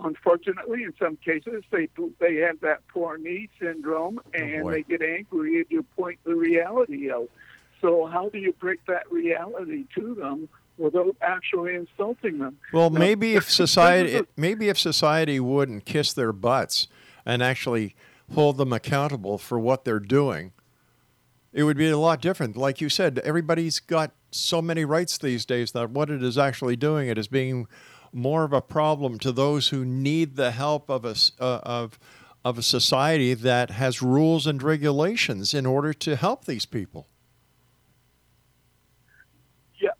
Unfortunately, 0.05 0.85
in 0.85 0.93
some 0.99 1.17
cases, 1.17 1.65
they 1.71 1.89
they 2.21 2.37
have 2.37 2.61
that 2.61 2.87
poor 2.89 3.19
me 3.19 3.49
syndrome, 3.61 4.21
oh, 4.25 4.39
and 4.39 4.63
boy. 4.63 4.73
they 4.73 4.83
get 4.83 5.03
angry 5.03 5.55
if 5.57 5.71
you 5.71 5.83
point 5.97 6.19
the 6.25 6.35
reality 6.35 7.11
out. 7.11 7.29
So, 7.81 8.07
how 8.07 8.29
do 8.29 8.39
you 8.39 8.53
break 8.55 8.85
that 8.87 9.11
reality 9.11 9.85
to 9.95 10.15
them 10.15 10.49
without 10.77 11.17
actually 11.21 11.75
insulting 11.75 12.39
them? 12.39 12.59
Well, 12.73 12.91
Now, 12.91 12.99
maybe 12.99 13.35
if 13.35 13.51
society 13.51 14.23
maybe 14.37 14.69
if 14.69 14.79
society 14.79 15.41
wouldn't 15.41 15.85
kiss 15.85 16.13
their 16.13 16.33
butts 16.33 16.89
and 17.25 17.43
actually 17.43 17.95
hold 18.35 18.57
them 18.57 18.73
accountable 18.73 19.39
for 19.39 19.59
what 19.59 19.85
they're 19.85 20.01
doing, 20.01 20.53
it 21.53 21.63
would 21.65 21.77
be 21.77 21.89
a 21.89 21.99
lot 21.99 22.21
different. 22.21 22.57
Like 22.57 22.81
you 22.81 22.89
said, 22.89 23.19
everybody's 23.21 23.81
got 23.81 24.13
so 24.31 24.61
many 24.61 24.85
rights 24.85 25.19
these 25.19 25.47
days 25.47 25.73
that 25.73 25.91
what 25.91 26.11
it 26.11 26.23
is 26.23 26.37
actually 26.37 26.77
doing 26.77 27.09
it 27.09 27.17
is 27.17 27.29
being 27.29 27.67
more 28.13 28.45
of 28.45 28.53
a 28.53 28.61
problem 28.61 29.19
to 29.21 29.33
those 29.33 29.69
who 29.69 29.85
need 29.85 30.37
the 30.37 30.51
help 30.51 30.89
of 30.89 31.05
us 31.05 31.33
uh, 31.41 31.61
of 31.63 31.99
of 32.45 32.57
a 32.57 32.63
society 32.63 33.35
that 33.35 33.71
has 33.71 34.01
rules 34.01 34.47
and 34.47 34.63
regulations 34.63 35.53
in 35.53 35.67
order 35.67 35.93
to 35.93 36.17
help 36.17 36.45
these 36.45 36.65
people. 36.65 37.07
Yeah, 39.79 39.91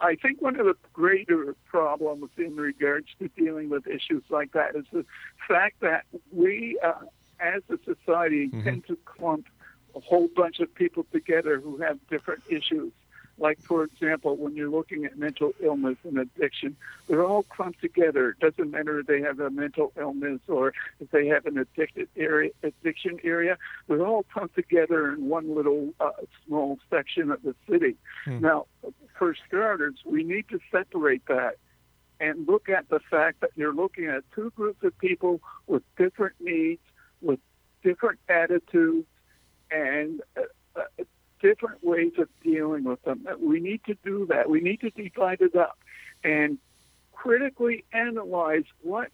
I 0.00 0.16
think 0.16 0.42
one 0.42 0.58
of 0.58 0.66
the 0.66 0.74
greater 0.92 1.54
problems 1.64 2.30
in 2.36 2.56
regards 2.56 3.06
to 3.18 3.28
dealing 3.28 3.70
with 3.70 3.86
issues 3.86 4.24
like 4.30 4.52
that 4.52 4.74
is 4.74 4.84
the 4.92 5.04
fact 5.46 5.80
that 5.80 6.04
we, 6.32 6.78
uh, 6.82 6.92
as 7.38 7.62
a 7.70 7.78
society, 7.84 8.48
mm-hmm. 8.48 8.64
tend 8.64 8.86
to 8.88 8.98
clump 9.04 9.46
a 9.94 10.00
whole 10.00 10.28
bunch 10.34 10.60
of 10.60 10.74
people 10.74 11.06
together 11.12 11.60
who 11.60 11.76
have 11.78 11.98
different 12.08 12.42
issues. 12.48 12.92
Like, 13.38 13.60
for 13.62 13.84
example, 13.84 14.36
when 14.36 14.54
you're 14.54 14.70
looking 14.70 15.04
at 15.04 15.18
mental 15.18 15.52
illness 15.60 15.96
and 16.04 16.18
addiction, 16.18 16.76
they're 17.08 17.24
all 17.24 17.42
clumped 17.44 17.80
together. 17.80 18.30
It 18.30 18.38
doesn't 18.40 18.70
matter 18.70 19.00
if 19.00 19.06
they 19.06 19.20
have 19.20 19.40
a 19.40 19.50
mental 19.50 19.92
illness 19.98 20.40
or 20.48 20.72
if 21.00 21.10
they 21.10 21.26
have 21.28 21.46
an 21.46 21.58
addicted 21.58 22.08
area, 22.16 22.50
addiction 22.62 23.18
area. 23.24 23.58
They're 23.88 24.06
all 24.06 24.24
clumped 24.24 24.54
together 24.54 25.12
in 25.12 25.28
one 25.28 25.54
little 25.54 25.92
uh, 25.98 26.10
small 26.46 26.78
section 26.90 27.30
of 27.30 27.42
the 27.42 27.54
city. 27.68 27.96
Hmm. 28.24 28.40
Now, 28.40 28.66
for 29.18 29.34
starters, 29.46 29.96
we 30.04 30.22
need 30.22 30.48
to 30.50 30.60
separate 30.70 31.26
that 31.26 31.56
and 32.20 32.46
look 32.46 32.68
at 32.68 32.88
the 32.88 33.00
fact 33.00 33.40
that 33.40 33.50
you're 33.56 33.74
looking 33.74 34.06
at 34.06 34.22
two 34.32 34.52
groups 34.54 34.84
of 34.84 34.96
people 34.98 35.40
with 35.66 35.82
different 35.96 36.36
needs, 36.40 36.80
with 37.20 37.40
different 37.82 38.20
attitudes, 38.28 39.08
and 39.72 40.20
uh, 40.36 40.42
uh, 40.76 41.04
different 41.42 41.84
ways 41.84 42.12
of 42.18 42.28
dealing 42.42 42.84
with 42.84 43.02
them. 43.02 43.26
We 43.40 43.60
need 43.60 43.82
to 43.84 43.96
do 44.04 44.26
that. 44.30 44.48
We 44.48 44.60
need 44.60 44.80
to 44.80 44.90
divide 44.90 45.40
it 45.40 45.56
up 45.56 45.78
and 46.24 46.58
critically 47.12 47.84
analyze 47.92 48.64
what's 48.80 49.10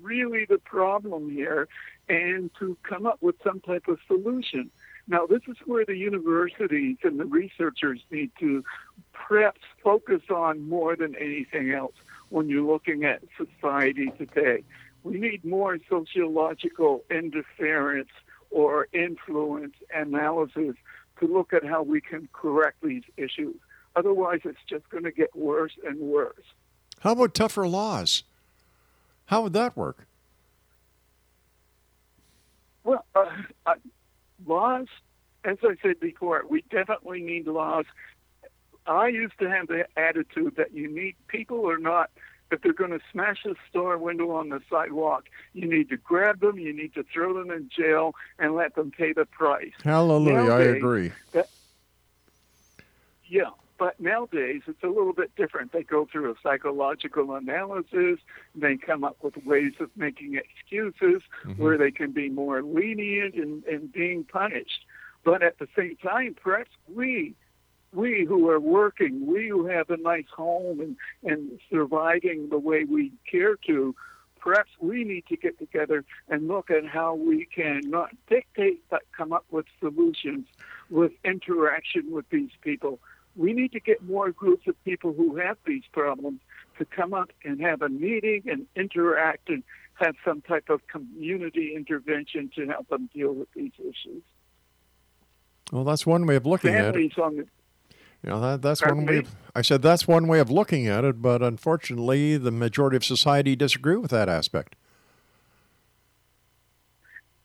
really 0.00 0.46
the 0.48 0.58
problem 0.58 1.30
here 1.30 1.68
and 2.08 2.50
to 2.58 2.76
come 2.82 3.06
up 3.06 3.18
with 3.20 3.36
some 3.44 3.60
type 3.60 3.88
of 3.88 3.98
solution. 4.06 4.70
Now, 5.06 5.26
this 5.26 5.42
is 5.48 5.56
where 5.66 5.84
the 5.84 5.96
universities 5.96 6.96
and 7.02 7.20
the 7.20 7.26
researchers 7.26 8.00
need 8.10 8.30
to 8.40 8.64
perhaps 9.12 9.60
focus 9.82 10.22
on 10.30 10.66
more 10.68 10.96
than 10.96 11.14
anything 11.16 11.72
else 11.72 11.94
when 12.30 12.48
you're 12.48 12.62
looking 12.62 13.04
at 13.04 13.22
society 13.36 14.10
today. 14.16 14.64
We 15.02 15.18
need 15.18 15.44
more 15.44 15.78
sociological 15.88 17.04
interference 17.10 18.08
or 18.50 18.88
influence 18.92 19.74
analysis 19.94 20.76
to 21.20 21.26
look 21.26 21.52
at 21.52 21.64
how 21.64 21.82
we 21.82 22.00
can 22.00 22.28
correct 22.32 22.78
these 22.82 23.02
issues. 23.16 23.56
Otherwise, 23.96 24.40
it's 24.44 24.58
just 24.68 24.88
going 24.90 25.04
to 25.04 25.12
get 25.12 25.34
worse 25.36 25.72
and 25.86 25.98
worse. 26.00 26.44
How 27.00 27.12
about 27.12 27.34
tougher 27.34 27.68
laws? 27.68 28.24
How 29.26 29.42
would 29.42 29.52
that 29.52 29.76
work? 29.76 30.06
Well, 32.82 33.04
uh, 33.14 33.24
uh, 33.66 33.74
laws, 34.46 34.88
as 35.44 35.56
I 35.62 35.76
said 35.82 36.00
before, 36.00 36.44
we 36.48 36.62
definitely 36.70 37.22
need 37.22 37.46
laws. 37.46 37.86
I 38.86 39.08
used 39.08 39.38
to 39.38 39.48
have 39.48 39.68
the 39.68 39.86
attitude 39.96 40.56
that 40.56 40.74
you 40.74 40.92
need 40.92 41.16
people 41.28 41.68
are 41.70 41.78
not 41.78 42.10
if 42.54 42.62
they're 42.62 42.72
going 42.72 42.90
to 42.90 43.00
smash 43.12 43.44
a 43.44 43.54
store 43.68 43.98
window 43.98 44.30
on 44.30 44.48
the 44.48 44.60
sidewalk, 44.70 45.24
you 45.52 45.68
need 45.68 45.90
to 45.90 45.96
grab 45.96 46.40
them, 46.40 46.58
you 46.58 46.72
need 46.72 46.94
to 46.94 47.04
throw 47.12 47.34
them 47.34 47.50
in 47.50 47.68
jail, 47.68 48.14
and 48.38 48.54
let 48.54 48.74
them 48.74 48.90
pay 48.90 49.12
the 49.12 49.26
price. 49.26 49.72
Hallelujah, 49.82 50.34
nowadays, 50.34 50.74
I 50.74 50.76
agree. 50.76 51.12
That, 51.32 51.48
yeah, 53.26 53.50
but 53.78 54.00
nowadays 54.00 54.62
it's 54.66 54.82
a 54.82 54.88
little 54.88 55.12
bit 55.12 55.34
different. 55.36 55.72
They 55.72 55.82
go 55.82 56.06
through 56.10 56.30
a 56.30 56.34
psychological 56.42 57.34
analysis, 57.34 58.20
they 58.54 58.76
come 58.76 59.04
up 59.04 59.16
with 59.22 59.36
ways 59.44 59.74
of 59.80 59.90
making 59.96 60.36
excuses 60.36 61.22
mm-hmm. 61.44 61.62
where 61.62 61.76
they 61.76 61.90
can 61.90 62.12
be 62.12 62.28
more 62.28 62.62
lenient 62.62 63.34
in, 63.34 63.62
in 63.68 63.88
being 63.88 64.24
punished. 64.24 64.86
But 65.24 65.42
at 65.42 65.58
the 65.58 65.68
same 65.76 65.96
time, 65.96 66.36
perhaps 66.40 66.70
we 66.94 67.34
we 67.94 68.24
who 68.24 68.48
are 68.48 68.60
working, 68.60 69.26
we 69.26 69.48
who 69.48 69.66
have 69.66 69.90
a 69.90 69.96
nice 69.96 70.26
home 70.34 70.80
and, 70.80 70.96
and 71.22 71.60
surviving 71.70 72.48
the 72.48 72.58
way 72.58 72.84
we 72.84 73.12
care 73.30 73.56
to, 73.66 73.94
perhaps 74.40 74.70
we 74.80 75.04
need 75.04 75.26
to 75.26 75.36
get 75.36 75.58
together 75.58 76.04
and 76.28 76.48
look 76.48 76.70
at 76.70 76.86
how 76.86 77.14
we 77.14 77.46
can 77.46 77.80
not 77.84 78.10
dictate 78.28 78.82
but 78.90 79.02
come 79.16 79.32
up 79.32 79.44
with 79.50 79.66
solutions 79.80 80.46
with 80.90 81.12
interaction 81.24 82.10
with 82.10 82.28
these 82.30 82.50
people. 82.60 82.98
We 83.36 83.52
need 83.52 83.72
to 83.72 83.80
get 83.80 84.02
more 84.02 84.30
groups 84.30 84.66
of 84.68 84.82
people 84.84 85.12
who 85.12 85.36
have 85.36 85.56
these 85.66 85.82
problems 85.92 86.40
to 86.78 86.84
come 86.84 87.14
up 87.14 87.30
and 87.44 87.60
have 87.60 87.82
a 87.82 87.88
meeting 87.88 88.42
and 88.46 88.66
interact 88.76 89.48
and 89.48 89.62
have 89.94 90.14
some 90.24 90.40
type 90.42 90.68
of 90.68 90.86
community 90.88 91.74
intervention 91.74 92.50
to 92.56 92.66
help 92.66 92.88
them 92.88 93.08
deal 93.14 93.32
with 93.32 93.48
these 93.54 93.72
issues. 93.78 94.22
Well, 95.72 95.84
that's 95.84 96.04
one 96.04 96.26
way 96.26 96.36
of 96.36 96.46
looking 96.46 96.72
Families 96.72 97.12
at 97.12 97.18
it. 97.18 97.22
On 97.22 97.36
the, 97.36 97.46
you 98.24 98.30
know, 98.30 98.40
that, 98.40 98.62
that's 98.62 98.80
Pardon 98.80 99.04
one 99.04 99.06
way. 99.06 99.18
Of, 99.18 99.36
I 99.54 99.60
said 99.60 99.82
that's 99.82 100.08
one 100.08 100.26
way 100.26 100.40
of 100.40 100.50
looking 100.50 100.86
at 100.86 101.04
it, 101.04 101.20
but 101.20 101.42
unfortunately, 101.42 102.38
the 102.38 102.50
majority 102.50 102.96
of 102.96 103.04
society 103.04 103.54
disagree 103.54 103.96
with 103.96 104.10
that 104.12 104.30
aspect. 104.30 104.76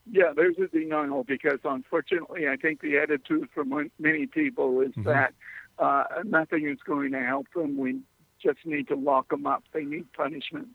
Yeah, 0.09 0.32
there's 0.34 0.57
a 0.57 0.67
denial 0.67 1.25
because 1.25 1.59
unfortunately, 1.65 2.47
I 2.47 2.55
think 2.55 2.80
the 2.80 2.97
attitude 2.97 3.49
from 3.53 3.91
many 3.99 4.25
people 4.25 4.80
is 4.80 4.91
mm-hmm. 4.91 5.03
that 5.03 5.34
uh, 5.77 6.05
nothing 6.23 6.65
is 6.65 6.80
going 6.86 7.11
to 7.11 7.19
help 7.19 7.47
them. 7.53 7.77
We 7.77 7.99
just 8.41 8.59
need 8.65 8.88
to 8.88 8.95
lock 8.95 9.30
them 9.30 9.45
up. 9.45 9.65
They 9.73 9.84
need 9.84 10.11
punishment. 10.13 10.69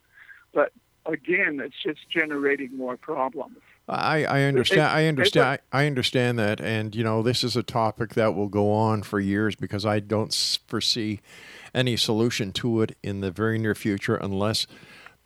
But 0.52 0.72
again, 1.07 1.61
it's 1.64 1.82
just 1.82 2.11
generating 2.11 2.76
more 2.76 2.98
problems. 2.98 3.59
I, 3.89 4.24
I 4.24 4.43
understand. 4.43 4.82
I 4.82 5.07
understand. 5.07 5.59
I 5.72 5.87
understand 5.87 6.39
that, 6.39 6.61
and 6.61 6.95
you 6.95 7.05
know, 7.05 7.22
this 7.22 7.45
is 7.45 7.55
a 7.55 7.62
topic 7.62 8.14
that 8.14 8.35
will 8.35 8.49
go 8.49 8.72
on 8.72 9.03
for 9.03 9.20
years 9.20 9.57
because 9.57 9.85
I 9.85 10.01
don't 10.01 10.35
foresee 10.66 11.20
any 11.74 11.97
solution 11.97 12.53
to 12.53 12.80
it 12.82 12.97
in 13.03 13.20
the 13.20 13.30
very 13.30 13.59
near 13.59 13.74
future 13.74 14.14
unless 14.14 14.66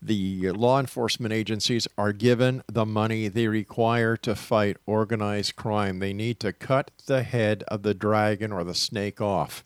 the 0.01 0.51
law 0.53 0.79
enforcement 0.79 1.33
agencies 1.33 1.89
are 1.97 2.13
given 2.13 2.63
the 2.69 2.87
money 2.87 3.29
they 3.29 3.49
require 3.49 4.17
to 4.17 4.35
fight 4.35 4.77
organized 4.87 5.57
crime. 5.57 5.99
They 5.99 6.13
need 6.13 6.41
to 6.41 6.53
cut 6.53 6.91
the 7.07 7.23
head 7.23 7.65
of 7.69 7.83
the 7.83 7.95
dragon 7.95 8.53
or 8.53 8.65
the 8.65 8.75
snake 8.75 9.21
off. 9.21 9.65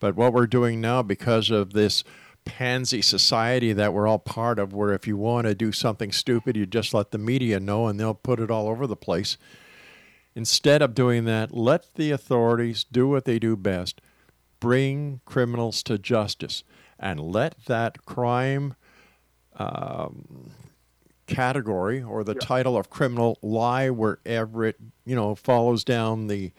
But 0.00 0.16
what 0.16 0.32
we're 0.32 0.48
doing 0.48 0.80
now, 0.80 1.02
because 1.02 1.50
of 1.50 1.72
this 1.72 2.04
pansy 2.44 3.02
society 3.02 3.72
that 3.72 3.92
we're 3.92 4.06
all 4.06 4.18
part 4.18 4.58
of, 4.58 4.72
where 4.72 4.92
if 4.92 5.06
you 5.06 5.16
want 5.16 5.46
to 5.46 5.54
do 5.54 5.72
something 5.72 6.12
stupid, 6.12 6.56
you 6.56 6.66
just 6.66 6.94
let 6.94 7.10
the 7.10 7.18
media 7.18 7.58
know 7.60 7.86
and 7.86 7.98
they'll 7.98 8.14
put 8.14 8.40
it 8.40 8.50
all 8.50 8.68
over 8.68 8.86
the 8.86 8.96
place. 8.96 9.36
Instead 10.34 10.82
of 10.82 10.94
doing 10.94 11.24
that, 11.24 11.52
let 11.54 11.94
the 11.94 12.10
authorities 12.10 12.84
do 12.84 13.08
what 13.08 13.24
they 13.24 13.38
do 13.38 13.56
best 13.56 14.00
bring 14.60 15.20
criminals 15.26 15.82
to 15.82 15.98
justice 15.98 16.64
and 16.98 17.20
let 17.20 17.66
that 17.66 18.06
crime 18.06 18.74
um, 19.56 20.50
category 21.26 22.02
or 22.02 22.24
the 22.24 22.34
yeah. 22.34 22.40
title 22.40 22.76
of 22.76 22.90
criminal 22.90 23.38
lie 23.42 23.90
wherever 23.90 24.64
it 24.64 24.76
you 25.04 25.14
know 25.14 25.34
follows 25.34 25.84
down 25.84 26.26
the 26.26 26.50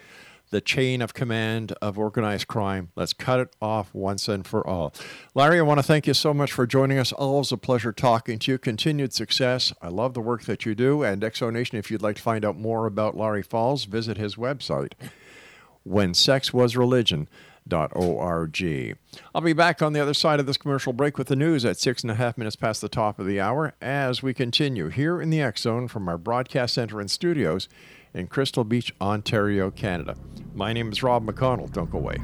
the 0.49 0.61
chain 0.61 1.01
of 1.01 1.13
command 1.13 1.73
of 1.81 1.97
organized 1.97 2.47
crime. 2.47 2.89
Let's 2.95 3.13
cut 3.13 3.39
it 3.39 3.55
off 3.61 3.93
once 3.93 4.27
and 4.27 4.45
for 4.45 4.65
all. 4.65 4.93
Larry, 5.33 5.59
I 5.59 5.63
want 5.63 5.79
to 5.79 5.83
thank 5.83 6.07
you 6.07 6.13
so 6.13 6.33
much 6.33 6.51
for 6.51 6.65
joining 6.67 6.97
us. 6.97 7.11
Always 7.11 7.51
a 7.51 7.57
pleasure 7.57 7.91
talking 7.91 8.39
to 8.39 8.51
you. 8.53 8.57
Continued 8.57 9.13
success. 9.13 9.73
I 9.81 9.89
love 9.89 10.13
the 10.13 10.21
work 10.21 10.43
that 10.43 10.65
you 10.65 10.75
do. 10.75 11.03
And 11.03 11.23
X 11.23 11.39
Zone 11.39 11.53
Nation, 11.53 11.77
if 11.77 11.89
you'd 11.91 12.01
like 12.01 12.17
to 12.17 12.21
find 12.21 12.45
out 12.45 12.57
more 12.57 12.85
about 12.85 13.17
Larry 13.17 13.43
Falls, 13.43 13.85
visit 13.85 14.17
his 14.17 14.35
website, 14.35 14.93
When 15.83 16.13
Sex 16.13 16.53
Was. 16.53 16.75
I'll 19.33 19.41
be 19.41 19.53
back 19.53 19.81
on 19.81 19.93
the 19.93 19.99
other 19.99 20.13
side 20.13 20.39
of 20.39 20.45
this 20.45 20.57
commercial 20.57 20.93
break 20.93 21.17
with 21.17 21.27
the 21.27 21.35
news 21.35 21.65
at 21.65 21.79
six 21.79 22.03
and 22.03 22.11
a 22.11 22.15
half 22.15 22.37
minutes 22.37 22.55
past 22.55 22.81
the 22.81 22.89
top 22.89 23.17
of 23.17 23.25
the 23.25 23.39
hour 23.39 23.73
as 23.81 24.21
we 24.21 24.35
continue 24.35 24.89
here 24.89 25.19
in 25.19 25.31
the 25.31 25.41
X 25.41 25.61
Zone 25.61 25.87
from 25.87 26.07
our 26.07 26.17
broadcast 26.17 26.75
center 26.75 26.99
and 26.99 27.09
studios 27.09 27.67
in 28.15 28.27
Crystal 28.27 28.63
Beach, 28.63 28.93
Ontario, 29.01 29.69
Canada. 29.69 30.15
My 30.53 30.73
name 30.73 30.91
is 30.91 31.03
Rob 31.03 31.25
McConnell. 31.25 31.71
Don't 31.71 31.91
go 31.91 31.99
away. 31.99 32.17